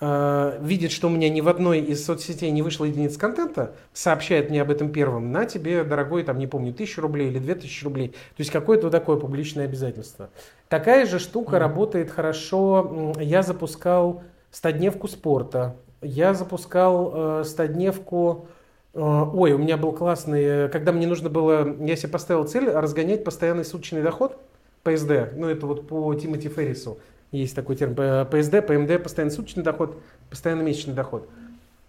э, 0.00 0.58
видит, 0.60 0.92
что 0.92 1.08
у 1.08 1.10
меня 1.10 1.28
ни 1.28 1.40
в 1.40 1.48
одной 1.48 1.80
из 1.80 2.04
соцсетей 2.04 2.50
не 2.50 2.62
вышла 2.62 2.84
единица 2.84 3.18
контента, 3.18 3.72
сообщает 3.92 4.50
мне 4.50 4.62
об 4.62 4.70
этом 4.70 4.90
первым, 4.90 5.32
на 5.32 5.44
тебе, 5.46 5.84
дорогой, 5.84 6.22
там, 6.24 6.38
не 6.38 6.46
помню, 6.46 6.72
тысячу 6.72 7.00
рублей 7.00 7.28
или 7.28 7.38
две 7.38 7.54
тысячи 7.54 7.84
рублей. 7.84 8.08
То 8.08 8.38
есть 8.38 8.50
какое-то 8.50 8.84
вот 8.84 8.92
такое 8.92 9.16
публичное 9.16 9.64
обязательство. 9.64 10.30
Такая 10.68 11.06
же 11.06 11.18
штука 11.18 11.56
mm-hmm. 11.56 11.60
работает 11.60 12.10
хорошо. 12.10 13.14
Я 13.20 13.42
запускал 13.42 14.22
стодневку 14.50 15.08
спорта. 15.08 15.76
Я 16.00 16.34
запускал 16.34 17.40
э, 17.40 17.44
стодневку... 17.44 18.46
Э, 18.94 19.00
ой, 19.00 19.52
у 19.52 19.58
меня 19.58 19.76
был 19.76 19.92
классный... 19.92 20.68
Когда 20.68 20.92
мне 20.92 21.06
нужно 21.06 21.30
было... 21.30 21.76
Я 21.80 21.96
себе 21.96 22.10
поставил 22.10 22.44
цель 22.44 22.68
разгонять 22.68 23.24
постоянный 23.24 23.64
суточный 23.64 24.02
доход. 24.02 24.36
ПСД. 24.82 25.32
Ну, 25.34 25.48
это 25.48 25.66
вот 25.66 25.88
по 25.88 26.14
Тимоти 26.14 26.48
Феррису. 26.48 26.98
Есть 27.34 27.56
такой 27.56 27.74
термин. 27.74 27.96
ПСД, 28.26 28.64
ПМД, 28.64 29.02
постоянный 29.02 29.34
суточный 29.34 29.64
доход, 29.64 29.98
постоянный 30.30 30.64
месячный 30.64 30.94
доход. 30.94 31.28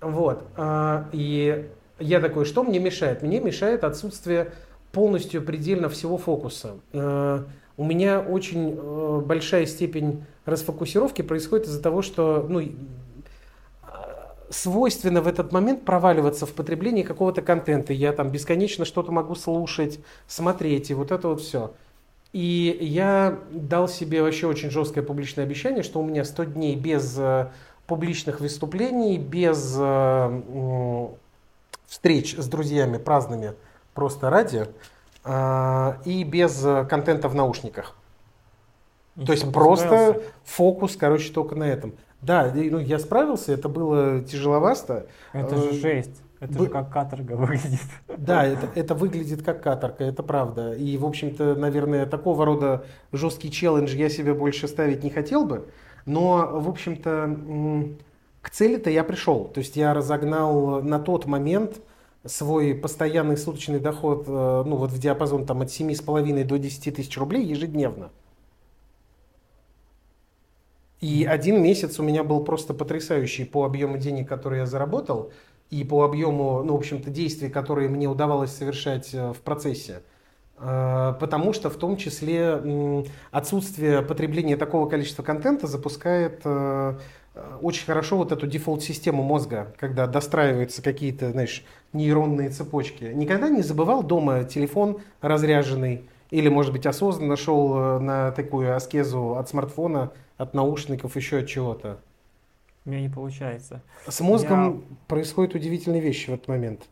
Вот. 0.02 0.44
А, 0.58 1.08
и 1.12 1.70
я 2.00 2.20
такой, 2.20 2.46
что 2.46 2.64
мне 2.64 2.80
мешает? 2.80 3.22
Мне 3.22 3.40
мешает 3.40 3.84
отсутствие 3.84 4.52
полностью 4.92 5.44
предельно 5.44 5.88
всего 5.88 6.18
фокуса. 6.18 6.78
Э, 6.94 7.44
у 7.78 7.84
меня 7.86 8.22
очень 8.22 8.76
э, 8.76 9.22
большая 9.24 9.68
степень 9.68 10.26
расфокусировки 10.46 11.22
происходит 11.22 11.68
из-за 11.68 11.82
того, 11.82 12.02
что 12.02 12.46
ну, 12.50 12.62
свойственно 14.50 15.22
в 15.22 15.28
этот 15.28 15.52
момент 15.52 15.86
проваливаться 15.86 16.46
в 16.46 16.54
потреблении 16.54 17.04
какого-то 17.04 17.42
контента. 17.42 17.94
Я 17.94 18.14
там 18.14 18.32
бесконечно 18.32 18.86
что-то 18.86 19.12
могу 19.12 19.36
слушать, 19.36 20.00
смотреть, 20.28 20.90
и 20.90 20.94
вот 20.94 21.12
это 21.12 21.28
вот 21.28 21.42
все. 21.42 21.74
И 22.34 22.78
я 22.82 23.40
дал 23.52 23.88
себе 23.88 24.22
вообще 24.22 24.48
очень 24.48 24.70
жесткое 24.70 25.04
публичное 25.04 25.46
обещание, 25.46 25.84
что 25.84 26.00
у 26.00 26.04
меня 26.04 26.26
100 26.26 26.44
дней 26.46 26.76
без 26.76 27.16
э, 27.18 27.48
публичных 27.88 28.42
выступлений, 28.42 29.18
без 29.18 29.76
э, 29.80 31.08
встреч 31.88 32.36
с 32.38 32.48
друзьями 32.48 32.98
праздными 32.98 33.54
просто 33.94 34.30
ради, 34.30 34.68
а, 35.24 35.98
и 36.06 36.24
без 36.24 36.64
э, 36.64 36.86
контента 36.86 37.30
в 37.30 37.36
наушниках. 37.36 37.96
И 39.16 39.26
То 39.26 39.32
есть 39.32 39.52
просто 39.52 39.88
справился? 39.88 40.22
фокус, 40.44 40.96
короче, 40.98 41.32
только 41.32 41.56
на 41.56 41.64
этом. 41.64 41.94
Да, 42.22 42.52
ну 42.54 42.80
я 42.80 43.00
справился, 43.00 43.54
это 43.54 43.70
было 43.70 44.22
тяжеловасто. 44.22 45.08
Это 45.32 45.56
же 45.58 45.70
э, 45.70 45.74
жесть. 45.74 46.22
Это 46.40 46.54
Вы... 46.54 46.66
же 46.66 46.72
как 46.72 46.92
каторга 46.92 47.34
выглядит. 47.36 47.80
Да, 48.18 48.46
это, 48.46 48.68
это 48.76 48.96
выглядит 48.96 49.42
как 49.42 49.64
каторга, 49.64 50.04
это 50.04 50.24
правда. 50.24 50.74
И, 50.74 50.98
в 50.98 51.06
общем-то, 51.06 51.56
наверное, 51.56 52.06
такого 52.06 52.46
рода 52.46 52.86
жесткий 53.12 53.52
челлендж 53.52 53.96
я 53.96 54.10
себе 54.10 54.34
больше 54.34 54.68
ставить 54.68 55.04
не 55.04 55.10
хотел 55.10 55.46
бы. 55.46 55.70
Но, 56.06 56.60
в 56.60 56.70
общем-то, 56.70 57.96
к 58.42 58.50
цели-то 58.50 58.90
я 58.90 59.04
пришел. 59.04 59.46
То 59.46 59.60
есть 59.60 59.76
я 59.76 59.94
разогнал 59.94 60.82
на 60.82 61.00
тот 61.00 61.26
момент 61.26 61.82
свой 62.26 62.76
постоянный 62.76 63.38
суточный 63.38 63.80
доход, 63.80 64.26
э, 64.28 64.64
ну 64.66 64.76
вот 64.78 64.92
в 64.92 65.00
диапазон 65.00 65.46
там 65.46 65.62
от 65.62 65.70
7,5 65.70 66.44
до 66.44 66.58
10 66.58 66.96
тысяч 66.96 67.18
рублей 67.18 67.46
ежедневно. 67.46 68.12
И 71.02 71.24
один 71.24 71.62
месяц 71.62 72.00
у 72.00 72.04
меня 72.04 72.24
был 72.24 72.44
просто 72.44 72.74
потрясающий 72.74 73.46
по 73.46 73.66
объему 73.66 73.98
денег, 73.98 74.28
которые 74.28 74.62
я 74.62 74.66
заработал, 74.66 75.32
и 75.70 75.84
по 75.84 76.04
объему, 76.04 76.64
ну, 76.64 76.74
в 76.74 76.78
общем-то, 76.78 77.10
действий, 77.10 77.50
которые 77.50 77.90
мне 77.90 78.08
удавалось 78.08 78.52
совершать 78.52 79.14
э, 79.14 79.34
в 79.34 79.42
процессе. 79.42 80.04
Э, 80.58 81.14
потому 81.20 81.54
что 81.54 81.70
в 81.70 81.76
том 81.76 81.98
числе 81.98 83.04
отсутствие 83.32 84.02
потребления 84.02 84.58
такого 84.58 84.88
количества 84.88 85.24
контента 85.24 85.68
запускает 85.68 86.42
э, 86.46 86.98
очень 87.62 87.86
хорошо 87.86 88.18
вот 88.18 88.32
эту 88.32 88.48
дефолт-систему 88.48 89.24
мозга, 89.24 89.74
когда 89.78 90.08
достраиваются 90.08 90.82
какие-то, 90.82 91.32
знаешь, 91.32 91.66
нейронные 91.94 92.50
цепочки. 92.50 93.06
Никогда 93.06 93.50
не 93.50 93.62
забывал 93.62 94.04
дома 94.04 94.44
телефон 94.44 95.00
разряженный, 95.22 96.08
или, 96.32 96.48
может 96.48 96.72
быть, 96.72 96.86
осознанно 96.86 97.36
шел 97.36 98.00
на 98.00 98.32
такую 98.32 98.76
аскезу 98.76 99.36
от 99.36 99.50
смартфона, 99.50 100.12
от 100.38 100.54
наушников, 100.54 101.16
еще 101.16 101.40
от 101.40 101.48
чего-то. 101.48 102.00
У 102.86 102.90
меня 102.90 103.02
не 103.02 103.10
получается. 103.10 103.82
С 104.08 104.20
мозгом 104.22 104.78
Я... 104.78 104.96
происходят 105.08 105.56
удивительные 105.56 106.02
вещи 106.02 106.30
в 106.30 106.34
этот 106.34 106.48
момент. 106.48 106.88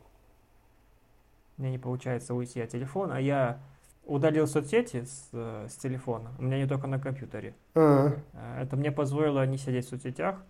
У 1.57 1.61
меня 1.61 1.71
не 1.71 1.77
получается 1.77 2.33
уйти 2.33 2.61
от 2.61 2.69
телефона. 2.69 3.19
Я 3.19 3.59
удалил 4.05 4.47
соцсети 4.47 5.03
с, 5.03 5.29
э, 5.33 5.67
с 5.69 5.75
телефона. 5.75 6.31
У 6.39 6.43
меня 6.43 6.57
не 6.57 6.67
только 6.67 6.87
на 6.87 6.99
компьютере. 6.99 7.53
А-а. 7.75 8.17
Это 8.59 8.75
мне 8.75 8.91
позволило 8.91 9.45
не 9.45 9.57
сидеть 9.57 9.85
в 9.85 9.89
соцсетях. 9.89 10.43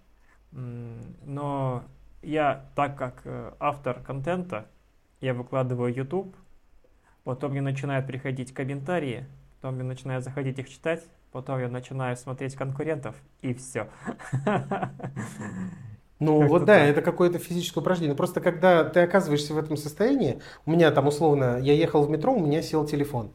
Но 0.52 1.84
я, 2.22 2.66
так 2.76 2.98
как 2.98 3.22
э, 3.26 3.54
автор 3.60 4.00
контента, 4.02 4.68
я 5.20 5.34
выкладываю 5.34 5.94
YouTube, 5.94 6.36
потом 7.24 7.52
мне 7.52 7.62
начинают 7.62 8.08
приходить 8.08 8.54
комментарии, 8.54 9.26
потом 9.56 9.76
мне 9.76 9.84
начинают 9.84 10.24
заходить 10.24 10.60
их 10.60 10.70
читать, 10.70 11.04
потом 11.34 11.60
я 11.60 11.68
начинаю 11.68 12.16
смотреть 12.16 12.56
конкурентов, 12.56 13.16
и 13.42 13.54
все. 13.54 13.90
Ну 16.20 16.40
как 16.40 16.50
вот 16.50 16.66
да, 16.66 16.80
так. 16.80 16.90
это 16.90 17.02
какое-то 17.02 17.38
физическое 17.38 17.82
упражнение. 17.82 18.16
Просто 18.16 18.40
когда 18.40 18.86
ты 18.86 19.02
оказываешься 19.02 19.54
в 19.54 19.58
этом 19.58 19.76
состоянии, 19.76 20.40
у 20.66 20.72
меня 20.72 20.90
там 20.92 21.08
условно, 21.08 21.60
я 21.60 21.74
ехал 21.74 22.04
в 22.04 22.10
метро, 22.10 22.34
у 22.34 22.40
меня 22.40 22.62
сел 22.62 22.86
телефон. 22.86 23.34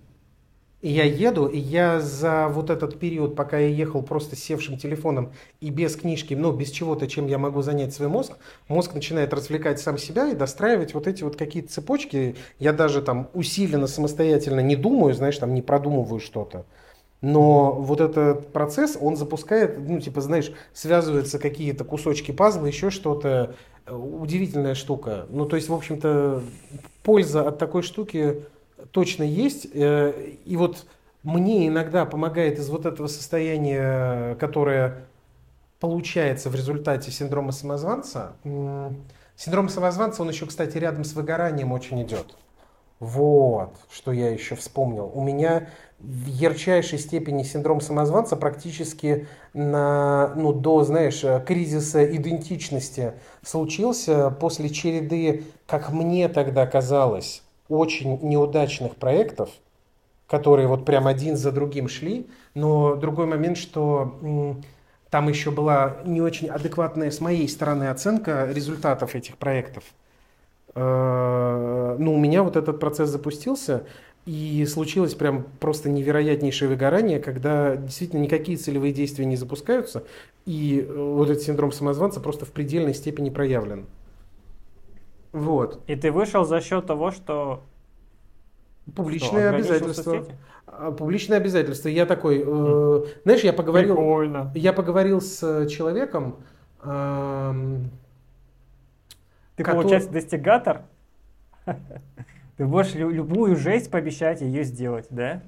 И 0.81 0.91
я 0.91 1.03
еду, 1.03 1.47
и 1.47 1.59
я 1.59 1.99
за 1.99 2.47
вот 2.49 2.71
этот 2.71 3.01
период, 3.01 3.35
пока 3.35 3.59
я 3.59 3.67
ехал 3.67 4.01
просто 4.01 4.37
севшим 4.37 4.79
телефоном 4.79 5.33
и 5.61 5.71
без 5.71 5.97
книжки, 5.97 6.35
ну, 6.35 6.53
без 6.53 6.71
чего-то, 6.71 7.09
чем 7.09 7.27
я 7.27 7.37
могу 7.37 7.63
занять 7.63 7.93
свой 7.93 8.09
мозг, 8.09 8.39
мозг 8.69 8.95
начинает 8.95 9.35
развлекать 9.35 9.81
сам 9.81 9.99
себя 9.99 10.29
и 10.29 10.37
достраивать 10.37 10.95
вот 10.95 11.09
эти 11.09 11.25
вот 11.25 11.35
какие-то 11.35 11.73
цепочки. 11.73 12.37
Я 12.61 12.73
даже 12.73 13.03
там 13.03 13.29
усиленно, 13.35 13.89
самостоятельно 13.89 14.61
не 14.61 14.77
думаю, 14.77 15.15
знаешь, 15.15 15.37
там 15.37 15.53
не 15.53 15.63
продумываю 15.63 16.21
что-то. 16.21 16.65
Но 17.21 17.73
вот 17.73 18.01
этот 18.01 18.53
процесс, 18.53 18.97
он 19.01 19.17
запускает, 19.17 19.77
ну, 19.79 20.01
типа, 20.01 20.21
знаешь, 20.21 20.53
связываются 20.73 21.39
какие-то 21.39 21.85
кусочки 21.85 22.31
пазла, 22.31 22.67
еще 22.67 22.91
что-то. 22.91 23.57
Удивительная 23.89 24.75
штука. 24.75 25.27
Ну, 25.31 25.47
то 25.47 25.57
есть, 25.57 25.69
в 25.69 25.75
общем-то, 25.75 26.43
польза 27.03 27.49
от 27.49 27.59
такой 27.59 27.83
штуки 27.83 28.45
точно 28.93 29.25
есть. 29.25 29.67
Э, 29.73 30.13
и 30.45 30.57
вот 30.57 30.87
мне 31.23 31.67
иногда 31.67 32.05
помогает 32.05 32.59
из 32.59 32.69
вот 32.69 32.87
этого 32.87 33.07
состояния, 33.07 34.37
которое 34.37 35.07
получается 35.81 36.51
в 36.51 36.55
результате 36.55 37.11
синдрома 37.11 37.53
самозванца. 37.53 38.37
Синдром 39.37 39.69
самозванца, 39.69 40.23
он 40.23 40.31
еще, 40.31 40.47
кстати, 40.47 40.77
рядом 40.79 41.05
с 41.05 41.15
выгоранием 41.15 41.73
очень 41.73 42.03
идет. 42.03 42.37
Вот, 43.01 43.77
что 43.91 44.13
я 44.13 44.31
еще 44.31 44.57
вспомнил. 44.57 45.11
У 45.15 45.23
меня 45.23 45.69
в 45.99 46.27
ярчайшей 46.27 46.99
степени 46.99 47.43
синдром 47.43 47.81
самозванца 47.81 48.37
практически 48.37 49.27
на, 49.53 50.33
ну, 50.37 50.53
до, 50.53 50.85
знаешь, 50.85 51.25
кризиса 51.45 52.05
идентичности 52.05 53.15
случился 53.43 54.31
после 54.31 54.69
череды, 54.71 55.45
как 55.67 55.91
мне 55.93 56.29
тогда 56.29 56.67
казалось, 56.67 57.43
очень 57.69 58.19
неудачных 58.23 58.95
проектов, 58.97 59.51
которые 60.29 60.69
вот 60.69 60.85
прям 60.85 61.07
один 61.07 61.37
за 61.37 61.51
другим 61.51 61.89
шли. 61.89 62.29
Но 62.55 62.95
другой 62.95 63.27
момент, 63.27 63.57
что 63.57 64.57
там 65.11 65.29
еще 65.29 65.51
была 65.51 65.97
не 66.05 66.21
очень 66.21 66.49
адекватная 66.49 67.11
с 67.11 67.21
моей 67.21 67.49
стороны 67.49 67.89
оценка 67.89 68.49
результатов 68.53 69.15
этих 69.15 69.37
проектов. 69.37 69.85
Э, 70.75 71.97
ну, 71.99 72.15
у 72.15 72.19
меня 72.19 72.43
вот 72.43 72.57
этот 72.57 72.79
процесс 72.79 73.09
запустился, 73.09 73.85
и 74.29 74.67
случилось 74.67 75.15
прям 75.15 75.47
просто 75.59 75.89
невероятнейшее 75.89 76.69
выгорание, 76.69 77.19
когда 77.19 77.77
действительно 77.77 78.21
никакие 78.21 78.59
целевые 78.59 78.93
действия 78.93 79.25
не 79.25 79.37
запускаются, 79.37 80.05
и 80.45 80.87
э, 80.87 80.95
вот 80.95 81.31
этот 81.31 81.43
синдром 81.43 81.73
самозванца 81.73 82.21
просто 82.21 82.45
в 82.45 82.53
предельной 82.53 82.93
степени 82.93 83.31
проявлен. 83.31 83.87
Вот. 85.33 85.81
И 85.87 85.97
ты 85.97 86.13
вышел 86.13 86.45
за 86.45 86.61
счет 86.61 86.87
того, 86.87 87.11
что 87.11 87.63
Публичное 88.95 89.49
что, 89.49 89.57
обязательство. 89.57 90.25
А, 90.67 90.93
публичное 90.93 91.39
обязательство. 91.39 91.89
Я 91.89 92.05
такой, 92.05 92.45
э, 92.47 93.05
знаешь, 93.25 93.41
я 93.41 93.55
поговорил, 93.55 93.95
Прикольно. 93.95 94.53
я 94.55 94.75
поговорил 94.75 95.23
с 95.23 95.67
человеком. 95.69 96.37
Э, 96.83 97.55
ты, 99.57 99.65
который... 99.65 99.81
получается, 99.81 100.11
достигатор? 100.11 100.83
Ты 102.59 102.67
можешь 102.67 102.95
любую 102.95 103.55
жесть 103.57 103.89
пообещать 103.91 104.41
ее 104.41 104.65
сделать, 104.65 105.07
да? 105.11 105.43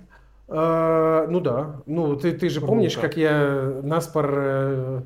А, 0.47 1.27
ну 1.29 1.41
да. 1.41 1.83
Ну, 1.87 2.15
ты, 2.17 2.33
ты 2.33 2.49
же 2.49 2.61
помнишь, 2.61 2.97
как 2.97 3.17
я 3.17 3.81
наспор 3.83 4.33
э, 4.33 5.03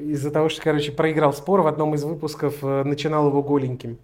из-за 0.00 0.30
того, 0.30 0.48
что, 0.48 0.62
короче, 0.62 0.92
проиграл 0.92 1.34
спор 1.34 1.60
в 1.60 1.66
одном 1.66 1.94
из 1.94 2.04
выпусков, 2.04 2.56
э, 2.62 2.84
начинал 2.84 3.28
его 3.28 3.42
голеньким. 3.42 3.98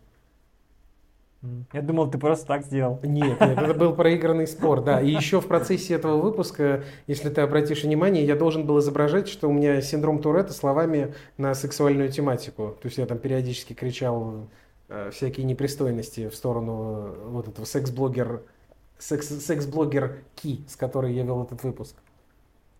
Я 1.72 1.80
думал, 1.80 2.10
ты 2.10 2.18
просто 2.18 2.46
так 2.46 2.64
сделал. 2.64 2.98
Нет, 3.02 3.40
нет, 3.40 3.58
это 3.58 3.72
был 3.72 3.94
проигранный 3.94 4.46
спор, 4.46 4.82
да. 4.82 5.00
И 5.00 5.10
еще 5.10 5.40
в 5.40 5.46
процессе 5.46 5.94
этого 5.94 6.20
выпуска, 6.20 6.84
если 7.06 7.30
ты 7.30 7.40
обратишь 7.40 7.84
внимание, 7.84 8.24
я 8.26 8.36
должен 8.36 8.66
был 8.66 8.80
изображать, 8.80 9.28
что 9.28 9.48
у 9.48 9.52
меня 9.52 9.80
синдром 9.80 10.20
Туретта 10.20 10.52
словами 10.52 11.14
на 11.38 11.54
сексуальную 11.54 12.10
тематику. 12.10 12.76
То 12.82 12.86
есть 12.88 12.98
я 12.98 13.06
там 13.06 13.18
периодически 13.18 13.74
кричал 13.74 14.48
всякие 15.10 15.44
непристойности 15.44 16.28
в 16.28 16.34
сторону 16.34 17.14
э, 17.14 17.28
вот 17.28 17.48
этого 17.48 17.64
секс-блогер, 17.64 18.42
секс, 18.98 19.28
секс-блогер 19.28 20.18
Ки, 20.34 20.64
с 20.68 20.76
которой 20.76 21.14
я 21.14 21.22
вел 21.24 21.42
этот 21.42 21.62
выпуск. 21.62 21.96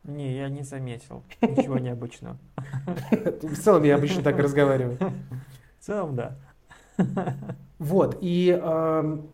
Не, 0.04 0.36
я 0.36 0.48
не 0.48 0.62
заметил. 0.62 1.22
Ничего 1.40 1.78
необычного. 1.78 2.38
В 3.42 3.56
целом 3.56 3.82
я 3.82 3.96
обычно 3.96 4.22
так 4.22 4.38
разговариваю. 4.38 4.98
В 5.80 5.84
целом, 5.84 6.14
да. 6.14 6.36
Вот, 7.78 8.16
и 8.22 8.50
эм, 8.50 9.28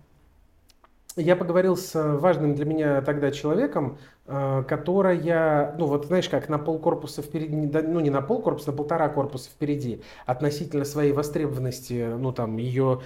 я 1.15 1.37
поговорил 1.37 1.77
с 1.77 1.95
важным 2.19 2.55
для 2.55 2.65
меня 2.65 3.03
тогда 3.03 3.31
человеком, 3.31 3.99
Э, 4.22 4.22
которая, 4.69 5.75
ну 5.79 5.87
вот 5.87 6.07
знаешь, 6.07 6.29
как 6.29 6.49
на 6.49 6.59
полкорпуса 6.59 7.23
впереди, 7.23 7.55
ну 7.55 8.01
не 8.01 8.11
на 8.11 8.23
полкорпуса, 8.23 8.71
на 8.71 8.77
полтора 8.77 9.09
корпуса 9.09 9.51
впереди, 9.51 10.03
относительно 10.27 10.85
своей 10.85 11.13
востребованности, 11.13 12.15
ну 12.19 12.33
там 12.33 12.57
ее 12.57 13.01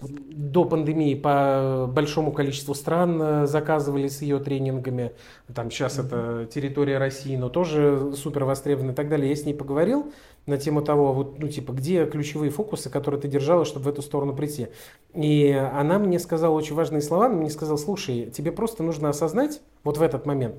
до 0.00 0.64
пандемии 0.64 1.14
по 1.14 1.88
большому 1.88 2.32
количеству 2.32 2.74
стран 2.74 3.20
э, 3.20 3.46
заказывали 3.46 4.08
с 4.08 4.22
ее 4.22 4.38
тренингами, 4.38 5.12
там 5.54 5.70
сейчас 5.70 5.98
это 5.98 6.48
территория 6.52 6.98
России, 6.98 7.36
но 7.36 7.48
тоже 7.48 8.12
супер 8.16 8.44
востребована 8.44 8.90
и 8.90 8.94
так 8.94 9.08
далее. 9.08 9.30
Я 9.30 9.36
с 9.36 9.44
ней 9.44 9.54
поговорил, 9.54 10.12
на 10.48 10.56
тему 10.56 10.82
того, 10.82 11.12
вот, 11.12 11.38
ну, 11.38 11.46
типа, 11.48 11.72
где 11.72 12.06
ключевые 12.06 12.50
фокусы, 12.50 12.88
которые 12.88 13.20
ты 13.20 13.28
держала, 13.28 13.64
чтобы 13.66 13.84
в 13.84 13.88
эту 13.88 14.00
сторону 14.00 14.34
прийти. 14.34 14.68
И 15.14 15.52
она 15.52 15.98
мне 15.98 16.18
сказала 16.18 16.54
очень 16.54 16.74
важные 16.74 17.02
слова, 17.02 17.26
она 17.26 17.34
мне 17.34 17.50
сказала, 17.50 17.76
слушай, 17.76 18.30
тебе 18.30 18.50
просто 18.50 18.82
нужно 18.82 19.10
осознать 19.10 19.60
вот 19.88 19.98
в 19.98 20.02
этот 20.02 20.26
момент, 20.26 20.56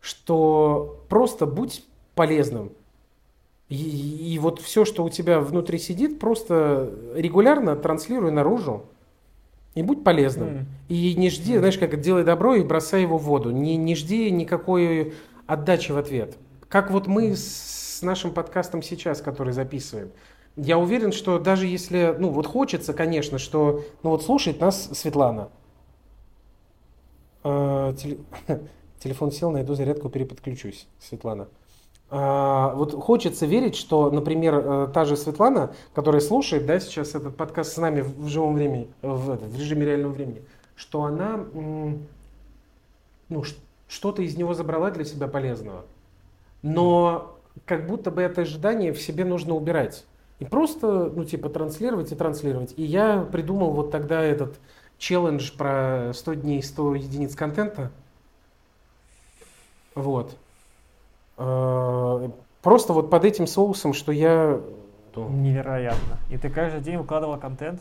что 0.00 1.04
просто 1.08 1.46
будь 1.46 1.84
полезным. 2.14 2.72
И, 3.68 4.34
и 4.34 4.38
вот 4.38 4.60
все, 4.60 4.84
что 4.84 5.04
у 5.04 5.10
тебя 5.10 5.40
внутри 5.40 5.78
сидит, 5.78 6.18
просто 6.18 6.92
регулярно 7.14 7.76
транслируй 7.76 8.32
наружу. 8.32 8.86
И 9.74 9.82
будь 9.82 10.02
полезным. 10.02 10.48
Mm. 10.48 10.64
И 10.88 11.14
не 11.14 11.30
жди, 11.30 11.54
mm. 11.54 11.58
знаешь, 11.58 11.78
как 11.78 12.00
делай 12.00 12.24
добро 12.24 12.54
и 12.54 12.64
бросай 12.64 13.02
его 13.02 13.18
в 13.18 13.22
воду. 13.22 13.52
Не, 13.52 13.76
не 13.76 13.94
жди 13.94 14.30
никакой 14.30 15.14
отдачи 15.46 15.92
в 15.92 15.98
ответ. 15.98 16.36
Как 16.68 16.90
вот 16.90 17.06
мы 17.06 17.36
с 17.36 17.80
с 18.00 18.02
нашим 18.02 18.32
подкастом 18.32 18.82
сейчас, 18.82 19.20
который 19.20 19.52
записываем. 19.52 20.10
Я 20.56 20.78
уверен, 20.78 21.12
что 21.12 21.38
даже 21.38 21.66
если, 21.66 22.16
ну 22.18 22.30
вот 22.30 22.46
хочется, 22.46 22.94
конечно, 22.94 23.38
что, 23.38 23.84
ну 24.02 24.10
вот 24.10 24.24
слушает 24.24 24.58
нас 24.58 24.88
Светлана. 24.98 25.50
Э, 27.44 27.94
телефон 28.98 29.32
сел, 29.32 29.50
найду 29.50 29.74
зарядку, 29.74 30.08
переподключусь, 30.08 30.86
Светлана. 30.98 31.48
А, 32.12 32.74
вот 32.74 32.92
хочется 32.92 33.46
верить, 33.46 33.76
что, 33.76 34.10
например, 34.10 34.54
э, 34.54 34.88
та 34.92 35.04
же 35.04 35.16
Светлана, 35.16 35.72
которая 35.94 36.20
слушает, 36.20 36.66
да, 36.66 36.80
сейчас 36.80 37.14
этот 37.14 37.36
подкаст 37.36 37.72
с 37.72 37.76
нами 37.76 38.00
в 38.00 38.26
живом 38.26 38.54
времени, 38.54 38.88
в, 39.00 39.36
в 39.36 39.56
режиме 39.56 39.86
реального 39.86 40.12
времени, 40.12 40.42
что 40.74 41.04
она, 41.04 41.44
ну, 43.28 43.44
что-то 43.86 44.22
из 44.22 44.36
него 44.36 44.54
забрала 44.54 44.90
для 44.90 45.04
себя 45.04 45.28
полезного. 45.28 45.84
Но 46.62 47.36
как 47.64 47.86
будто 47.86 48.10
бы 48.10 48.22
это 48.22 48.42
ожидание 48.42 48.92
в 48.92 49.00
себе 49.00 49.24
нужно 49.24 49.54
убирать. 49.54 50.04
И 50.40 50.44
просто, 50.44 51.12
ну, 51.14 51.24
типа, 51.24 51.48
транслировать 51.48 52.12
и 52.12 52.16
транслировать. 52.16 52.74
И 52.76 52.82
я 52.82 53.20
придумал 53.20 53.72
вот 53.72 53.90
тогда 53.90 54.22
этот 54.22 54.58
челлендж 55.00 55.50
про 55.50 56.12
100 56.14 56.34
дней, 56.34 56.62
100 56.62 56.94
единиц 56.94 57.34
контента. 57.34 57.90
Вот. 59.96 60.36
А, 61.36 62.30
просто 62.62 62.92
вот 62.92 63.10
под 63.10 63.24
этим 63.24 63.48
соусом, 63.48 63.94
что 63.94 64.12
я... 64.12 64.60
Невероятно. 65.16 66.18
И 66.30 66.38
ты 66.38 66.48
каждый 66.48 66.82
день 66.82 66.98
выкладывал 66.98 67.36
контент? 67.38 67.80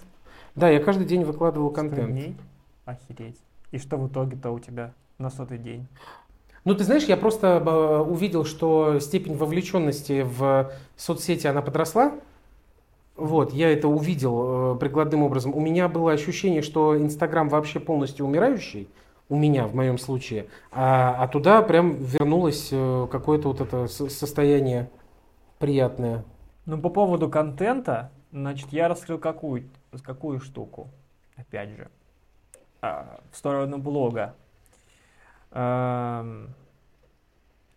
Да, 0.56 0.68
я 0.70 0.80
каждый 0.80 1.06
день 1.06 1.24
выкладывал 1.24 1.70
контент. 1.70 2.10
дней? 2.10 2.36
Охереть. 2.86 3.38
И 3.72 3.78
что 3.78 3.98
в 3.98 4.08
итоге-то 4.08 4.50
у 4.50 4.60
тебя 4.60 4.94
на 5.20 5.30
сотый 5.30 5.60
день? 5.60 5.86
Ну, 6.66 6.74
ты 6.74 6.84
знаешь, 6.84 7.04
я 7.04 7.18
просто 7.18 7.64
э, 7.64 8.00
увидел, 8.00 8.46
что 8.46 9.00
степень 9.00 9.36
вовлеченности 9.36 10.24
в 10.24 10.72
соцсети, 10.98 11.46
она 11.48 11.62
подросла. 11.62 12.14
Вот, 13.20 13.54
я 13.54 13.72
это 13.72 13.88
увидел 13.88 14.76
э, 14.76 14.80
прикладным 14.80 15.24
образом. 15.24 15.54
У 15.54 15.60
меня 15.60 15.88
было 15.88 16.12
ощущение, 16.12 16.62
что 16.62 16.98
Инстаграм 16.98 17.50
вообще 17.50 17.80
полностью 17.80 18.26
умирающий. 18.26 18.88
У 19.28 19.36
меня, 19.36 19.68
в 19.68 19.76
моем 19.76 19.98
случае. 19.98 20.48
А, 20.72 21.16
а 21.20 21.28
туда 21.28 21.62
прям 21.62 21.94
вернулось 21.94 22.70
э, 22.72 23.08
какое-то 23.12 23.50
вот 23.50 23.62
это 23.62 23.88
состояние 23.88 24.90
приятное. 25.60 26.24
Ну, 26.66 26.80
по 26.80 26.90
поводу 26.90 27.30
контента, 27.30 28.12
значит, 28.32 28.72
я 28.72 28.88
раскрыл 28.88 29.20
какую, 29.20 29.66
какую 30.04 30.40
штуку, 30.40 30.88
опять 31.36 31.70
же, 31.70 31.90
а, 32.82 33.20
в 33.32 33.38
сторону 33.38 33.78
блога. 33.78 34.34
Эм, 35.52 36.54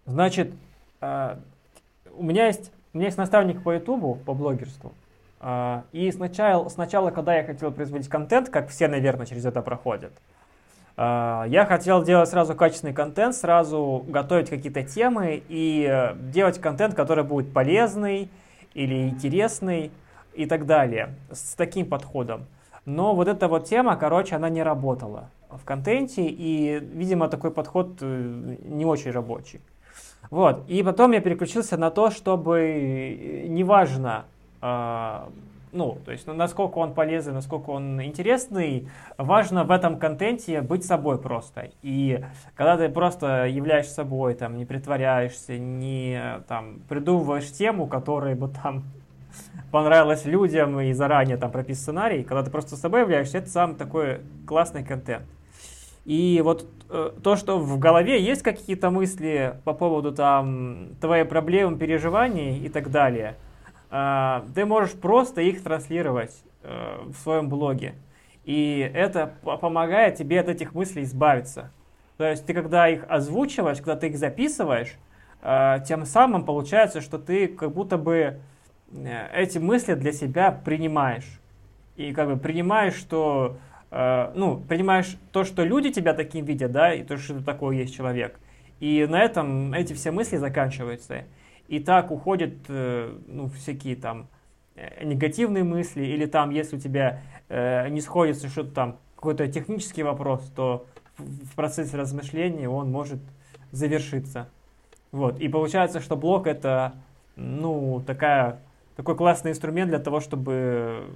значит, 0.06 0.52
э, 1.00 1.36
у 2.14 2.22
меня 2.22 2.46
есть 2.46 2.72
у 2.94 2.98
меня 2.98 3.06
есть 3.06 3.16
наставник 3.16 3.62
по 3.62 3.72
Ютубу, 3.72 4.16
по 4.16 4.34
блогерству. 4.34 4.92
А, 5.44 5.82
и 5.90 6.10
сначала, 6.12 6.68
сначала, 6.68 7.10
когда 7.10 7.36
я 7.36 7.42
хотел 7.42 7.72
производить 7.72 8.08
контент, 8.08 8.48
как 8.48 8.68
все, 8.68 8.86
наверное, 8.86 9.26
через 9.26 9.44
это 9.44 9.60
проходят, 9.60 10.12
а, 10.96 11.44
я 11.48 11.66
хотел 11.66 12.04
делать 12.04 12.28
сразу 12.28 12.54
качественный 12.54 12.94
контент, 12.94 13.34
сразу 13.34 14.04
готовить 14.06 14.48
какие-то 14.48 14.84
темы 14.84 15.42
и 15.48 15.84
э, 15.90 16.14
делать 16.14 16.60
контент, 16.60 16.94
который 16.94 17.24
будет 17.24 17.52
полезный 17.52 18.30
или 18.74 19.08
интересный 19.08 19.90
и 20.34 20.46
так 20.46 20.64
далее, 20.64 21.16
с 21.32 21.54
таким 21.56 21.86
подходом. 21.86 22.46
Но 22.84 23.14
вот 23.16 23.26
эта 23.26 23.48
вот 23.48 23.64
тема, 23.64 23.96
короче, 23.96 24.36
она 24.36 24.48
не 24.48 24.62
работала 24.62 25.28
в 25.50 25.64
контенте, 25.64 26.24
и, 26.24 26.78
видимо, 26.78 27.28
такой 27.28 27.50
подход 27.50 27.98
э, 28.00 28.56
не 28.62 28.84
очень 28.84 29.10
рабочий. 29.10 29.60
Вот, 30.30 30.68
и 30.68 30.84
потом 30.84 31.10
я 31.10 31.20
переключился 31.20 31.76
на 31.76 31.90
то, 31.90 32.10
чтобы 32.10 32.60
э, 32.60 33.46
неважно, 33.48 34.26
ну, 35.72 35.98
то 36.04 36.12
есть 36.12 36.26
насколько 36.26 36.78
он 36.78 36.92
полезный, 36.92 37.32
насколько 37.32 37.70
он 37.70 38.02
интересный, 38.02 38.88
важно 39.16 39.64
в 39.64 39.70
этом 39.70 39.98
контенте 39.98 40.60
быть 40.60 40.84
собой 40.84 41.18
просто. 41.18 41.70
И 41.82 42.22
когда 42.54 42.76
ты 42.76 42.88
просто 42.90 43.46
являешься 43.46 43.94
собой, 43.94 44.34
там, 44.34 44.56
не 44.56 44.66
притворяешься, 44.66 45.58
не 45.58 46.42
там, 46.46 46.80
придумываешь 46.88 47.50
тему, 47.50 47.86
которая 47.86 48.36
бы 48.36 48.48
там 48.48 48.84
понравилась 49.70 50.26
людям 50.26 50.78
и 50.78 50.92
заранее 50.92 51.38
там 51.38 51.50
пропис 51.50 51.80
сценарий, 51.80 52.22
когда 52.22 52.42
ты 52.42 52.50
просто 52.50 52.76
собой 52.76 53.00
являешься, 53.00 53.38
это 53.38 53.48
сам 53.48 53.74
такой 53.74 54.20
классный 54.46 54.84
контент. 54.84 55.24
И 56.04 56.42
вот 56.44 56.66
э, 56.90 57.12
то, 57.22 57.36
что 57.36 57.58
в 57.58 57.78
голове 57.78 58.22
есть 58.22 58.42
какие-то 58.42 58.90
мысли 58.90 59.54
по 59.64 59.72
поводу 59.72 60.12
там 60.12 60.88
твоей 61.00 61.24
проблемы, 61.24 61.78
переживаний 61.78 62.58
и 62.58 62.68
так 62.68 62.90
далее– 62.90 63.36
а, 63.44 63.50
ты 63.92 64.64
можешь 64.64 64.92
просто 64.92 65.42
их 65.42 65.62
транслировать 65.62 66.34
э, 66.62 67.02
в 67.04 67.14
своем 67.18 67.50
блоге. 67.50 67.94
И 68.44 68.90
это 68.94 69.34
помогает 69.42 70.16
тебе 70.16 70.40
от 70.40 70.48
этих 70.48 70.74
мыслей 70.74 71.02
избавиться. 71.02 71.70
То 72.16 72.24
есть 72.24 72.46
ты 72.46 72.54
когда 72.54 72.88
их 72.88 73.04
озвучиваешь, 73.06 73.78
когда 73.78 73.96
ты 73.96 74.08
их 74.08 74.16
записываешь, 74.16 74.96
э, 75.42 75.80
тем 75.86 76.06
самым 76.06 76.46
получается, 76.46 77.02
что 77.02 77.18
ты 77.18 77.48
как 77.48 77.72
будто 77.72 77.98
бы 77.98 78.40
э, 78.92 79.28
эти 79.34 79.58
мысли 79.58 79.92
для 79.92 80.12
себя 80.12 80.52
принимаешь. 80.52 81.40
И 81.96 82.14
как 82.14 82.28
бы 82.28 82.38
принимаешь, 82.38 82.94
что 82.94 83.58
ну, 83.90 84.56
принимаешь 84.56 85.18
то, 85.32 85.44
что 85.44 85.64
люди 85.64 85.92
тебя 85.92 86.14
таким 86.14 86.46
видят, 86.46 86.72
да, 86.72 86.94
и 86.94 87.02
то, 87.02 87.18
что 87.18 87.44
такое 87.44 87.76
есть 87.76 87.94
человек. 87.94 88.40
И 88.80 89.06
на 89.06 89.22
этом 89.22 89.74
эти 89.74 89.92
все 89.92 90.12
мысли 90.12 90.38
заканчиваются 90.38 91.24
и 91.68 91.80
так 91.80 92.10
уходят 92.10 92.54
э, 92.68 93.16
ну, 93.26 93.48
всякие 93.48 93.96
там 93.96 94.28
э, 94.74 95.04
негативные 95.04 95.64
мысли, 95.64 96.04
или 96.04 96.26
там, 96.26 96.50
если 96.50 96.76
у 96.76 96.80
тебя 96.80 97.22
э, 97.48 97.88
не 97.88 98.00
сходится 98.00 98.48
что-то 98.48 98.70
там, 98.72 98.96
какой-то 99.16 99.46
технический 99.48 100.02
вопрос, 100.02 100.42
то 100.54 100.86
в 101.18 101.54
процессе 101.54 101.96
размышления 101.96 102.68
он 102.68 102.90
может 102.90 103.20
завершиться. 103.70 104.48
Вот. 105.12 105.40
И 105.40 105.48
получается, 105.48 106.00
что 106.00 106.16
блок 106.16 106.46
это 106.46 106.94
ну, 107.36 108.02
такая, 108.06 108.60
такой 108.96 109.16
классный 109.16 109.52
инструмент 109.52 109.90
для 109.90 109.98
того, 109.98 110.20
чтобы 110.20 111.06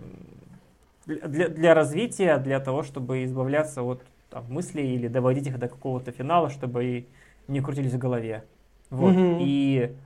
для, 1.07 1.49
для 1.49 1.75
развития, 1.75 2.39
для 2.39 2.61
того, 2.61 2.83
чтобы 2.83 3.25
избавляться 3.25 3.83
от 3.83 4.03
там, 4.31 4.45
мыслей 4.49 4.95
или 4.95 5.09
доводить 5.09 5.47
их 5.47 5.59
до 5.59 5.69
какого-то 5.69 6.13
финала, 6.13 6.51
чтобы 6.51 6.85
и 6.85 7.07
не 7.49 7.61
крутились 7.61 7.93
в 7.93 7.99
голове. 7.99 8.45
Вот. 8.91 9.15
Mm-hmm. 9.15 9.39
И 9.41 9.97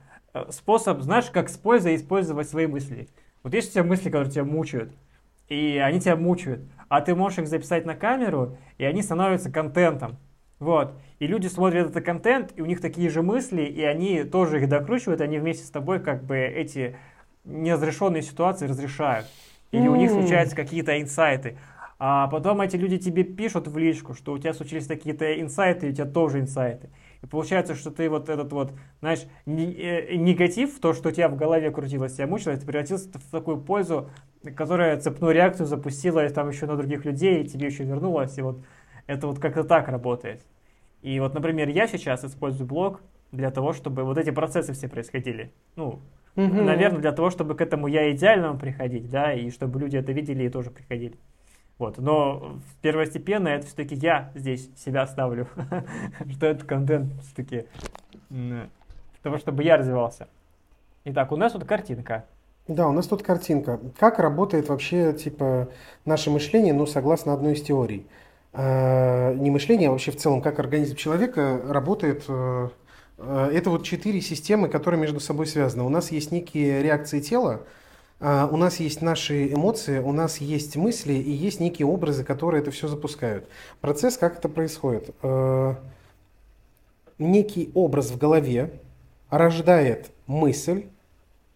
способ, 0.49 1.01
знаешь, 1.01 1.29
как 1.31 1.49
с 1.49 1.57
пользой 1.57 1.95
использовать 1.95 2.49
свои 2.49 2.67
мысли. 2.67 3.07
Вот 3.43 3.53
есть 3.53 3.71
у 3.71 3.73
тебя 3.73 3.83
мысли, 3.83 4.09
которые 4.09 4.31
тебя 4.31 4.43
мучают, 4.43 4.93
и 5.47 5.81
они 5.83 5.99
тебя 5.99 6.15
мучают, 6.15 6.61
а 6.89 7.01
ты 7.01 7.15
можешь 7.15 7.39
их 7.39 7.47
записать 7.47 7.85
на 7.85 7.95
камеру, 7.95 8.57
и 8.77 8.85
они 8.85 9.01
становятся 9.01 9.51
контентом. 9.51 10.17
Вот. 10.59 10.93
И 11.19 11.25
люди 11.25 11.47
смотрят 11.47 11.89
этот 11.89 12.05
контент, 12.05 12.53
и 12.55 12.61
у 12.61 12.65
них 12.65 12.81
такие 12.81 13.09
же 13.09 13.23
мысли, 13.23 13.63
и 13.63 13.81
они 13.83 14.23
тоже 14.23 14.61
их 14.61 14.69
докручивают, 14.69 15.19
они 15.19 15.39
вместе 15.39 15.65
с 15.65 15.71
тобой 15.71 15.99
как 15.99 16.23
бы 16.23 16.37
эти 16.37 16.95
неразрешенные 17.43 18.21
ситуации 18.21 18.67
разрешают. 18.67 19.25
Или 19.71 19.87
у 19.87 19.95
них 19.95 20.11
случаются 20.11 20.55
какие-то 20.55 21.01
инсайты. 21.01 21.57
А 21.97 22.27
потом 22.27 22.61
эти 22.61 22.75
люди 22.75 22.97
тебе 22.97 23.23
пишут 23.23 23.67
в 23.67 23.77
личку, 23.77 24.13
что 24.13 24.33
у 24.33 24.37
тебя 24.37 24.53
случились 24.53 24.87
какие-то 24.87 25.39
инсайты, 25.39 25.87
и 25.87 25.89
у 25.91 25.93
тебя 25.93 26.05
тоже 26.05 26.39
инсайты. 26.39 26.89
И 27.21 27.27
получается, 27.27 27.75
что 27.75 27.91
ты 27.91 28.09
вот 28.09 28.29
этот 28.29 28.51
вот, 28.51 28.73
знаешь, 28.99 29.25
э, 29.45 30.15
негатив, 30.15 30.79
то, 30.79 30.93
что 30.93 31.09
у 31.09 31.11
тебя 31.11 31.29
в 31.29 31.35
голове 31.35 31.69
крутилось, 31.69 32.15
тебя 32.15 32.27
мучило, 32.27 32.55
ты 32.55 32.65
превратился 32.65 33.09
в 33.13 33.31
такую 33.31 33.61
пользу, 33.61 34.09
которая 34.55 34.99
цепную 34.99 35.33
реакцию 35.33 35.67
запустила 35.67 36.27
там 36.29 36.49
еще 36.49 36.65
на 36.65 36.75
других 36.75 37.05
людей, 37.05 37.43
и 37.43 37.47
тебе 37.47 37.67
еще 37.67 37.83
вернулась. 37.83 38.37
И 38.37 38.41
вот 38.41 38.63
это 39.05 39.27
вот 39.27 39.39
как-то 39.39 39.63
так 39.63 39.87
работает. 39.87 40.41
И 41.03 41.19
вот, 41.19 41.33
например, 41.33 41.69
я 41.69 41.87
сейчас 41.87 42.23
использую 42.23 42.67
блог 42.67 43.01
для 43.31 43.51
того, 43.51 43.73
чтобы 43.73 44.03
вот 44.03 44.17
эти 44.17 44.31
процессы 44.31 44.73
все 44.73 44.87
происходили. 44.87 45.51
Ну, 45.75 46.01
угу. 46.35 46.61
наверное, 46.61 47.01
для 47.01 47.11
того, 47.11 47.29
чтобы 47.29 47.55
к 47.55 47.61
этому 47.61 47.87
я 47.87 48.11
идеальному 48.11 48.57
приходить, 48.57 49.09
да, 49.09 49.33
и 49.33 49.49
чтобы 49.51 49.79
люди 49.79 49.97
это 49.97 50.11
видели 50.11 50.43
и 50.43 50.49
тоже 50.49 50.69
приходили. 50.69 51.15
Вот. 51.81 51.97
Но 51.97 52.59
первостепенно 52.83 53.47
это 53.47 53.65
все-таки 53.65 53.95
я 53.95 54.31
здесь 54.35 54.69
себя 54.77 55.07
ставлю, 55.07 55.47
что 56.31 56.45
этот 56.45 56.67
контент 56.67 57.11
все-таки 57.23 57.65
того, 59.23 59.39
чтобы 59.39 59.63
я 59.63 59.77
развивался. 59.77 60.27
Итак, 61.05 61.31
у 61.31 61.37
нас 61.37 61.53
тут 61.53 61.63
картинка. 61.63 62.25
Да, 62.67 62.87
у 62.87 62.91
нас 62.91 63.07
тут 63.07 63.23
картинка. 63.23 63.79
Как 63.97 64.19
работает 64.19 64.69
вообще 64.69 65.11
типа 65.13 65.69
наше 66.05 66.29
мышление, 66.29 66.75
ну, 66.75 66.85
согласно 66.85 67.33
одной 67.33 67.53
из 67.53 67.63
теорий. 67.63 68.05
Э, 68.53 69.33
не 69.33 69.49
мышление, 69.49 69.89
а 69.89 69.91
вообще 69.91 70.11
в 70.11 70.17
целом, 70.17 70.43
как 70.43 70.59
организм 70.59 70.95
человека 70.95 71.61
работает. 71.67 72.25
Э, 72.27 72.69
э, 73.17 73.49
это 73.55 73.71
вот 73.71 73.85
четыре 73.85 74.21
системы, 74.21 74.69
которые 74.69 75.01
между 75.01 75.19
собой 75.19 75.47
связаны. 75.47 75.81
У 75.81 75.89
нас 75.89 76.11
есть 76.11 76.31
некие 76.31 76.83
реакции 76.83 77.21
тела, 77.21 77.61
у 78.21 78.57
нас 78.57 78.79
есть 78.79 79.01
наши 79.01 79.51
эмоции, 79.51 79.97
у 79.97 80.11
нас 80.11 80.37
есть 80.37 80.75
мысли 80.75 81.13
и 81.13 81.31
есть 81.31 81.59
некие 81.59 81.87
образы, 81.87 82.23
которые 82.23 82.61
это 82.61 82.69
все 82.69 82.87
запускают. 82.87 83.47
Процесс, 83.79 84.15
как 84.15 84.37
это 84.37 84.47
происходит? 84.47 85.09
А, 85.23 85.75
некий 87.17 87.71
образ 87.73 88.11
в 88.11 88.19
голове 88.19 88.79
рождает 89.31 90.11
мысль, 90.27 90.85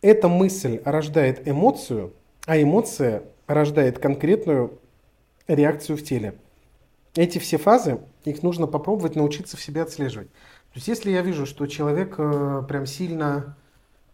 эта 0.01 0.27
мысль 0.27 0.81
рождает 0.83 1.47
эмоцию, 1.47 2.13
а 2.47 2.59
эмоция 2.59 3.21
рождает 3.45 3.99
конкретную 3.99 4.79
реакцию 5.47 5.97
в 5.97 6.03
теле. 6.03 6.33
Эти 7.15 7.37
все 7.37 7.57
фазы, 7.57 7.99
их 8.23 8.41
нужно 8.41 8.65
попробовать 8.65 9.15
научиться 9.15 9.55
в 9.55 9.61
себе 9.61 9.83
отслеживать. 9.83 10.29
То 10.31 10.77
есть 10.77 10.87
если 10.87 11.11
я 11.11 11.21
вижу, 11.21 11.45
что 11.45 11.67
человек 11.67 12.15
э, 12.17 12.63
прям 12.67 12.87
сильно 12.87 13.27
а, 13.37 13.64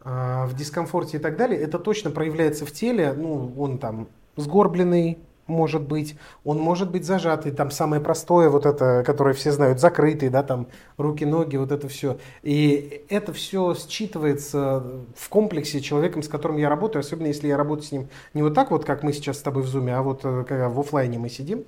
в 0.04 0.52
дискомфорте 0.56 1.18
и 1.18 1.20
так 1.20 1.38
далее, 1.38 1.60
это 1.60 1.78
точно 1.78 2.12
проявляется 2.12 2.66
в 2.66 2.72
теле. 2.72 3.14
Ну, 3.14 3.54
он 3.58 3.78
там 3.78 4.08
сгорбленный, 4.36 5.20
может 5.52 5.84
быть, 5.84 6.16
он 6.44 6.60
может 6.60 6.90
быть 6.92 7.06
зажатый, 7.06 7.52
там 7.52 7.72
самое 7.72 8.02
простое, 8.02 8.50
вот 8.50 8.66
это, 8.66 9.04
которое 9.06 9.34
все 9.34 9.52
знают, 9.52 9.80
закрытый, 9.80 10.30
да, 10.30 10.44
там 10.44 10.68
руки, 10.98 11.26
ноги, 11.26 11.58
вот 11.58 11.72
это 11.72 11.88
все. 11.88 12.18
И 12.42 13.04
это 13.10 13.34
все 13.34 13.74
считывается 13.74 15.04
в 15.16 15.30
комплексе 15.30 15.82
человеком, 15.82 16.24
с 16.24 16.28
которым 16.28 16.58
я 16.58 16.70
работаю, 16.70 17.02
особенно 17.02 17.28
если 17.28 17.48
я 17.48 17.58
работаю 17.58 17.86
с 17.86 17.92
ним 17.92 18.08
не 18.34 18.42
вот 18.42 18.54
так 18.54 18.72
вот, 18.72 18.86
как 18.86 19.04
мы 19.04 19.14
сейчас 19.14 19.38
с 19.38 19.42
тобой 19.42 19.64
в 19.64 19.68
зуме, 19.68 19.96
а 19.96 20.02
вот 20.02 20.22
э, 20.24 20.46
когда 20.48 20.70
в 20.70 20.80
офлайне 20.80 21.20
мы 21.20 21.30
сидим, 21.30 21.66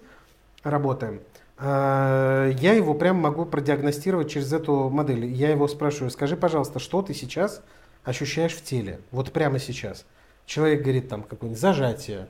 работаем. 0.63 1.19
А, 1.57 2.49
я 2.49 2.73
его 2.73 2.93
прям 2.93 3.17
могу 3.17 3.45
продиагностировать 3.45 4.31
через 4.31 4.51
эту 4.53 4.89
модель. 4.89 5.25
Я 5.25 5.49
его 5.49 5.67
спрашиваю, 5.67 6.09
скажи, 6.09 6.36
пожалуйста, 6.36 6.79
что 6.79 7.01
ты 7.01 7.13
сейчас 7.13 7.61
ощущаешь 8.04 8.54
в 8.54 8.64
теле, 8.64 8.99
вот 9.12 9.32
прямо 9.32 9.60
сейчас. 9.60 10.06
Человек 10.45 10.82
говорит 10.82 11.10
там 11.10 11.24
какое-нибудь 11.24 11.60
зажатие, 11.60 12.28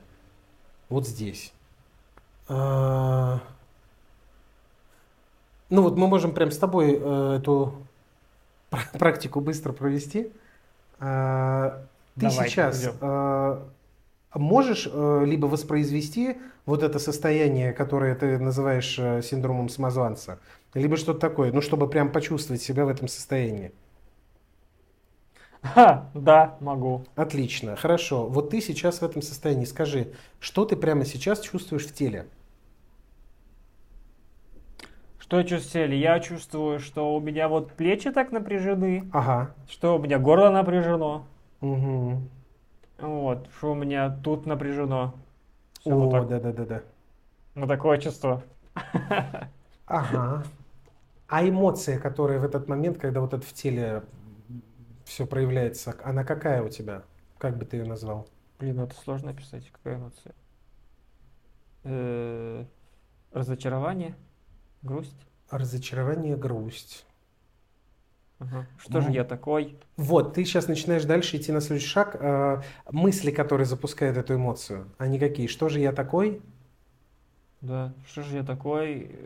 вот 0.88 1.06
здесь. 1.06 1.52
А... 2.48 3.40
Ну 5.70 5.82
вот 5.82 5.96
мы 5.96 6.06
можем 6.06 6.32
прям 6.32 6.50
с 6.50 6.58
тобой 6.58 6.98
э, 7.00 7.38
эту 7.40 7.74
практику 8.92 9.40
быстро 9.40 9.72
провести. 9.72 10.30
А, 11.00 11.84
ты 12.14 12.28
Давай, 12.28 12.48
сейчас 12.48 12.88
э, 13.00 13.58
можешь 14.34 14.88
э, 14.90 15.24
либо 15.26 15.46
воспроизвести 15.46 16.36
вот 16.66 16.82
это 16.82 16.98
состояние, 16.98 17.72
которое 17.72 18.14
ты 18.14 18.38
называешь 18.38 18.96
э, 18.98 19.22
синдромом 19.22 19.68
самозванца, 19.68 20.38
либо 20.74 20.96
что-то 20.96 21.18
такое, 21.18 21.52
ну 21.52 21.60
чтобы 21.60 21.88
прям 21.88 22.10
почувствовать 22.10 22.62
себя 22.62 22.84
в 22.84 22.88
этом 22.88 23.08
состоянии. 23.08 23.72
Ха, 25.64 26.10
да, 26.12 26.56
могу. 26.60 27.04
Отлично, 27.16 27.74
хорошо. 27.74 28.26
Вот 28.26 28.50
ты 28.50 28.60
сейчас 28.60 29.00
в 29.00 29.02
этом 29.02 29.22
состоянии. 29.22 29.64
Скажи, 29.64 30.12
что 30.38 30.66
ты 30.66 30.76
прямо 30.76 31.06
сейчас 31.06 31.40
чувствуешь 31.40 31.86
в 31.86 31.94
теле? 31.94 32.26
Что 35.18 35.38
я 35.38 35.44
чувствую 35.44 35.70
в 35.70 35.72
теле? 35.72 35.98
Я 35.98 36.20
чувствую, 36.20 36.80
что 36.80 37.16
у 37.16 37.20
меня 37.20 37.48
вот 37.48 37.72
плечи 37.72 38.12
так 38.12 38.30
напряжены. 38.30 39.08
Ага. 39.10 39.54
Что 39.66 39.96
у 39.96 39.98
меня 39.98 40.18
горло 40.18 40.50
напряжено. 40.50 41.24
Угу. 41.62 42.20
Вот, 42.98 43.48
что 43.56 43.72
у 43.72 43.74
меня 43.74 44.10
тут 44.22 44.44
напряжено. 44.44 45.14
Все 45.80 45.92
О, 45.92 45.96
вот 45.96 46.28
да-да-да-да. 46.28 46.82
Ну, 47.54 47.66
такое 47.66 47.96
чувство. 47.96 48.42
Ага. 49.86 50.44
А 51.26 51.48
эмоция, 51.48 51.98
которая 51.98 52.38
в 52.38 52.44
этот 52.44 52.68
момент, 52.68 52.98
когда 52.98 53.20
вот 53.20 53.32
это 53.32 53.44
в 53.44 53.52
теле 53.54 54.02
все 55.04 55.26
проявляется, 55.26 55.94
она 56.02 56.24
какая 56.24 56.62
у 56.62 56.68
тебя? 56.68 57.04
Как 57.38 57.56
бы 57.58 57.64
ты 57.64 57.78
ее 57.78 57.84
назвал? 57.84 58.28
Блин, 58.58 58.80
это 58.80 58.94
сложно 58.94 59.30
описать. 59.30 59.70
Какая 59.70 59.96
эмоция? 59.96 60.34
Разочарование, 63.32 64.14
грусть. 64.82 65.26
Разочарование, 65.50 66.36
грусть. 66.36 67.04
Ага. 68.38 68.66
Что 68.78 68.94
ну, 68.94 69.02
же 69.02 69.10
я 69.12 69.24
такой? 69.24 69.78
Вот, 69.96 70.34
ты 70.34 70.44
сейчас 70.44 70.68
начинаешь 70.68 71.04
дальше 71.04 71.36
идти 71.36 71.52
на 71.52 71.60
следующий 71.60 71.88
шаг. 71.88 72.16
Э, 72.18 72.62
мысли, 72.90 73.30
которые 73.30 73.66
запускают 73.66 74.16
эту 74.16 74.34
эмоцию, 74.34 74.90
они 74.98 75.18
какие? 75.18 75.46
Что 75.46 75.68
же 75.68 75.80
я 75.80 75.92
такой? 75.92 76.42
Да, 77.60 77.94
что 78.06 78.22
же 78.22 78.36
я 78.36 78.44
такой? 78.44 79.16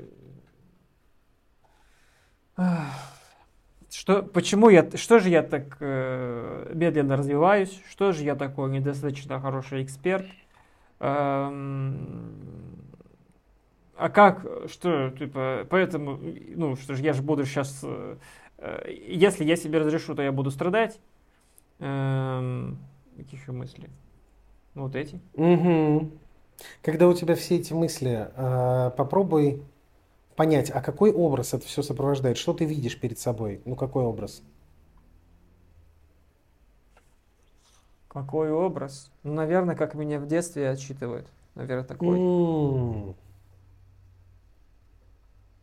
Что, 3.90 4.22
почему 4.22 4.68
я, 4.68 4.88
что 4.96 5.18
же 5.18 5.30
я 5.30 5.42
так 5.42 5.78
э, 5.80 6.72
медленно 6.74 7.16
развиваюсь? 7.16 7.80
Что 7.90 8.12
же 8.12 8.22
я 8.22 8.34
такой 8.34 8.70
недостаточно 8.70 9.40
хороший 9.40 9.82
эксперт? 9.82 10.26
Эм, 11.00 12.34
а 13.96 14.10
как, 14.10 14.46
что, 14.68 15.10
типа, 15.10 15.66
поэтому, 15.70 16.20
ну, 16.54 16.76
что 16.76 16.94
же 16.94 17.02
я 17.02 17.14
же 17.14 17.22
буду 17.22 17.46
сейчас, 17.46 17.80
э, 17.82 18.16
э, 18.58 18.92
если 19.08 19.44
я 19.44 19.56
себе 19.56 19.78
разрешу, 19.78 20.14
то 20.14 20.22
я 20.22 20.32
буду 20.32 20.50
страдать. 20.50 21.00
Эм, 21.78 22.78
какие 23.16 23.40
еще 23.40 23.52
мысли? 23.52 23.88
Ну, 24.74 24.82
вот 24.82 24.96
эти. 24.96 25.18
Угу. 25.34 26.10
Когда 26.82 27.08
у 27.08 27.14
тебя 27.14 27.34
все 27.36 27.56
эти 27.56 27.72
мысли, 27.72 28.28
э, 28.36 28.90
попробуй 28.96 29.62
понять, 30.38 30.70
а 30.70 30.80
какой 30.80 31.12
образ 31.12 31.52
это 31.52 31.66
все 31.66 31.82
сопровождает? 31.82 32.38
Что 32.38 32.54
ты 32.54 32.64
видишь 32.64 32.98
перед 32.98 33.18
собой? 33.18 33.60
Ну, 33.64 33.74
какой 33.74 34.04
образ? 34.04 34.40
Какой 38.06 38.52
образ? 38.52 39.10
Ну, 39.24 39.34
наверное, 39.34 39.74
как 39.74 39.94
меня 39.94 40.20
в 40.20 40.28
детстве 40.28 40.70
отчитывают. 40.70 41.26
Наверное, 41.56 41.84
такой. 41.84 42.16
Mm. 42.16 43.16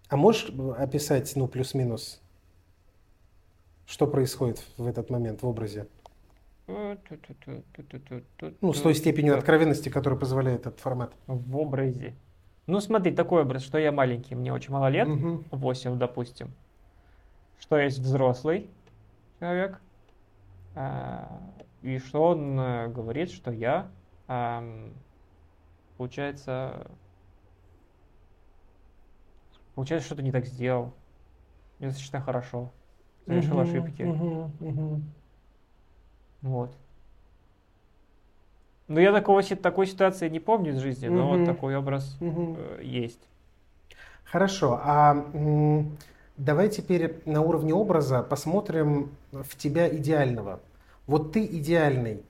А 0.10 0.18
можешь 0.18 0.52
описать, 0.78 1.34
ну, 1.38 1.48
плюс-минус, 1.48 2.22
что 3.86 4.08
происходит 4.08 4.62
в 4.76 4.88
этот 4.88 5.10
момент 5.10 5.42
в 5.42 5.48
образе? 5.48 5.88
Ну, 6.68 8.74
с 8.74 8.82
той 8.82 8.94
степенью 8.94 9.38
откровенности, 9.38 9.88
которая 9.88 10.20
позволяет 10.20 10.68
этот 10.68 10.82
формат. 10.82 11.14
В 11.28 11.56
образе. 11.56 12.14
Ну, 12.68 12.80
смотри, 12.80 13.12
такой 13.14 13.44
образ, 13.44 13.64
что 13.64 13.78
я 13.78 13.92
маленький, 13.92 14.34
мне 14.34 14.52
очень 14.52 14.72
мало 14.72 14.88
лет, 14.88 15.08
угу. 15.08 15.44
8, 15.52 15.98
допустим. 15.98 16.52
Что 17.60 17.78
есть 17.78 18.00
взрослый 18.00 18.70
человек, 19.40 19.80
а, 20.74 21.40
и 21.82 22.00
что 22.00 22.30
он 22.30 22.60
а, 22.60 22.88
говорит, 22.88 23.32
что 23.32 23.52
я, 23.52 23.88
а, 24.28 24.64
получается, 25.98 26.88
получается, 29.76 30.08
что-то 30.08 30.24
не 30.24 30.32
так 30.32 30.46
сделал, 30.46 30.94
недостаточно 31.80 32.20
хорошо, 32.20 32.72
совершил 33.26 33.60
угу, 33.60 33.62
ошибки. 33.62 34.04
Угу, 34.04 34.52
угу. 34.60 35.02
Вот. 36.42 36.76
Ну, 38.88 39.00
я 39.00 39.12
такого, 39.12 39.42
такой 39.44 39.88
ситуации 39.88 40.30
не 40.30 40.40
помню 40.40 40.72
из 40.72 40.80
жизни, 40.80 41.08
но 41.08 41.28
угу. 41.28 41.38
вот 41.38 41.46
такой 41.46 41.76
образ 41.76 42.18
угу. 42.22 42.56
э, 42.58 42.82
есть. 42.84 43.22
Хорошо. 44.26 44.80
А 44.84 45.26
давай 46.38 46.70
теперь 46.70 47.22
на 47.26 47.42
уровне 47.42 47.74
образа 47.74 48.22
посмотрим 48.22 49.12
в 49.32 49.56
тебя 49.58 49.90
идеального. 49.90 50.60
Вот 51.08 51.32
ты 51.32 51.46
идеальный, 51.46 52.22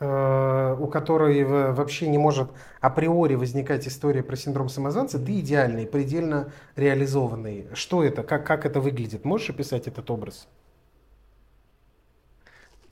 э, 0.00 0.76
у 0.78 0.86
которой 0.86 1.44
вообще 1.44 2.08
не 2.08 2.18
может 2.18 2.50
априори 2.80 3.34
возникать 3.34 3.86
история 3.86 4.22
про 4.22 4.36
синдром 4.36 4.70
самозванца, 4.70 5.18
ты 5.18 5.40
идеальный, 5.40 5.86
предельно 5.86 6.50
реализованный. 6.76 7.66
Что 7.74 8.02
это? 8.04 8.22
Как, 8.22 8.46
как 8.46 8.64
это 8.64 8.80
выглядит? 8.80 9.24
Можешь 9.24 9.50
описать 9.50 9.86
этот 9.86 10.10
образ? 10.10 10.48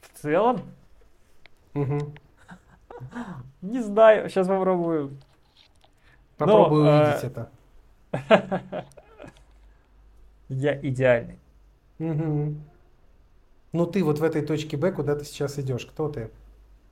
В 0.01 0.21
целом? 0.21 0.63
Угу. 1.75 2.13
Не 3.63 3.83
знаю, 3.83 4.29
сейчас 4.29 4.47
попробую. 4.47 5.17
Попробую 6.37 6.85
Но, 6.85 7.03
увидеть 7.03 7.25
э... 7.25 7.27
это. 7.27 7.51
Я 10.49 10.79
идеальный. 10.81 11.39
Угу. 11.99 12.55
Ну 13.73 13.87
ты 13.87 14.05
вот 14.05 14.19
в 14.19 14.25
этой 14.25 14.43
точке 14.43 14.77
Б, 14.77 14.93
куда 14.93 15.17
ты 15.17 15.25
сейчас 15.25 15.59
идешь, 15.59 15.87
кто 15.87 16.09
ты? 16.09 16.31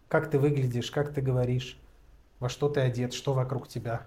Как 0.08 0.30
ты 0.30 0.38
выглядишь, 0.38 0.90
как 0.90 1.12
ты 1.12 1.20
говоришь, 1.20 1.78
во 2.40 2.48
что 2.48 2.68
ты 2.68 2.80
одет, 2.80 3.12
что 3.12 3.32
вокруг 3.32 3.68
тебя? 3.68 4.06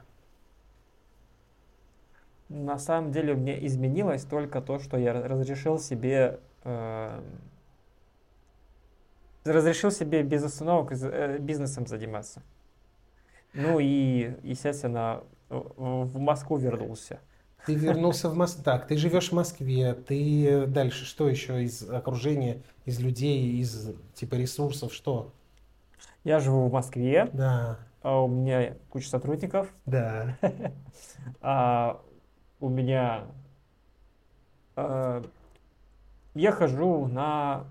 На 2.50 2.78
самом 2.78 3.12
деле 3.12 3.36
меня 3.36 3.66
изменилось 3.66 4.24
только 4.24 4.62
то, 4.62 4.80
что 4.80 4.98
я 4.98 5.14
разрешил 5.14 5.80
себе 5.80 6.40
э, 6.64 7.22
разрешил 9.48 9.92
себе 9.92 10.24
без 10.24 10.44
остановок 10.44 10.92
э, 10.92 11.38
бизнесом 11.40 11.88
заниматься. 11.88 12.42
Ну 13.54 13.80
и, 13.80 14.34
естественно, 14.44 15.24
в 15.50 16.20
Москву 16.20 16.58
вернулся. 16.58 17.20
Ты 17.66 17.76
вернулся 17.76 18.30
в 18.30 18.36
Москву. 18.36 18.64
Так, 18.64 18.88
ты 18.88 18.98
живешь 18.98 19.30
в 19.30 19.34
Москве. 19.34 19.94
Ты 19.94 20.66
дальше 20.68 21.06
что 21.06 21.28
еще 21.28 21.64
из 21.64 21.90
окружения, 21.90 22.62
из 22.86 23.00
людей, 23.00 23.60
из 23.60 23.94
типа 24.14 24.36
ресурсов, 24.36 24.94
что? 24.94 25.34
Я 26.24 26.40
живу 26.40 26.68
в 26.68 26.74
Москве. 26.74 27.30
Да. 27.34 27.80
А 28.04 28.22
у 28.22 28.28
меня 28.28 28.76
куча 28.90 29.10
сотрудников. 29.10 29.74
Да. 29.86 30.38
а, 31.42 32.02
у 32.60 32.70
меня 32.70 33.26
а, 34.76 35.24
я 36.36 36.52
хожу 36.52 37.08
на 37.08 37.66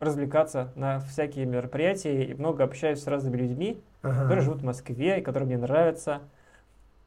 развлекаться 0.00 0.72
на 0.76 1.00
всякие 1.00 1.46
мероприятия 1.46 2.24
и 2.24 2.34
много 2.34 2.64
общаюсь 2.64 3.02
с 3.02 3.06
разными 3.06 3.36
людьми, 3.36 3.80
ага. 4.02 4.22
которые 4.22 4.42
живут 4.42 4.60
в 4.62 4.64
Москве 4.64 5.18
и 5.18 5.22
которые 5.22 5.46
мне 5.46 5.58
нравятся. 5.58 6.20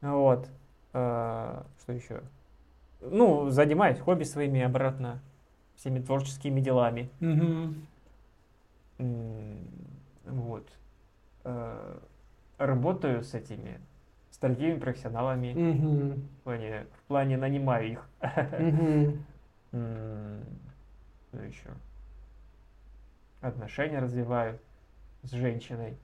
Вот. 0.00 0.48
А, 0.92 1.64
что 1.80 1.92
еще? 1.92 2.20
Ну, 3.00 3.50
занимаюсь 3.50 3.98
хобби 3.98 4.24
своими 4.24 4.60
обратно, 4.60 5.20
всеми 5.76 6.00
творческими 6.00 6.60
делами. 6.60 7.10
Угу. 7.20 7.74
Вот. 10.26 10.68
А, 11.44 11.98
работаю 12.58 13.22
с 13.24 13.34
этими 13.34 13.80
с 14.30 14.38
другими 14.38 14.78
профессионалами. 14.78 15.52
Угу. 15.52 16.20
В, 16.40 16.44
плане, 16.44 16.86
в 16.98 17.02
плане 17.08 17.36
нанимаю 17.36 17.92
их. 17.92 18.08
Угу. 18.22 19.18
Что 21.28 21.42
еще? 21.42 21.70
Отношения 23.42 23.98
развиваю 23.98 24.58
с 25.22 25.32
женщиной. 25.32 25.98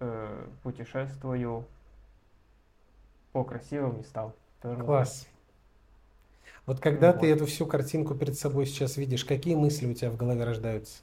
Э, 0.00 0.48
Путешествую 0.62 1.66
по 3.32 3.44
красивым 3.44 3.98
местам. 3.98 4.34
Класс. 4.60 5.28
Вот 6.66 6.80
когда 6.80 7.12
ты 7.12 7.26
Вот. 7.28 7.36
эту 7.36 7.46
всю 7.46 7.66
картинку 7.66 8.14
перед 8.14 8.38
собой 8.38 8.66
сейчас 8.66 8.96
видишь, 8.96 9.24
какие 9.24 9.54
мысли 9.56 9.86
у 9.86 9.94
тебя 9.94 10.10
в 10.10 10.16
голове 10.16 10.44
рождаются? 10.44 11.02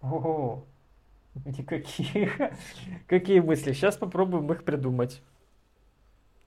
Ого, 0.00 0.66
никаких. 1.44 2.38
Какие 3.06 3.40
мысли? 3.40 3.72
Сейчас 3.72 3.96
попробуем 3.96 4.52
их 4.52 4.64
придумать. 4.64 5.22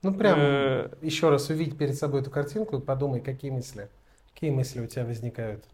Ну, 0.02 0.14
прям 0.14 0.38
Э. 0.38 0.88
еще 1.02 1.30
раз 1.30 1.50
увидь 1.50 1.76
перед 1.76 1.96
собой 1.96 2.20
эту 2.20 2.30
картинку 2.30 2.76
и 2.78 2.80
подумай, 2.80 3.20
какие 3.20 3.50
мысли. 3.50 3.88
Какие 4.34 4.50
мысли 4.50 4.80
у 4.80 4.86
тебя 4.86 5.04
возникают? 5.04 5.64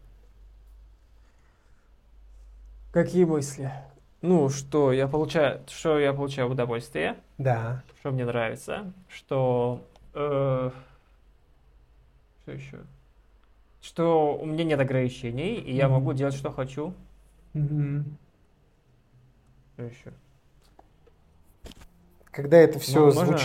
Какие 2.91 3.25
мысли? 3.25 3.71
Ну, 4.21 4.49
что 4.49 4.91
я 4.93 5.07
получаю, 5.07 5.61
что 5.67 5.99
я 5.99 6.13
получаю 6.13 6.49
удовольствие, 6.49 7.17
Да. 7.37 7.83
что 7.99 8.11
мне 8.11 8.25
нравится, 8.25 8.93
что... 9.09 9.81
э, 10.13 10.71
что 12.43 12.51
еще? 12.51 12.79
Что 13.81 14.35
у 14.35 14.45
меня 14.47 14.63
нет 14.63 14.79
ограничений, 14.79 15.55
и 15.55 15.75
я 15.75 15.87
Мгм. 15.87 15.93
могу 15.93 16.13
делать, 16.13 16.33
что 16.33 16.51
хочу. 16.51 16.95
Мгм. 17.53 18.17
Что 19.73 19.83
еще? 19.83 20.13
Когда 22.31 22.57
это 22.57 22.79
все 22.79 22.99
Ну, 22.99 23.13
можно 23.13 23.37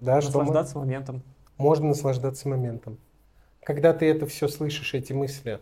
да, 0.00 0.20
что 0.20 0.40
мо- 0.42 0.54
Наслаждаться 0.54 0.78
моментом. 0.78 1.22
можно 1.58 1.88
наслаждаться 1.88 2.48
моментом. 2.48 2.98
Когда 3.64 3.92
ты 3.94 4.06
это 4.06 4.26
все 4.26 4.48
слышишь, 4.48 4.94
эти 4.94 5.12
мысли, 5.12 5.60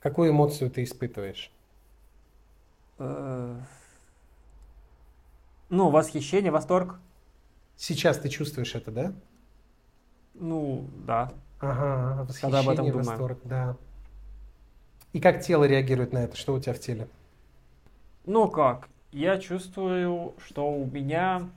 какую 0.00 0.30
эмоцию 0.30 0.70
ты 0.70 0.84
испытываешь? 0.84 1.52
Э, 2.98 3.56
Ну, 5.70 5.90
восхищение, 5.90 6.50
восторг. 6.50 6.98
Сейчас 7.76 8.18
ты 8.18 8.28
чувствуешь 8.28 8.74
это, 8.74 8.90
да? 8.90 9.12
Ну, 10.34 10.88
да. 11.06 11.32
Ага, 11.58 12.26
Когда 12.40 12.60
об 12.60 12.68
этом 12.68 12.86
восхищение, 12.86 12.92
думаю. 12.92 13.06
восторг, 13.18 13.38
да. 13.44 13.76
И 15.12 15.18
как 15.20 15.42
тело 15.42 15.64
реагирует 15.64 16.12
на 16.12 16.18
это? 16.18 16.36
Что 16.36 16.54
у 16.54 16.60
тебя 16.60 16.72
в 16.72 16.78
теле? 16.78 17.08
Ну 18.26 18.48
как? 18.50 18.88
Я 19.12 19.38
чувствую, 19.38 20.34
что 20.38 20.70
у 20.70 20.84
меня 20.84 21.48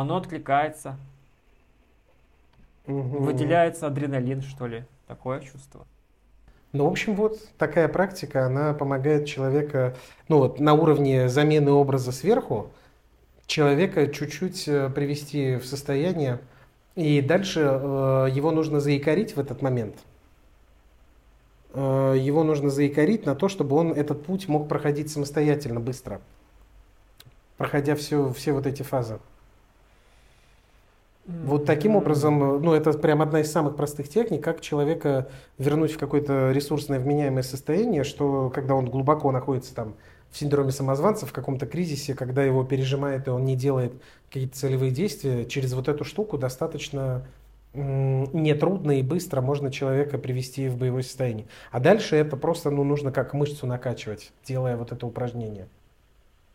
оно 0.00 0.16
откликается. 0.16 0.96
Мгм. 2.86 3.24
Выделяется 3.24 3.86
адреналин, 3.86 4.42
что 4.42 4.66
ли. 4.66 4.84
Такое 5.06 5.40
чувство. 5.40 5.86
Ну, 6.72 6.88
в 6.88 6.90
общем, 6.90 7.14
вот 7.14 7.38
такая 7.56 7.86
практика, 7.88 8.46
она 8.46 8.74
помогает 8.74 9.26
человека, 9.26 9.94
ну 10.28 10.38
вот 10.38 10.58
на 10.58 10.74
уровне 10.74 11.28
замены 11.28 11.70
образа 11.70 12.10
сверху, 12.10 12.72
человека 13.46 14.08
чуть-чуть 14.08 14.66
э, 14.66 14.90
привести 14.90 15.56
в 15.56 15.66
состояние, 15.66 16.40
и 16.96 17.20
дальше 17.20 17.60
э, 17.60 18.28
его 18.32 18.50
нужно 18.50 18.80
заикарить 18.80 19.36
в 19.36 19.40
этот 19.40 19.62
момент. 19.62 19.94
Э, 21.74 22.16
его 22.18 22.42
нужно 22.42 22.70
заикарить 22.70 23.24
на 23.24 23.36
то, 23.36 23.48
чтобы 23.48 23.76
он 23.76 23.92
этот 23.92 24.24
путь 24.26 24.48
мог 24.48 24.68
проходить 24.68 25.12
самостоятельно, 25.12 25.78
быстро, 25.78 26.20
проходя 27.56 27.94
все, 27.94 28.32
все 28.32 28.52
вот 28.52 28.66
эти 28.66 28.82
фазы. 28.82 29.20
Вот 31.26 31.64
таким 31.64 31.96
образом, 31.96 32.38
ну, 32.62 32.74
это 32.74 32.92
прям 32.92 33.22
одна 33.22 33.40
из 33.40 33.50
самых 33.50 33.76
простых 33.76 34.10
техник, 34.10 34.44
как 34.44 34.60
человека 34.60 35.28
вернуть 35.56 35.92
в 35.92 35.98
какое-то 35.98 36.52
ресурсное 36.52 36.98
вменяемое 36.98 37.42
состояние, 37.42 38.04
что 38.04 38.50
когда 38.50 38.74
он 38.74 38.90
глубоко 38.90 39.32
находится 39.32 39.74
там 39.74 39.94
в 40.30 40.36
синдроме 40.36 40.70
самозванца, 40.70 41.24
в 41.24 41.32
каком-то 41.32 41.64
кризисе, 41.64 42.14
когда 42.14 42.42
его 42.42 42.62
пережимает 42.62 43.26
и 43.26 43.30
он 43.30 43.44
не 43.46 43.56
делает 43.56 43.94
какие-то 44.28 44.54
целевые 44.54 44.90
действия, 44.90 45.46
через 45.46 45.72
вот 45.72 45.88
эту 45.88 46.04
штуку 46.04 46.36
достаточно 46.36 47.24
нетрудно 47.72 48.98
и 48.98 49.02
быстро 49.02 49.40
можно 49.40 49.72
человека 49.72 50.18
привести 50.18 50.68
в 50.68 50.76
боевое 50.76 51.02
состояние. 51.02 51.46
А 51.70 51.80
дальше 51.80 52.16
это 52.16 52.36
просто, 52.36 52.70
ну, 52.70 52.84
нужно 52.84 53.12
как 53.12 53.32
мышцу 53.32 53.66
накачивать, 53.66 54.30
делая 54.44 54.76
вот 54.76 54.92
это 54.92 55.06
упражнение. 55.06 55.68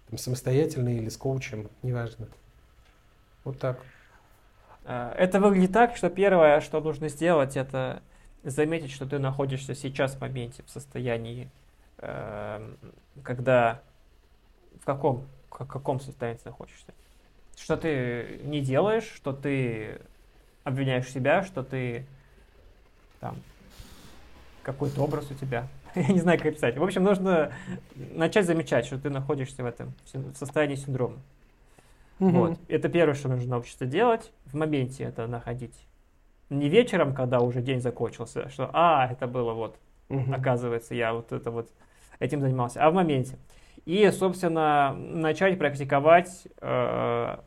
Там, 0.10 0.20
самостоятельно 0.20 0.90
или 0.90 1.10
с 1.10 1.18
коучем, 1.18 1.70
неважно. 1.82 2.28
Вот 3.44 3.58
так. 3.60 3.80
Э, 4.90 5.14
Это 5.16 5.40
выглядит 5.40 5.72
так, 5.72 5.96
что 5.96 6.10
первое, 6.10 6.60
что 6.62 6.82
нужно 6.82 7.10
сделать, 7.10 7.56
это 7.56 8.02
заметить, 8.44 8.92
что 8.92 9.06
ты 9.06 9.20
находишься 9.20 9.76
сейчас 9.76 10.16
в 10.16 10.22
моменте, 10.22 10.64
в 10.64 10.70
состоянии, 10.70 11.50
эм, 12.00 12.78
когда... 13.24 13.82
В 14.82 14.86
каком, 14.86 15.26
в 15.52 15.66
каком 15.66 16.00
состоянии 16.00 16.40
ты 16.40 16.50
находишься? 16.50 16.94
Что 17.56 17.78
ты 17.78 18.40
не 18.44 18.62
делаешь, 18.62 19.12
что 19.14 19.34
ты 19.34 20.02
обвиняешь 20.64 21.08
себя, 21.12 21.44
что 21.44 21.64
ты 21.64 22.06
там 23.20 23.36
какой-то 24.64 25.02
образ 25.04 25.30
у 25.30 25.36
тебя. 25.36 25.68
Я 25.96 26.08
не 26.08 26.20
знаю, 26.20 26.40
как 26.40 26.48
описать. 26.48 26.78
В 26.78 26.84
общем, 26.84 27.04
нужно 27.04 27.52
начать 27.96 28.46
замечать, 28.46 28.86
что 28.86 28.98
ты 28.98 29.10
находишься 29.10 29.64
в 29.64 29.66
этом 29.66 29.94
син- 30.06 30.34
состоянии 30.34 30.76
синдрома. 30.76 31.18
Вот. 32.20 32.60
Это 32.68 32.90
первое, 32.90 33.16
что 33.16 33.30
нужно 33.30 33.50
научиться 33.50 33.86
делать. 33.86 34.32
В 34.46 34.56
моменте 34.56 35.06
это 35.06 35.26
находить. 35.28 35.88
Не 36.50 36.68
вечером, 36.68 37.14
когда 37.14 37.40
уже 37.40 37.62
день 37.62 37.80
закончился, 37.80 38.50
что 38.50 38.70
«А, 38.74 39.08
это 39.12 39.28
было 39.28 39.54
вот, 39.54 39.78
Мгм. 40.10 40.34
оказывается, 40.34 40.96
я 40.96 41.14
вот 41.14 41.32
это 41.32 41.52
вот 41.52 41.70
этим 42.20 42.42
занимался», 42.42 42.84
а 42.84 42.90
в 42.90 42.94
моменте. 42.94 43.38
И, 43.86 44.10
собственно, 44.12 44.94
начать 44.94 45.58
практиковать, 45.58 46.48
э, 46.62 47.38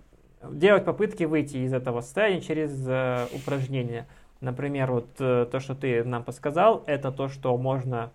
делать 0.50 0.84
попытки 0.84 1.24
выйти 1.24 1.58
из 1.58 1.72
этого 1.72 2.00
состояния 2.00 2.40
через 2.40 2.84
э, 2.88 3.26
упражнения. 3.34 4.06
Например, 4.40 4.90
вот 4.90 5.08
э, 5.18 5.46
то, 5.50 5.60
что 5.60 5.74
ты 5.74 6.02
нам 6.04 6.24
подсказал, 6.24 6.82
это 6.86 7.12
то, 7.12 7.28
что 7.28 7.56
можно 7.56 8.12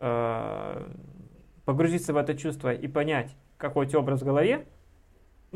э, 0.00 0.86
погрузиться 1.64 2.12
в 2.12 2.16
это 2.16 2.36
чувство 2.36 2.72
и 2.72 2.88
понять, 2.88 3.34
какой 3.56 3.86
у 3.86 3.88
тебя 3.88 4.00
образ 4.00 4.22
в 4.22 4.24
голове, 4.24 4.66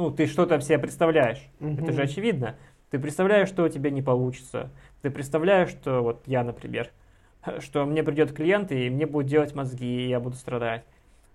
ну, 0.01 0.11
ты 0.11 0.27
что 0.27 0.47
там 0.47 0.63
себе 0.63 0.79
представляешь. 0.79 1.47
Это 1.61 1.93
же 1.93 2.03
очевидно. 2.03 2.57
Ты 2.91 2.99
представляешь, 2.99 3.49
что 3.49 3.65
у 3.65 3.69
тебя 3.69 3.91
не 3.91 4.01
получится. 4.01 4.71
Ты 5.03 5.11
представляешь, 5.11 5.69
что 5.69 6.01
вот 6.01 6.23
я, 6.27 6.43
например, 6.43 6.91
что 7.59 7.85
мне 7.85 8.03
придет 8.03 8.33
клиент, 8.33 8.73
и 8.73 8.89
мне 8.89 9.07
будет 9.07 9.27
делать 9.27 9.55
мозги, 9.55 10.07
и 10.07 10.09
я 10.09 10.19
буду 10.19 10.37
страдать. 10.37 10.85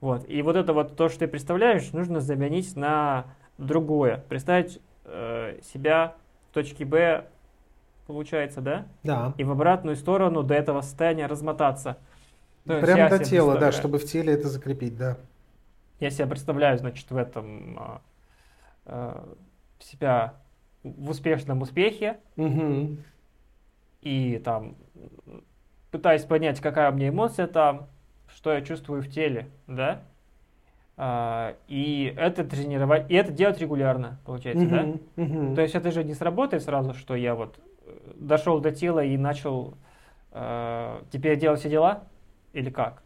Вот. 0.02 0.28
И 0.28 0.42
вот 0.42 0.56
это 0.56 0.74
вот 0.74 0.96
то, 0.96 1.10
что 1.10 1.20
ты 1.20 1.28
представляешь, 1.28 1.92
нужно 1.92 2.22
заменить 2.22 2.76
на 2.76 3.28
другое. 3.60 4.24
Представить 4.30 4.82
э, 5.04 5.60
себя 5.62 6.16
в 6.50 6.54
точке 6.56 6.86
Б, 6.86 7.26
получается, 8.08 8.62
да? 8.62 8.88
Да. 9.04 9.34
И 9.38 9.44
в 9.44 9.52
обратную 9.52 9.96
сторону 9.96 10.42
до 10.42 10.56
этого 10.56 10.82
состояния 10.82 11.28
размотаться. 11.28 11.98
То 12.66 12.82
Прямо 12.82 13.10
до 13.10 13.24
тела, 13.24 13.60
да, 13.60 13.72
чтобы 13.72 14.00
в 14.00 14.06
теле 14.06 14.34
это 14.34 14.50
закрепить, 14.50 14.98
да. 14.98 15.18
Я 16.00 16.10
себя 16.10 16.26
представляю, 16.26 16.80
значит, 16.80 17.10
в 17.12 17.16
этом 17.16 17.78
а, 17.80 18.02
себя 19.80 20.36
в 20.84 21.10
успешном 21.10 21.62
успехе 21.62 22.18
Мгм. 22.36 23.04
и 24.02 24.40
там 24.44 24.76
м, 25.26 25.44
пытаюсь 25.92 26.24
понять, 26.24 26.60
какая 26.60 26.92
у 26.92 26.96
меня 26.96 27.10
эмоция 27.10 27.48
там, 27.48 27.88
что 28.28 28.54
я 28.54 28.62
чувствую 28.62 29.02
в 29.02 29.10
теле, 29.10 29.48
да? 29.68 30.02
А, 30.98 31.56
и 31.68 32.14
это 32.18 32.46
тренировать, 32.46 33.10
и 33.10 33.16
это 33.16 33.32
делать 33.32 33.60
регулярно, 33.60 34.20
получается, 34.26 34.66
да? 34.68 34.84
Мгм. 34.84 35.00
Мгм. 35.16 35.56
То 35.56 35.62
есть 35.62 35.76
это 35.76 35.92
же 35.92 36.04
не 36.04 36.14
сработает 36.14 36.64
сразу, 36.64 36.94
что 36.94 37.16
я 37.16 37.36
вот 37.36 37.60
э, 37.86 38.14
дошел 38.16 38.60
до 38.60 38.72
тела 38.72 39.04
и 39.04 39.18
начал 39.18 39.74
э, 40.32 41.02
теперь 41.12 41.38
делать 41.38 41.60
все 41.60 41.70
дела, 41.70 42.04
или 42.54 42.70
как? 42.70 43.04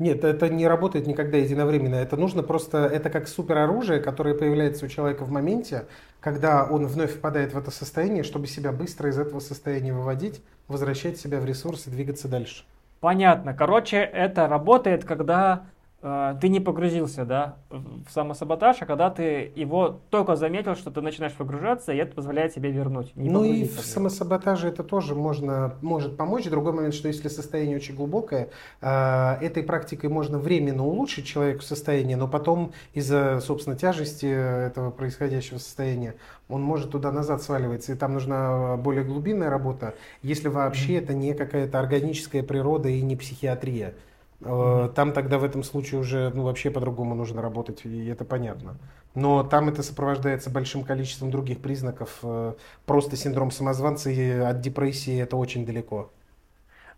Нет, 0.00 0.24
это 0.24 0.48
не 0.48 0.66
работает 0.66 1.06
никогда 1.06 1.36
единовременно. 1.36 1.94
Это 1.94 2.16
нужно 2.16 2.42
просто, 2.42 2.86
это 2.86 3.10
как 3.10 3.28
супероружие, 3.28 4.00
которое 4.00 4.34
появляется 4.34 4.86
у 4.86 4.88
человека 4.88 5.26
в 5.26 5.30
моменте, 5.30 5.84
когда 6.20 6.64
он 6.64 6.86
вновь 6.86 7.14
впадает 7.14 7.52
в 7.52 7.58
это 7.58 7.70
состояние, 7.70 8.22
чтобы 8.22 8.46
себя 8.46 8.72
быстро 8.72 9.10
из 9.10 9.18
этого 9.18 9.40
состояния 9.40 9.92
выводить, 9.92 10.42
возвращать 10.68 11.18
себя 11.18 11.38
в 11.38 11.44
ресурс 11.44 11.86
и 11.86 11.90
двигаться 11.90 12.28
дальше. 12.28 12.64
Понятно. 13.00 13.52
Короче, 13.52 13.98
это 13.98 14.48
работает, 14.48 15.04
когда 15.04 15.64
ты 16.00 16.48
не 16.48 16.60
погрузился, 16.60 17.26
да, 17.26 17.56
в 17.68 18.10
самосаботаж, 18.10 18.78
а 18.80 18.86
когда 18.86 19.10
ты 19.10 19.52
его 19.54 20.00
только 20.08 20.34
заметил, 20.34 20.74
что 20.74 20.90
ты 20.90 21.02
начинаешь 21.02 21.34
погружаться, 21.34 21.92
и 21.92 21.96
это 21.98 22.14
позволяет 22.14 22.54
тебе 22.54 22.70
вернуть. 22.70 23.12
ну 23.14 23.44
и 23.44 23.64
в 23.64 23.80
самосаботаже 23.80 24.68
это 24.68 24.82
тоже 24.82 25.14
можно, 25.14 25.74
может 25.82 26.16
помочь. 26.16 26.48
Другой 26.48 26.72
момент, 26.72 26.94
что 26.94 27.08
если 27.08 27.28
состояние 27.28 27.76
очень 27.76 27.94
глубокое, 27.94 28.48
э, 28.80 29.32
этой 29.42 29.62
практикой 29.62 30.08
можно 30.08 30.38
временно 30.38 30.86
улучшить 30.86 31.26
человеку 31.26 31.62
состояние, 31.62 32.16
но 32.16 32.28
потом 32.28 32.72
из-за, 32.94 33.40
собственно, 33.40 33.76
тяжести 33.76 34.26
этого 34.26 34.90
происходящего 34.90 35.58
состояния 35.58 36.14
он 36.48 36.62
может 36.62 36.90
туда-назад 36.90 37.42
сваливаться, 37.42 37.92
и 37.92 37.94
там 37.94 38.14
нужна 38.14 38.76
более 38.76 39.04
глубинная 39.04 39.50
работа, 39.50 39.94
если 40.22 40.48
вообще 40.48 40.94
mm-hmm. 40.94 41.02
это 41.02 41.14
не 41.14 41.34
какая-то 41.34 41.78
органическая 41.78 42.42
природа 42.42 42.88
и 42.88 43.00
не 43.02 43.16
психиатрия. 43.16 43.94
Mm-hmm. 44.40 44.94
Там 44.94 45.12
тогда 45.12 45.38
в 45.38 45.44
этом 45.44 45.62
случае 45.62 46.00
уже 46.00 46.30
ну, 46.34 46.44
вообще 46.44 46.70
по-другому 46.70 47.14
нужно 47.14 47.42
работать, 47.42 47.84
и 47.84 48.06
это 48.06 48.24
понятно. 48.24 48.76
Но 49.14 49.42
там 49.42 49.68
это 49.68 49.82
сопровождается 49.82 50.50
большим 50.50 50.84
количеством 50.84 51.30
других 51.30 51.60
признаков. 51.60 52.18
Э, 52.22 52.54
просто 52.86 53.16
синдром 53.16 53.50
самозванца 53.50 54.10
и 54.10 54.30
от 54.30 54.60
депрессии 54.60 55.20
это 55.20 55.36
очень 55.36 55.66
далеко. 55.66 56.10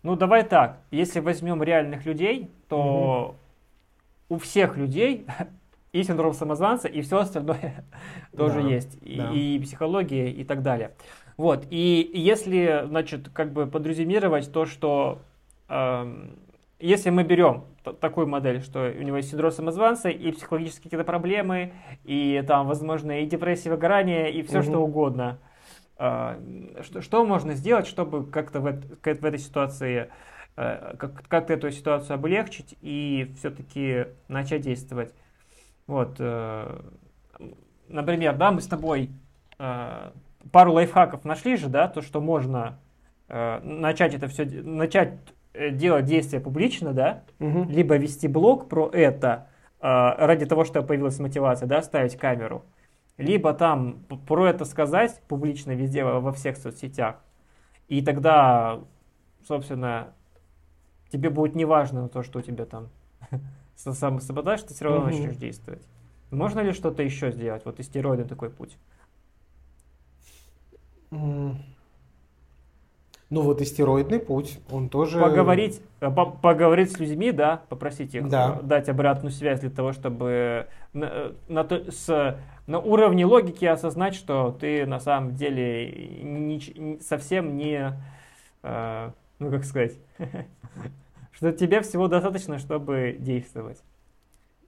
Ну 0.03 0.15
давай 0.15 0.43
так, 0.43 0.79
если 0.91 1.19
возьмем 1.19 1.63
реальных 1.63 2.05
людей, 2.05 2.51
то 2.67 3.35
угу. 4.29 4.35
у 4.35 4.37
всех 4.39 4.77
людей 4.77 5.25
и 5.91 6.03
синдром 6.03 6.33
самозванца, 6.33 6.87
и 6.87 7.01
все 7.01 7.19
остальное 7.19 7.83
тоже 8.37 8.61
да, 8.61 8.69
есть, 8.69 8.99
да. 8.99 9.31
И, 9.31 9.55
и 9.55 9.59
психология 9.59 10.29
и 10.29 10.43
так 10.43 10.61
далее. 10.61 10.91
Вот, 11.35 11.65
и 11.71 12.11
если, 12.13 12.83
значит, 12.85 13.29
как 13.29 13.53
бы 13.53 13.65
подразумировать 13.65 14.51
то, 14.51 14.65
что 14.65 15.21
э, 15.67 16.27
если 16.85 17.11
мы 17.11 17.23
берем 17.23 17.63
такую 18.01 18.27
модель, 18.27 18.61
что 18.61 18.91
у 18.93 19.01
него 19.01 19.15
есть 19.17 19.29
синдром 19.29 19.51
самозванца 19.51 20.09
и 20.09 20.33
психологические 20.33 20.83
какие-то 20.83 21.05
проблемы, 21.05 21.71
и 22.03 22.43
там, 22.45 22.67
возможно, 22.67 23.21
и 23.21 23.25
депрессия, 23.25 23.69
выгорание, 23.69 24.33
и 24.33 24.41
все 24.43 24.59
угу. 24.59 24.65
что 24.65 24.79
угодно, 24.79 25.39
э, 25.97 26.81
что, 26.81 27.01
что 27.01 27.25
можно 27.25 27.53
сделать, 27.53 27.87
чтобы 27.87 28.29
как-то 28.29 28.59
в, 28.59 28.69
в 28.71 29.25
этой 29.25 29.39
ситуации 29.39 30.09
э, 30.57 30.95
как, 30.97 31.25
как-то 31.29 31.53
эту 31.53 31.71
ситуацию 31.71 32.15
облегчить 32.15 32.75
и 32.81 33.33
все-таки 33.37 34.07
начать 34.27 34.61
действовать? 34.61 35.13
Вот, 35.87 36.17
э, 36.19 36.81
например, 37.87 38.35
да, 38.35 38.51
мы 38.51 38.59
с 38.59 38.67
тобой 38.67 39.09
э, 39.57 40.11
пару 40.51 40.73
лайфхаков 40.73 41.23
нашли 41.23 41.55
же, 41.55 41.69
да, 41.69 41.87
то, 41.87 42.01
что 42.01 42.19
можно 42.19 42.79
начать 43.29 44.13
это 44.13 44.27
все, 44.27 44.45
начать 44.45 45.17
делать 45.53 46.05
действия 46.05 46.39
публично, 46.39 46.93
да, 46.93 47.23
угу. 47.39 47.63
либо 47.65 47.97
вести 47.97 48.27
блог 48.27 48.69
про 48.69 48.89
это 48.91 49.47
ради 49.79 50.45
того, 50.45 50.63
чтобы 50.63 50.87
появилась 50.87 51.19
мотивация, 51.19 51.67
да, 51.67 51.81
ставить 51.81 52.15
камеру, 52.15 52.63
либо 53.17 53.53
там 53.53 54.05
про 54.27 54.47
это 54.47 54.63
сказать 54.63 55.21
публично 55.27 55.71
везде 55.71 56.05
во 56.05 56.31
всех 56.31 56.55
соцсетях, 56.57 57.17
и 57.89 58.01
тогда, 58.01 58.79
собственно, 59.45 60.13
тебе 61.11 61.29
будет 61.29 61.53
неважно 61.53 62.07
то, 62.09 62.23
что 62.23 62.39
у 62.39 62.41
тебя 62.41 62.65
там 62.65 62.89
самосаботаж, 63.75 64.63
ты 64.63 64.73
все 64.73 64.85
равно 64.85 65.01
угу. 65.01 65.07
начнешь 65.07 65.35
действовать. 65.35 65.85
Можно 66.31 66.61
ли 66.61 66.71
что-то 66.71 67.03
еще 67.03 67.31
сделать? 67.31 67.63
Вот 67.65 67.79
истероидный 67.79 68.27
такой 68.27 68.49
путь. 68.49 68.77
Ну 73.33 73.41
вот 73.41 73.61
истероидный 73.61 74.19
путь, 74.19 74.59
он 74.69 74.89
тоже... 74.89 75.19
Поговорить, 75.19 75.81
э, 76.01 76.11
по 76.11 76.27
поговорить 76.27 76.91
с 76.91 76.99
людьми, 76.99 77.31
да, 77.31 77.63
попросить 77.67 78.13
их 78.13 78.29
да. 78.29 78.59
Э, 78.59 78.63
дать 78.63 78.89
обратную 78.89 79.31
связь 79.31 79.59
для 79.59 79.71
того, 79.71 79.91
чтобы 79.91 80.67
на, 80.93 81.05
э, 81.05 81.31
на, 81.47 81.63
то, 81.63 81.91
с, 81.91 82.37
на 82.67 82.79
уровне 82.79 83.25
логики 83.25 83.65
осознать, 83.65 84.13
что 84.13 84.55
ты 84.61 84.85
на 84.85 84.99
самом 84.99 85.33
деле 85.33 85.91
не, 86.21 86.99
совсем 87.01 87.57
не, 87.57 87.93
э, 88.61 89.09
ну 89.39 89.49
как 89.49 89.63
сказать, 89.63 89.93
что 91.31 91.51
тебе 91.53 91.81
всего 91.81 92.07
достаточно, 92.07 92.59
чтобы 92.59 93.15
действовать. 93.17 93.81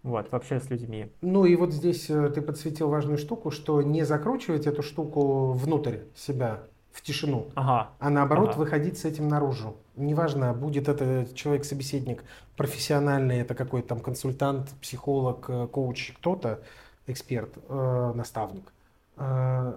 Вот, 0.01 0.31
вообще 0.31 0.59
с 0.59 0.71
людьми. 0.71 1.11
Ну 1.21 1.45
и 1.45 1.55
вот 1.55 1.71
здесь 1.71 2.07
ты 2.07 2.41
подсветил 2.41 2.89
важную 2.89 3.19
штуку, 3.19 3.51
что 3.51 3.83
не 3.83 4.03
закручивать 4.03 4.65
эту 4.65 4.81
штуку 4.81 5.51
внутрь 5.51 5.97
себя, 6.15 6.61
в 6.95 7.01
тишину, 7.01 7.47
ага. 7.55 7.89
а 7.99 8.09
наоборот 8.09 8.51
ага. 8.51 8.59
выходить 8.59 8.97
с 8.97 9.05
этим 9.05 9.27
наружу. 9.27 9.75
Неважно, 9.97 10.53
будет 10.53 10.87
это 10.87 11.27
человек-собеседник 11.33 12.23
профессиональный, 12.55 13.39
это 13.39 13.53
какой-то 13.53 13.89
там 13.89 13.99
консультант, 13.99 14.69
психолог, 14.81 15.45
э, 15.49 15.67
коуч, 15.67 16.13
кто-то, 16.13 16.61
эксперт, 17.07 17.49
э, 17.67 18.11
наставник. 18.15 18.71
Э, 19.17 19.73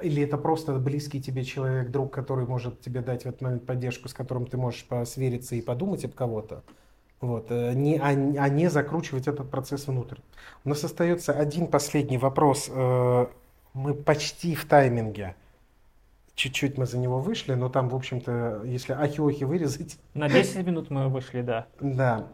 или 0.00 0.22
это 0.22 0.38
просто 0.38 0.72
близкий 0.78 1.20
тебе 1.20 1.44
человек, 1.44 1.90
друг, 1.90 2.10
который 2.10 2.46
может 2.46 2.80
тебе 2.80 3.02
дать 3.02 3.24
в 3.24 3.26
этот 3.26 3.42
момент 3.42 3.66
поддержку, 3.66 4.08
с 4.08 4.14
которым 4.14 4.46
ты 4.46 4.56
можешь 4.56 4.86
посвериться 4.86 5.54
и 5.54 5.60
подумать 5.60 6.06
об 6.06 6.14
кого-то. 6.14 6.62
Вот, 7.20 7.48
э, 7.50 7.74
не, 7.74 7.98
а, 7.98 8.08
а 8.08 8.48
не 8.48 8.68
закручивать 8.68 9.28
этот 9.28 9.50
процесс 9.50 9.86
внутрь. 9.86 10.16
У 10.64 10.70
нас 10.70 10.82
остается 10.82 11.32
один 11.34 11.66
последний 11.66 12.16
вопрос. 12.16 12.70
Э, 12.70 13.26
мы 13.74 13.92
почти 13.92 14.54
в 14.54 14.64
тайминге. 14.64 15.36
Чуть-чуть 16.34 16.78
мы 16.78 16.86
за 16.86 16.98
него 16.98 17.20
вышли, 17.20 17.54
но 17.54 17.68
там, 17.68 17.88
в 17.88 17.94
общем-то, 17.94 18.62
если 18.64 18.94
ахи-охи 18.94 19.44
вырезать... 19.44 19.98
На 20.14 20.28
10 20.28 20.66
минут 20.66 20.90
мы 20.90 21.08
вышли, 21.08 21.42
да. 21.42 21.66
Да. 21.80 22.28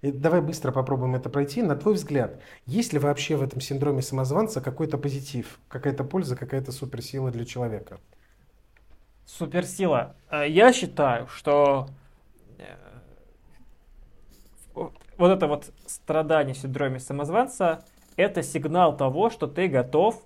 Давай 0.00 0.42
быстро 0.42 0.70
попробуем 0.70 1.14
это 1.14 1.30
пройти. 1.30 1.62
На 1.62 1.76
твой 1.76 1.94
взгляд, 1.94 2.40
есть 2.66 2.92
ли 2.92 2.98
вообще 2.98 3.36
в 3.36 3.42
этом 3.42 3.60
синдроме 3.60 4.02
самозванца 4.02 4.60
какой-то 4.60 4.98
позитив, 4.98 5.58
какая-то 5.68 6.04
польза, 6.04 6.36
какая-то 6.36 6.72
суперсила 6.72 7.30
для 7.30 7.44
человека? 7.44 7.98
Суперсила. 9.24 10.14
Э, 10.30 10.48
я 10.48 10.72
считаю, 10.74 11.26
что 11.28 11.88
э, 12.58 12.64
вот 14.74 15.30
это 15.30 15.46
вот 15.46 15.72
страдание 15.86 16.54
в 16.54 16.58
синдроме 16.58 17.00
самозванца 17.00 17.84
это 18.16 18.42
сигнал 18.42 18.96
того, 18.96 19.30
что 19.30 19.46
ты 19.46 19.68
готов 19.68 20.22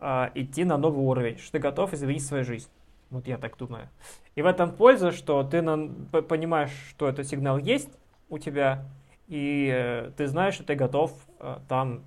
э, 0.00 0.30
идти 0.34 0.64
на 0.64 0.76
новый 0.76 1.04
уровень, 1.04 1.38
что 1.38 1.52
ты 1.52 1.58
готов 1.58 1.92
изменить 1.92 2.24
свою 2.24 2.44
жизнь. 2.44 2.68
Вот 3.10 3.26
я 3.26 3.38
так 3.38 3.56
думаю. 3.56 3.88
И 4.34 4.42
в 4.42 4.46
этом 4.46 4.72
польза, 4.72 5.10
что 5.10 5.42
ты 5.42 5.62
на, 5.62 5.88
понимаешь, 6.22 6.72
что 6.90 7.08
этот 7.08 7.26
сигнал 7.26 7.58
есть 7.58 7.90
у 8.28 8.38
тебя, 8.38 8.84
и 9.26 9.70
э, 9.72 10.12
ты 10.16 10.26
знаешь, 10.26 10.54
что 10.54 10.64
ты 10.64 10.74
готов 10.74 11.12
э, 11.38 11.58
там 11.68 12.04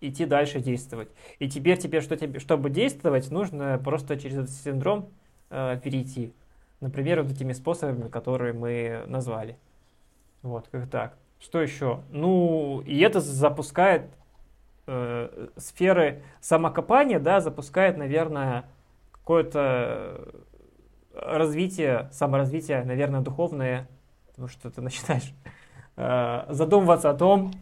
идти 0.00 0.26
дальше 0.26 0.60
действовать. 0.60 1.08
И 1.38 1.48
теперь 1.48 1.78
тебе, 1.78 2.00
что 2.00 2.16
тебе, 2.16 2.38
чтобы 2.40 2.70
действовать, 2.70 3.30
нужно 3.30 3.80
просто 3.82 4.18
через 4.18 4.36
этот 4.36 4.50
синдром 4.50 5.08
э, 5.50 5.80
перейти. 5.82 6.32
Например, 6.80 7.22
вот 7.22 7.32
этими 7.32 7.52
способами, 7.52 8.08
которые 8.08 8.52
мы 8.52 9.04
назвали. 9.06 9.56
Вот, 10.42 10.68
как 10.70 10.90
так. 10.90 11.16
Что 11.38 11.60
еще? 11.60 12.02
Ну, 12.10 12.82
и 12.86 12.98
это 13.00 13.20
запускает 13.20 14.10
э, 14.86 15.48
сферы 15.56 16.22
самокопания, 16.40 17.18
да, 17.18 17.40
запускает, 17.40 17.96
наверное, 17.96 18.64
какое-то 19.10 20.28
развитие, 21.14 22.08
саморазвитие, 22.12 22.84
наверное, 22.84 23.20
духовное, 23.20 23.88
потому 24.28 24.48
что 24.48 24.70
ты 24.70 24.80
начинаешь 24.80 25.32
Э, 25.96 26.46
задумываться 26.48 27.10
о 27.10 27.14
том, 27.14 27.52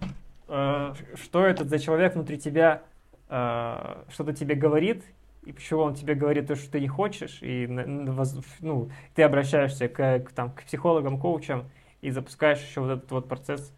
э, 0.48 0.94
что 1.14 1.44
этот 1.44 1.68
за 1.68 1.78
человек 1.78 2.14
внутри 2.14 2.38
тебя 2.38 2.82
э, 3.28 4.04
что-то 4.08 4.32
тебе 4.32 4.54
говорит, 4.54 5.04
и 5.44 5.52
почему 5.52 5.80
он 5.80 5.94
тебе 5.94 6.14
говорит 6.14 6.46
то, 6.46 6.54
что 6.54 6.70
ты 6.70 6.80
не 6.80 6.86
хочешь, 6.86 7.42
и 7.42 7.66
ну, 7.66 8.90
ты 9.14 9.22
обращаешься 9.22 9.88
к, 9.88 10.20
к, 10.20 10.32
там, 10.32 10.52
к 10.52 10.62
психологам, 10.62 11.18
коучам, 11.18 11.70
и 12.02 12.10
запускаешь 12.10 12.60
еще 12.60 12.82
вот 12.82 12.90
этот 12.90 13.10
вот 13.10 13.28
процесс 13.28 13.74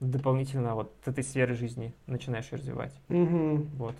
дополнительно 0.00 0.74
вот 0.74 0.92
этой 1.06 1.22
сферы 1.22 1.54
жизни 1.54 1.94
начинаешь 2.06 2.50
развивать. 2.50 2.98
Угу. 3.08 3.66
Вот. 3.76 3.94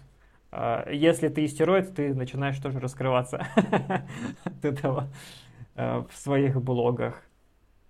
Если 0.90 1.28
ты 1.28 1.44
истероид, 1.44 1.94
ты 1.94 2.12
начинаешь 2.14 2.58
тоже 2.58 2.80
раскрываться 2.80 3.46
от 4.44 4.64
этого 4.64 5.08
в 5.74 6.10
своих 6.12 6.60
блогах. 6.60 7.22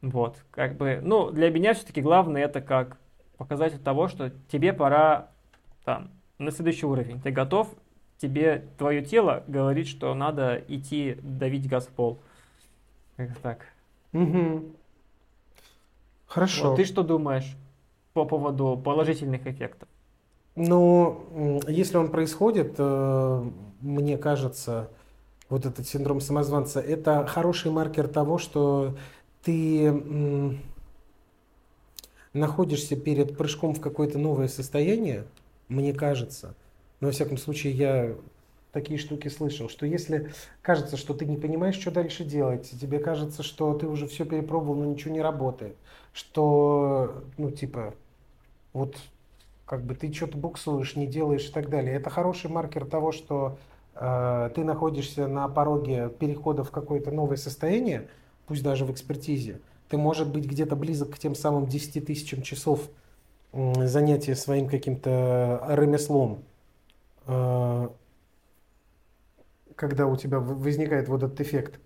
Вот, 0.02 0.36
как 0.50 0.76
бы, 0.76 1.00
ну, 1.02 1.30
для 1.30 1.50
меня 1.50 1.74
все-таки 1.74 2.00
главное 2.00 2.42
это 2.42 2.60
как 2.60 2.96
показатель 3.36 3.78
того, 3.78 4.08
что 4.08 4.30
тебе 4.50 4.72
пора 4.72 5.28
там 5.84 6.10
на 6.38 6.50
следующий 6.50 6.86
уровень. 6.86 7.20
Ты 7.20 7.30
готов, 7.30 7.68
тебе 8.16 8.66
твое 8.78 9.04
тело 9.04 9.44
говорит, 9.46 9.86
что 9.86 10.14
надо 10.14 10.62
идти 10.68 11.18
давить 11.22 11.68
газ 11.68 11.86
в 11.86 11.90
пол. 11.90 12.18
Как 13.16 13.36
так. 13.38 13.66
Угу. 14.12 14.74
Хорошо. 16.26 16.70
Вот, 16.70 16.76
ты 16.76 16.84
что 16.84 17.02
думаешь 17.02 17.56
по 18.12 18.24
поводу 18.24 18.80
положительных 18.82 19.46
эффектов? 19.46 19.88
Ну, 20.56 21.62
если 21.68 21.96
он 21.96 22.10
происходит, 22.10 22.74
э, 22.78 23.50
мне 23.80 24.18
кажется, 24.18 24.90
вот 25.48 25.66
этот 25.66 25.86
синдром 25.86 26.20
самозванца, 26.20 26.80
это 26.80 27.26
хороший 27.26 27.70
маркер 27.70 28.08
того, 28.08 28.38
что 28.38 28.96
ты 29.42 30.58
находишься 32.32 32.96
перед 32.96 33.36
прыжком 33.36 33.74
в 33.74 33.80
какое-то 33.80 34.18
новое 34.18 34.48
состояние, 34.48 35.24
мне 35.68 35.92
кажется, 35.92 36.54
но 37.00 37.08
во 37.08 37.12
всяком 37.12 37.38
случае 37.38 37.72
я 37.72 38.14
такие 38.72 38.98
штуки 38.98 39.28
слышал, 39.28 39.68
что 39.68 39.86
если 39.86 40.32
кажется, 40.62 40.96
что 40.96 41.14
ты 41.14 41.26
не 41.26 41.36
понимаешь, 41.36 41.78
что 41.78 41.90
дальше 41.90 42.24
делать, 42.24 42.70
тебе 42.80 42.98
кажется, 42.98 43.42
что 43.42 43.74
ты 43.74 43.86
уже 43.86 44.06
все 44.06 44.24
перепробовал, 44.24 44.76
но 44.76 44.84
ничего 44.86 45.12
не 45.12 45.20
работает, 45.20 45.76
что, 46.12 47.24
ну, 47.38 47.50
типа, 47.50 47.94
вот 48.72 48.96
как 49.66 49.82
бы 49.84 49.94
ты 49.94 50.12
что-то 50.12 50.36
буксуешь, 50.36 50.96
не 50.96 51.06
делаешь 51.06 51.48
и 51.48 51.52
так 51.52 51.68
далее. 51.68 51.94
Это 51.94 52.10
хороший 52.10 52.50
маркер 52.50 52.86
того, 52.86 53.12
что 53.12 53.56
э, 53.94 54.50
ты 54.54 54.64
находишься 54.64 55.28
на 55.28 55.48
пороге 55.48 56.08
перехода 56.08 56.64
в 56.64 56.72
какое-то 56.72 57.12
новое 57.12 57.36
состояние, 57.36 58.08
пусть 58.48 58.64
даже 58.64 58.84
в 58.84 58.90
экспертизе. 58.90 59.60
Ты, 59.88 59.96
может 59.96 60.28
быть, 60.28 60.44
где-то 60.44 60.74
близок 60.74 61.10
к 61.10 61.18
тем 61.18 61.36
самым 61.36 61.66
10 61.66 62.04
тысячам 62.04 62.42
часов 62.42 62.88
э, 63.52 63.86
занятия 63.86 64.34
своим 64.34 64.68
каким-то 64.68 65.64
ремеслом. 65.68 66.42
Э, 67.28 67.90
когда 69.80 70.06
у 70.06 70.14
тебя 70.14 70.40
возникает 70.40 71.08
вот 71.08 71.22
этот 71.22 71.40
эффект. 71.40 71.80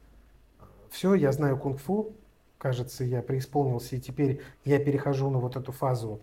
Все, 0.90 1.14
я 1.14 1.30
знаю 1.30 1.56
кунг-фу, 1.56 2.12
кажется, 2.58 3.04
я 3.04 3.22
преисполнился, 3.22 3.94
и 3.94 4.00
теперь 4.00 4.40
я 4.64 4.80
перехожу 4.80 5.30
на 5.30 5.38
вот 5.38 5.54
эту 5.54 5.70
фазу 5.70 6.20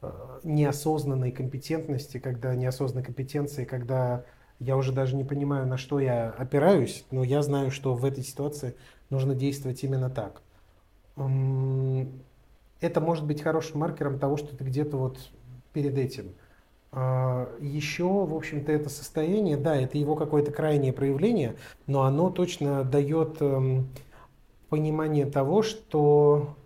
э, 0.00 0.10
неосознанной 0.44 1.32
компетентности, 1.32 2.18
когда 2.18 2.54
неосознанной 2.54 3.04
компетенции, 3.04 3.64
когда 3.64 4.24
я 4.60 4.76
уже 4.76 4.92
даже 4.92 5.16
не 5.16 5.24
понимаю, 5.24 5.66
на 5.66 5.76
что 5.76 5.98
я 5.98 6.30
опираюсь, 6.30 7.04
но 7.10 7.24
я 7.24 7.42
знаю, 7.42 7.72
что 7.72 7.94
в 7.94 8.04
этой 8.04 8.22
ситуации 8.22 8.76
нужно 9.10 9.34
действовать 9.34 9.82
именно 9.82 10.10
так. 10.10 10.40
Это 11.16 13.00
может 13.00 13.26
быть 13.26 13.42
хорошим 13.42 13.80
маркером 13.80 14.20
того, 14.20 14.36
что 14.36 14.56
ты 14.56 14.62
где-то 14.62 14.96
вот 14.96 15.18
перед 15.72 15.98
этим– 15.98 16.32
Еще, 16.90 18.04
в 18.04 18.34
общем-то, 18.34 18.72
это 18.72 18.88
состояние, 18.88 19.58
да, 19.58 19.76
это 19.76 19.98
его 19.98 20.16
какое-то 20.16 20.50
крайнее 20.52 20.94
проявление, 20.94 21.56
но 21.86 22.02
оно 22.02 22.30
точно 22.30 22.82
дает 22.82 23.42
эм, 23.42 23.88
понимание 24.70 25.26
того, 25.26 25.62
что, 25.62 26.56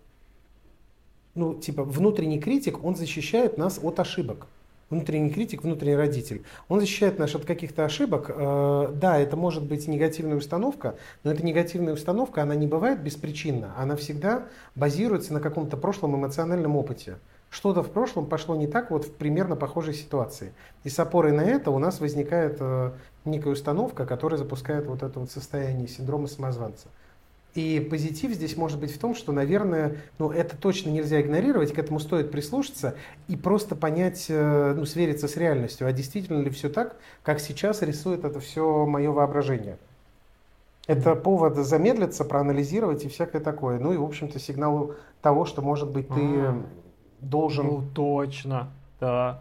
ну, 1.34 1.54
типа, 1.54 1.82
внутренний 1.82 2.40
критик, 2.40 2.84
он 2.84 2.94
защищает 2.94 3.58
нас 3.58 3.80
от 3.82 3.98
ошибок. 3.98 4.46
Внутренний 4.90 5.30
критик, 5.30 5.62
внутренний 5.62 5.96
родитель. 5.96 6.42
Он 6.68 6.78
защищает 6.78 7.18
нас 7.18 7.34
от 7.34 7.46
каких-то 7.46 7.86
ошибок. 7.86 8.26
Э, 8.28 8.92
да, 8.94 9.18
это 9.18 9.36
может 9.36 9.64
быть 9.64 9.88
негативная 9.88 10.36
установка, 10.36 10.96
но 11.24 11.32
эта 11.32 11.42
негативная 11.44 11.94
установка, 11.94 12.42
она 12.42 12.54
не 12.54 12.66
бывает 12.66 13.02
беспричинна. 13.02 13.74
Она 13.78 13.96
всегда 13.96 14.44
базируется 14.74 15.32
на 15.32 15.40
каком-то 15.40 15.78
прошлом 15.78 16.14
эмоциональном 16.16 16.76
опыте 16.76 17.16
что-то 17.52 17.82
в 17.82 17.90
прошлом 17.90 18.26
пошло 18.26 18.56
не 18.56 18.66
так 18.66 18.90
вот 18.90 19.04
в 19.04 19.12
примерно 19.12 19.56
похожей 19.56 19.92
ситуации. 19.92 20.54
И 20.84 20.88
с 20.88 20.98
опорой 20.98 21.32
на 21.32 21.42
это 21.42 21.70
у 21.70 21.78
нас 21.78 22.00
возникает 22.00 22.56
э, 22.60 22.92
некая 23.26 23.50
установка, 23.50 24.06
которая 24.06 24.38
запускает 24.38 24.86
вот 24.86 25.02
это 25.02 25.20
вот 25.20 25.30
состояние 25.30 25.86
синдрома 25.86 26.28
самозванца. 26.28 26.88
И 27.54 27.86
позитив 27.90 28.32
здесь 28.32 28.56
может 28.56 28.80
быть 28.80 28.90
в 28.90 28.98
том, 28.98 29.14
что, 29.14 29.32
наверное, 29.32 29.98
ну, 30.18 30.30
это 30.30 30.56
точно 30.56 30.88
нельзя 30.88 31.20
игнорировать, 31.20 31.74
к 31.74 31.78
этому 31.78 32.00
стоит 32.00 32.30
прислушаться 32.30 32.94
и 33.28 33.36
просто 33.36 33.76
понять, 33.76 34.24
э, 34.30 34.72
ну, 34.74 34.86
свериться 34.86 35.28
с 35.28 35.36
реальностью, 35.36 35.86
а 35.86 35.92
действительно 35.92 36.40
ли 36.40 36.48
все 36.48 36.70
так, 36.70 36.96
как 37.22 37.38
сейчас 37.38 37.82
рисует 37.82 38.24
это 38.24 38.40
все 38.40 38.86
мое 38.86 39.10
воображение. 39.10 39.76
Это 40.86 41.14
повод 41.14 41.56
замедлиться, 41.56 42.24
проанализировать 42.24 43.04
и 43.04 43.08
всякое 43.10 43.42
такое. 43.42 43.78
Ну 43.78 43.92
и, 43.92 43.98
в 43.98 44.04
общем-то, 44.04 44.38
сигнал 44.38 44.94
того, 45.20 45.44
что, 45.44 45.60
может 45.60 45.90
быть, 45.90 46.08
ты 46.08 46.54
должен... 47.22 47.66
Ну, 47.66 47.84
точно, 47.94 48.68
да. 49.00 49.40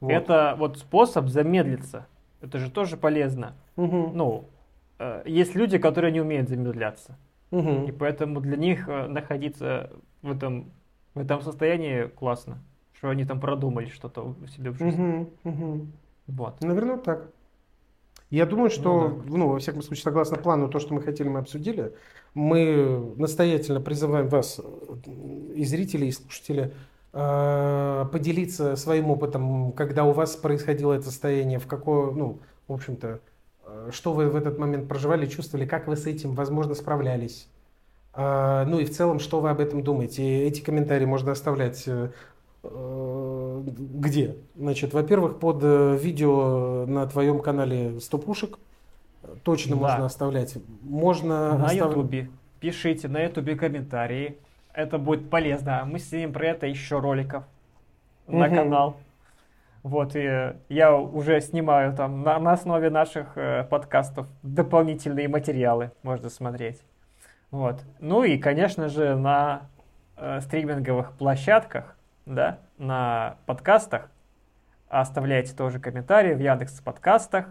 Вот. 0.00 0.12
Это 0.12 0.54
вот 0.58 0.78
способ 0.78 1.28
замедлиться. 1.28 2.06
Это 2.40 2.58
же 2.58 2.70
тоже 2.70 2.96
полезно. 2.96 3.54
Угу. 3.76 4.10
Ну, 4.14 4.44
э, 4.98 5.22
есть 5.24 5.54
люди, 5.54 5.78
которые 5.78 6.12
не 6.12 6.20
умеют 6.20 6.48
замедляться. 6.48 7.16
Угу. 7.50 7.86
И 7.88 7.92
поэтому 7.92 8.40
для 8.40 8.56
них 8.56 8.88
э, 8.88 9.06
находиться 9.06 9.90
в 10.22 10.30
этом, 10.30 10.70
в 11.14 11.20
этом 11.20 11.40
состоянии 11.40 12.04
классно. 12.04 12.58
Что 12.92 13.08
они 13.10 13.24
там 13.24 13.40
продумали 13.40 13.86
что-то 13.86 14.22
у 14.40 14.46
себя 14.46 14.70
в 14.70 14.78
жизни. 14.78 15.26
Угу. 15.44 15.50
Угу. 15.50 15.86
Вот. 16.28 16.62
Наверное, 16.62 16.98
так. 16.98 17.28
Я 18.30 18.46
думаю, 18.46 18.70
что, 18.70 19.08
ну, 19.08 19.32
да. 19.32 19.38
ну, 19.38 19.48
во 19.48 19.58
всяком 19.58 19.82
случае, 19.82 20.02
согласно 20.02 20.36
плану, 20.36 20.68
то, 20.68 20.78
что 20.80 20.94
мы 20.94 21.02
хотели, 21.02 21.28
мы 21.28 21.40
обсудили. 21.40 21.92
Мы 22.34 23.14
настоятельно 23.16 23.80
призываем 23.80 24.28
вас, 24.28 24.60
и 25.54 25.64
зрителей, 25.64 26.08
и 26.08 26.12
слушателей, 26.12 26.72
э, 27.12 28.04
поделиться 28.10 28.76
своим 28.76 29.10
опытом, 29.10 29.72
когда 29.72 30.04
у 30.04 30.12
вас 30.12 30.34
происходило 30.36 30.94
это 30.94 31.04
состояние, 31.04 31.58
в 31.58 31.66
какое, 31.66 32.10
ну, 32.10 32.40
в 32.66 32.72
общем-то, 32.72 33.20
э, 33.66 33.90
что 33.92 34.12
вы 34.12 34.28
в 34.28 34.36
этот 34.36 34.58
момент 34.58 34.88
проживали, 34.88 35.26
чувствовали, 35.26 35.66
как 35.66 35.86
вы 35.86 35.96
с 35.96 36.06
этим, 36.06 36.34
возможно, 36.34 36.74
справлялись. 36.74 37.46
Э, 38.14 38.64
ну 38.66 38.80
и 38.80 38.84
в 38.84 38.90
целом, 38.90 39.20
что 39.20 39.38
вы 39.40 39.50
об 39.50 39.60
этом 39.60 39.82
думаете. 39.84 40.44
Эти 40.44 40.60
комментарии 40.60 41.04
можно 41.04 41.32
оставлять 41.32 41.88
где? 42.64 44.36
Значит, 44.56 44.94
во-первых, 44.94 45.38
под 45.38 45.62
видео 45.62 46.86
на 46.86 47.06
твоем 47.06 47.40
канале 47.40 48.00
100 48.00 48.18
пушек 48.18 48.58
точно 49.42 49.76
да. 49.76 49.82
можно 49.82 50.04
оставлять. 50.06 50.56
Можно 50.82 51.58
на 51.58 51.66
остав... 51.66 51.90
Ютубе. 51.90 52.30
Пишите 52.60 53.08
на 53.08 53.22
Ютубе 53.22 53.56
комментарии. 53.56 54.38
Это 54.72 54.98
будет 54.98 55.30
полезно. 55.30 55.84
Мы 55.84 55.98
снимем 55.98 56.32
про 56.32 56.46
это 56.46 56.66
еще 56.66 56.98
роликов 56.98 57.44
угу. 58.26 58.38
на 58.38 58.48
канал. 58.48 58.96
Вот, 59.82 60.16
и 60.16 60.54
я 60.70 60.96
уже 60.96 61.42
снимаю 61.42 61.94
там 61.94 62.22
на, 62.22 62.38
на 62.38 62.52
основе 62.52 62.88
наших 62.88 63.36
э, 63.36 63.64
подкастов 63.64 64.26
дополнительные 64.42 65.28
материалы 65.28 65.90
можно 66.02 66.30
смотреть. 66.30 66.80
Вот. 67.50 67.82
Ну 68.00 68.24
и, 68.24 68.38
конечно 68.38 68.88
же, 68.88 69.14
на 69.14 69.68
э, 70.16 70.40
стриминговых 70.40 71.12
площадках, 71.12 71.98
да, 72.26 72.60
на 72.78 73.36
подкастах 73.46 74.10
оставляйте 74.88 75.54
тоже 75.54 75.78
комментарии 75.80 76.34
в 76.34 76.40
Яндекс 76.40 76.80
подкастах, 76.80 77.46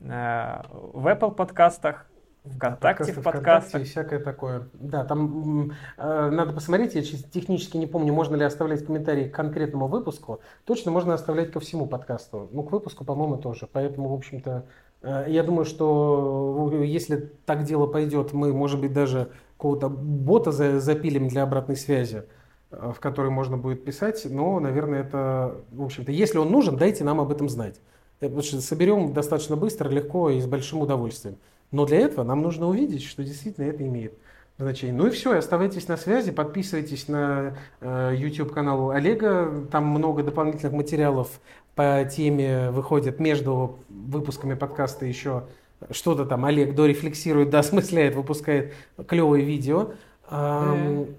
Э, 0.00 0.62
в 0.70 1.06
Apple 1.06 1.34
подкастах, 1.34 2.06
ВКонтакте 2.44 3.12
в 3.12 3.22
подкастах. 3.22 3.80
и 3.80 3.84
всякое 3.84 4.20
такое. 4.20 4.68
Да, 4.74 5.04
там 5.04 5.72
э, 5.96 6.30
надо 6.30 6.52
посмотреть, 6.52 6.94
я 6.94 7.02
технически 7.02 7.76
не 7.76 7.86
помню, 7.86 8.12
можно 8.12 8.36
ли 8.36 8.44
оставлять 8.44 8.84
комментарии 8.84 9.28
к 9.28 9.34
конкретному 9.34 9.88
выпуску. 9.88 10.40
Точно 10.64 10.90
можно 10.90 11.14
оставлять 11.14 11.50
ко 11.50 11.60
всему 11.60 11.86
подкасту. 11.86 12.48
Ну, 12.52 12.62
к 12.62 12.72
выпуску, 12.72 13.04
по-моему, 13.04 13.38
тоже. 13.38 13.68
Поэтому, 13.72 14.10
в 14.10 14.14
общем-то, 14.14 14.66
э, 15.02 15.24
я 15.28 15.42
думаю, 15.42 15.64
что 15.64 16.82
если 16.84 17.16
так 17.46 17.64
дело 17.64 17.86
пойдет, 17.86 18.32
мы, 18.32 18.52
может 18.52 18.80
быть, 18.80 18.92
даже 18.92 19.30
какого-то 19.56 19.88
бота 19.88 20.52
за, 20.52 20.78
запилим 20.78 21.28
для 21.28 21.42
обратной 21.42 21.76
связи 21.76 22.24
в 22.70 22.96
который 23.00 23.30
можно 23.30 23.56
будет 23.56 23.84
писать, 23.84 24.26
но, 24.28 24.58
наверное, 24.60 25.00
это, 25.00 25.56
в 25.70 25.82
общем-то, 25.82 26.12
если 26.12 26.38
он 26.38 26.50
нужен, 26.50 26.76
дайте 26.76 27.04
нам 27.04 27.20
об 27.20 27.30
этом 27.30 27.48
знать. 27.48 27.80
Потому 28.18 28.42
что 28.42 28.60
соберем 28.60 29.12
достаточно 29.12 29.56
быстро, 29.56 29.88
легко 29.88 30.30
и 30.30 30.40
с 30.40 30.46
большим 30.46 30.80
удовольствием. 30.80 31.36
Но 31.70 31.84
для 31.84 31.98
этого 31.98 32.24
нам 32.24 32.42
нужно 32.42 32.66
увидеть, 32.66 33.04
что 33.04 33.22
действительно 33.22 33.66
это 33.66 33.86
имеет 33.86 34.14
значение. 34.58 34.96
Ну 34.96 35.06
и 35.06 35.10
все, 35.10 35.36
оставайтесь 35.36 35.86
на 35.88 35.96
связи, 35.96 36.32
подписывайтесь 36.32 37.08
на 37.08 37.56
э, 37.80 38.14
YouTube 38.16 38.52
канал 38.52 38.90
Олега, 38.90 39.66
там 39.70 39.86
много 39.86 40.22
дополнительных 40.22 40.72
материалов 40.72 41.40
по 41.74 42.08
теме 42.10 42.70
выходит 42.70 43.20
между 43.20 43.78
выпусками 43.88 44.54
подкаста 44.54 45.04
еще 45.04 45.44
что-то 45.90 46.24
там 46.24 46.44
Олег 46.44 46.74
дорефлексирует, 46.74 47.50
досмысляет, 47.50 48.14
выпускает 48.14 48.72
клевые 49.06 49.44
видео. 49.44 49.92
Mm. 50.30 51.14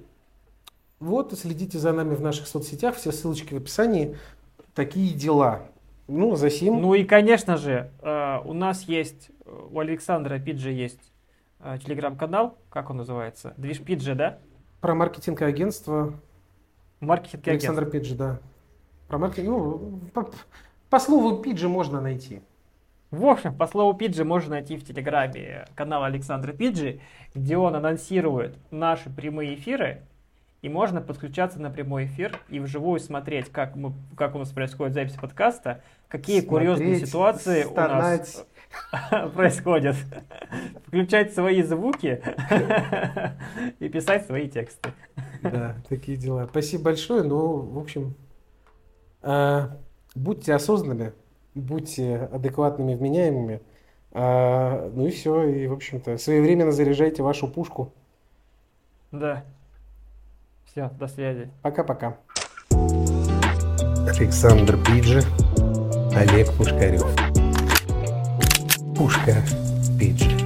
Вот, 0.99 1.37
следите 1.37 1.77
за 1.77 1.93
нами 1.93 2.15
в 2.15 2.21
наших 2.21 2.47
соцсетях, 2.47 2.95
все 2.95 3.11
ссылочки 3.11 3.53
в 3.53 3.57
описании. 3.57 4.17
Такие 4.73 5.13
дела. 5.13 5.67
Ну, 6.07 6.35
за 6.35 6.49
сим. 6.49 6.81
Ну 6.81 6.93
и, 6.93 7.03
конечно 7.03 7.57
же, 7.57 7.91
э, 8.01 8.39
у 8.45 8.53
нас 8.53 8.83
есть, 8.83 9.29
у 9.45 9.79
Александра 9.79 10.39
Пиджи 10.39 10.71
есть 10.71 11.11
э, 11.59 11.77
телеграм-канал, 11.83 12.57
как 12.69 12.89
он 12.89 12.97
называется? 12.97 13.53
Движ 13.57 13.81
Пиджи, 13.81 14.15
да? 14.15 14.39
Про 14.79 14.95
маркетинг 14.95 15.41
и 15.41 15.45
агентство. 15.45 16.13
Маркетинг 16.99 17.45
и 17.45 17.49
Александр 17.51 17.85
Пиджи, 17.85 18.15
да. 18.15 18.39
Про 19.07 19.17
маркетинг, 19.17 19.49
ну, 19.49 19.99
по, 20.13 20.31
по 20.89 20.99
слову 20.99 21.41
Пиджи 21.41 21.67
можно 21.67 22.01
найти. 22.01 22.41
В 23.11 23.25
общем, 23.25 23.55
по 23.55 23.67
слову 23.67 23.93
Пиджи 23.93 24.23
можно 24.23 24.51
найти 24.51 24.77
в 24.77 24.85
Телеграме 24.85 25.65
канал 25.75 26.03
Александра 26.03 26.53
Пиджи, 26.53 27.01
где 27.35 27.57
он 27.57 27.75
анонсирует 27.75 28.57
наши 28.71 29.09
прямые 29.09 29.55
эфиры, 29.55 30.03
и 30.61 30.69
можно 30.69 31.01
подключаться 31.01 31.59
на 31.59 31.69
прямой 31.69 32.05
эфир 32.05 32.39
и 32.49 32.59
вживую 32.59 32.99
смотреть, 32.99 33.49
как, 33.49 33.75
мы, 33.75 33.93
как 34.15 34.35
у 34.35 34.39
нас 34.39 34.49
происходит 34.49 34.93
запись 34.93 35.13
подкаста, 35.13 35.81
какие 36.07 36.41
смотреть, 36.41 36.49
курьезные 36.49 37.05
ситуации 37.05 37.63
стонать. 37.63 38.35
у 38.83 39.19
нас 39.19 39.33
происходят. 39.33 39.95
Включать 40.87 41.33
свои 41.33 41.61
звуки 41.61 42.21
и 43.79 43.89
писать 43.89 44.25
свои 44.25 44.49
тексты. 44.49 44.93
Да, 45.43 45.75
такие 45.89 46.17
дела. 46.17 46.47
Спасибо 46.49 46.85
большое. 46.85 47.23
Ну, 47.23 47.57
в 47.57 47.77
общем, 47.77 48.15
э, 49.21 49.67
будьте 50.15 50.53
осознанными, 50.53 51.13
будьте 51.53 52.29
адекватными, 52.31 52.95
вменяемыми. 52.95 53.61
Э, 54.11 54.89
ну 54.93 55.05
и 55.05 55.11
все. 55.11 55.43
И, 55.43 55.67
в 55.67 55.73
общем-то, 55.73 56.17
своевременно 56.17 56.71
заряжайте 56.71 57.21
вашу 57.21 57.47
пушку. 57.47 57.93
Да. 59.11 59.45
Все, 60.77 60.91
до 60.99 61.07
связи. 61.07 61.49
Пока-пока. 61.63 62.17
Александр 64.07 64.77
Пиджи, 64.77 65.23
Олег 66.15 66.53
Пушкарев. 66.53 67.03
Пушка 68.95 69.37
Пиджи. 69.99 70.36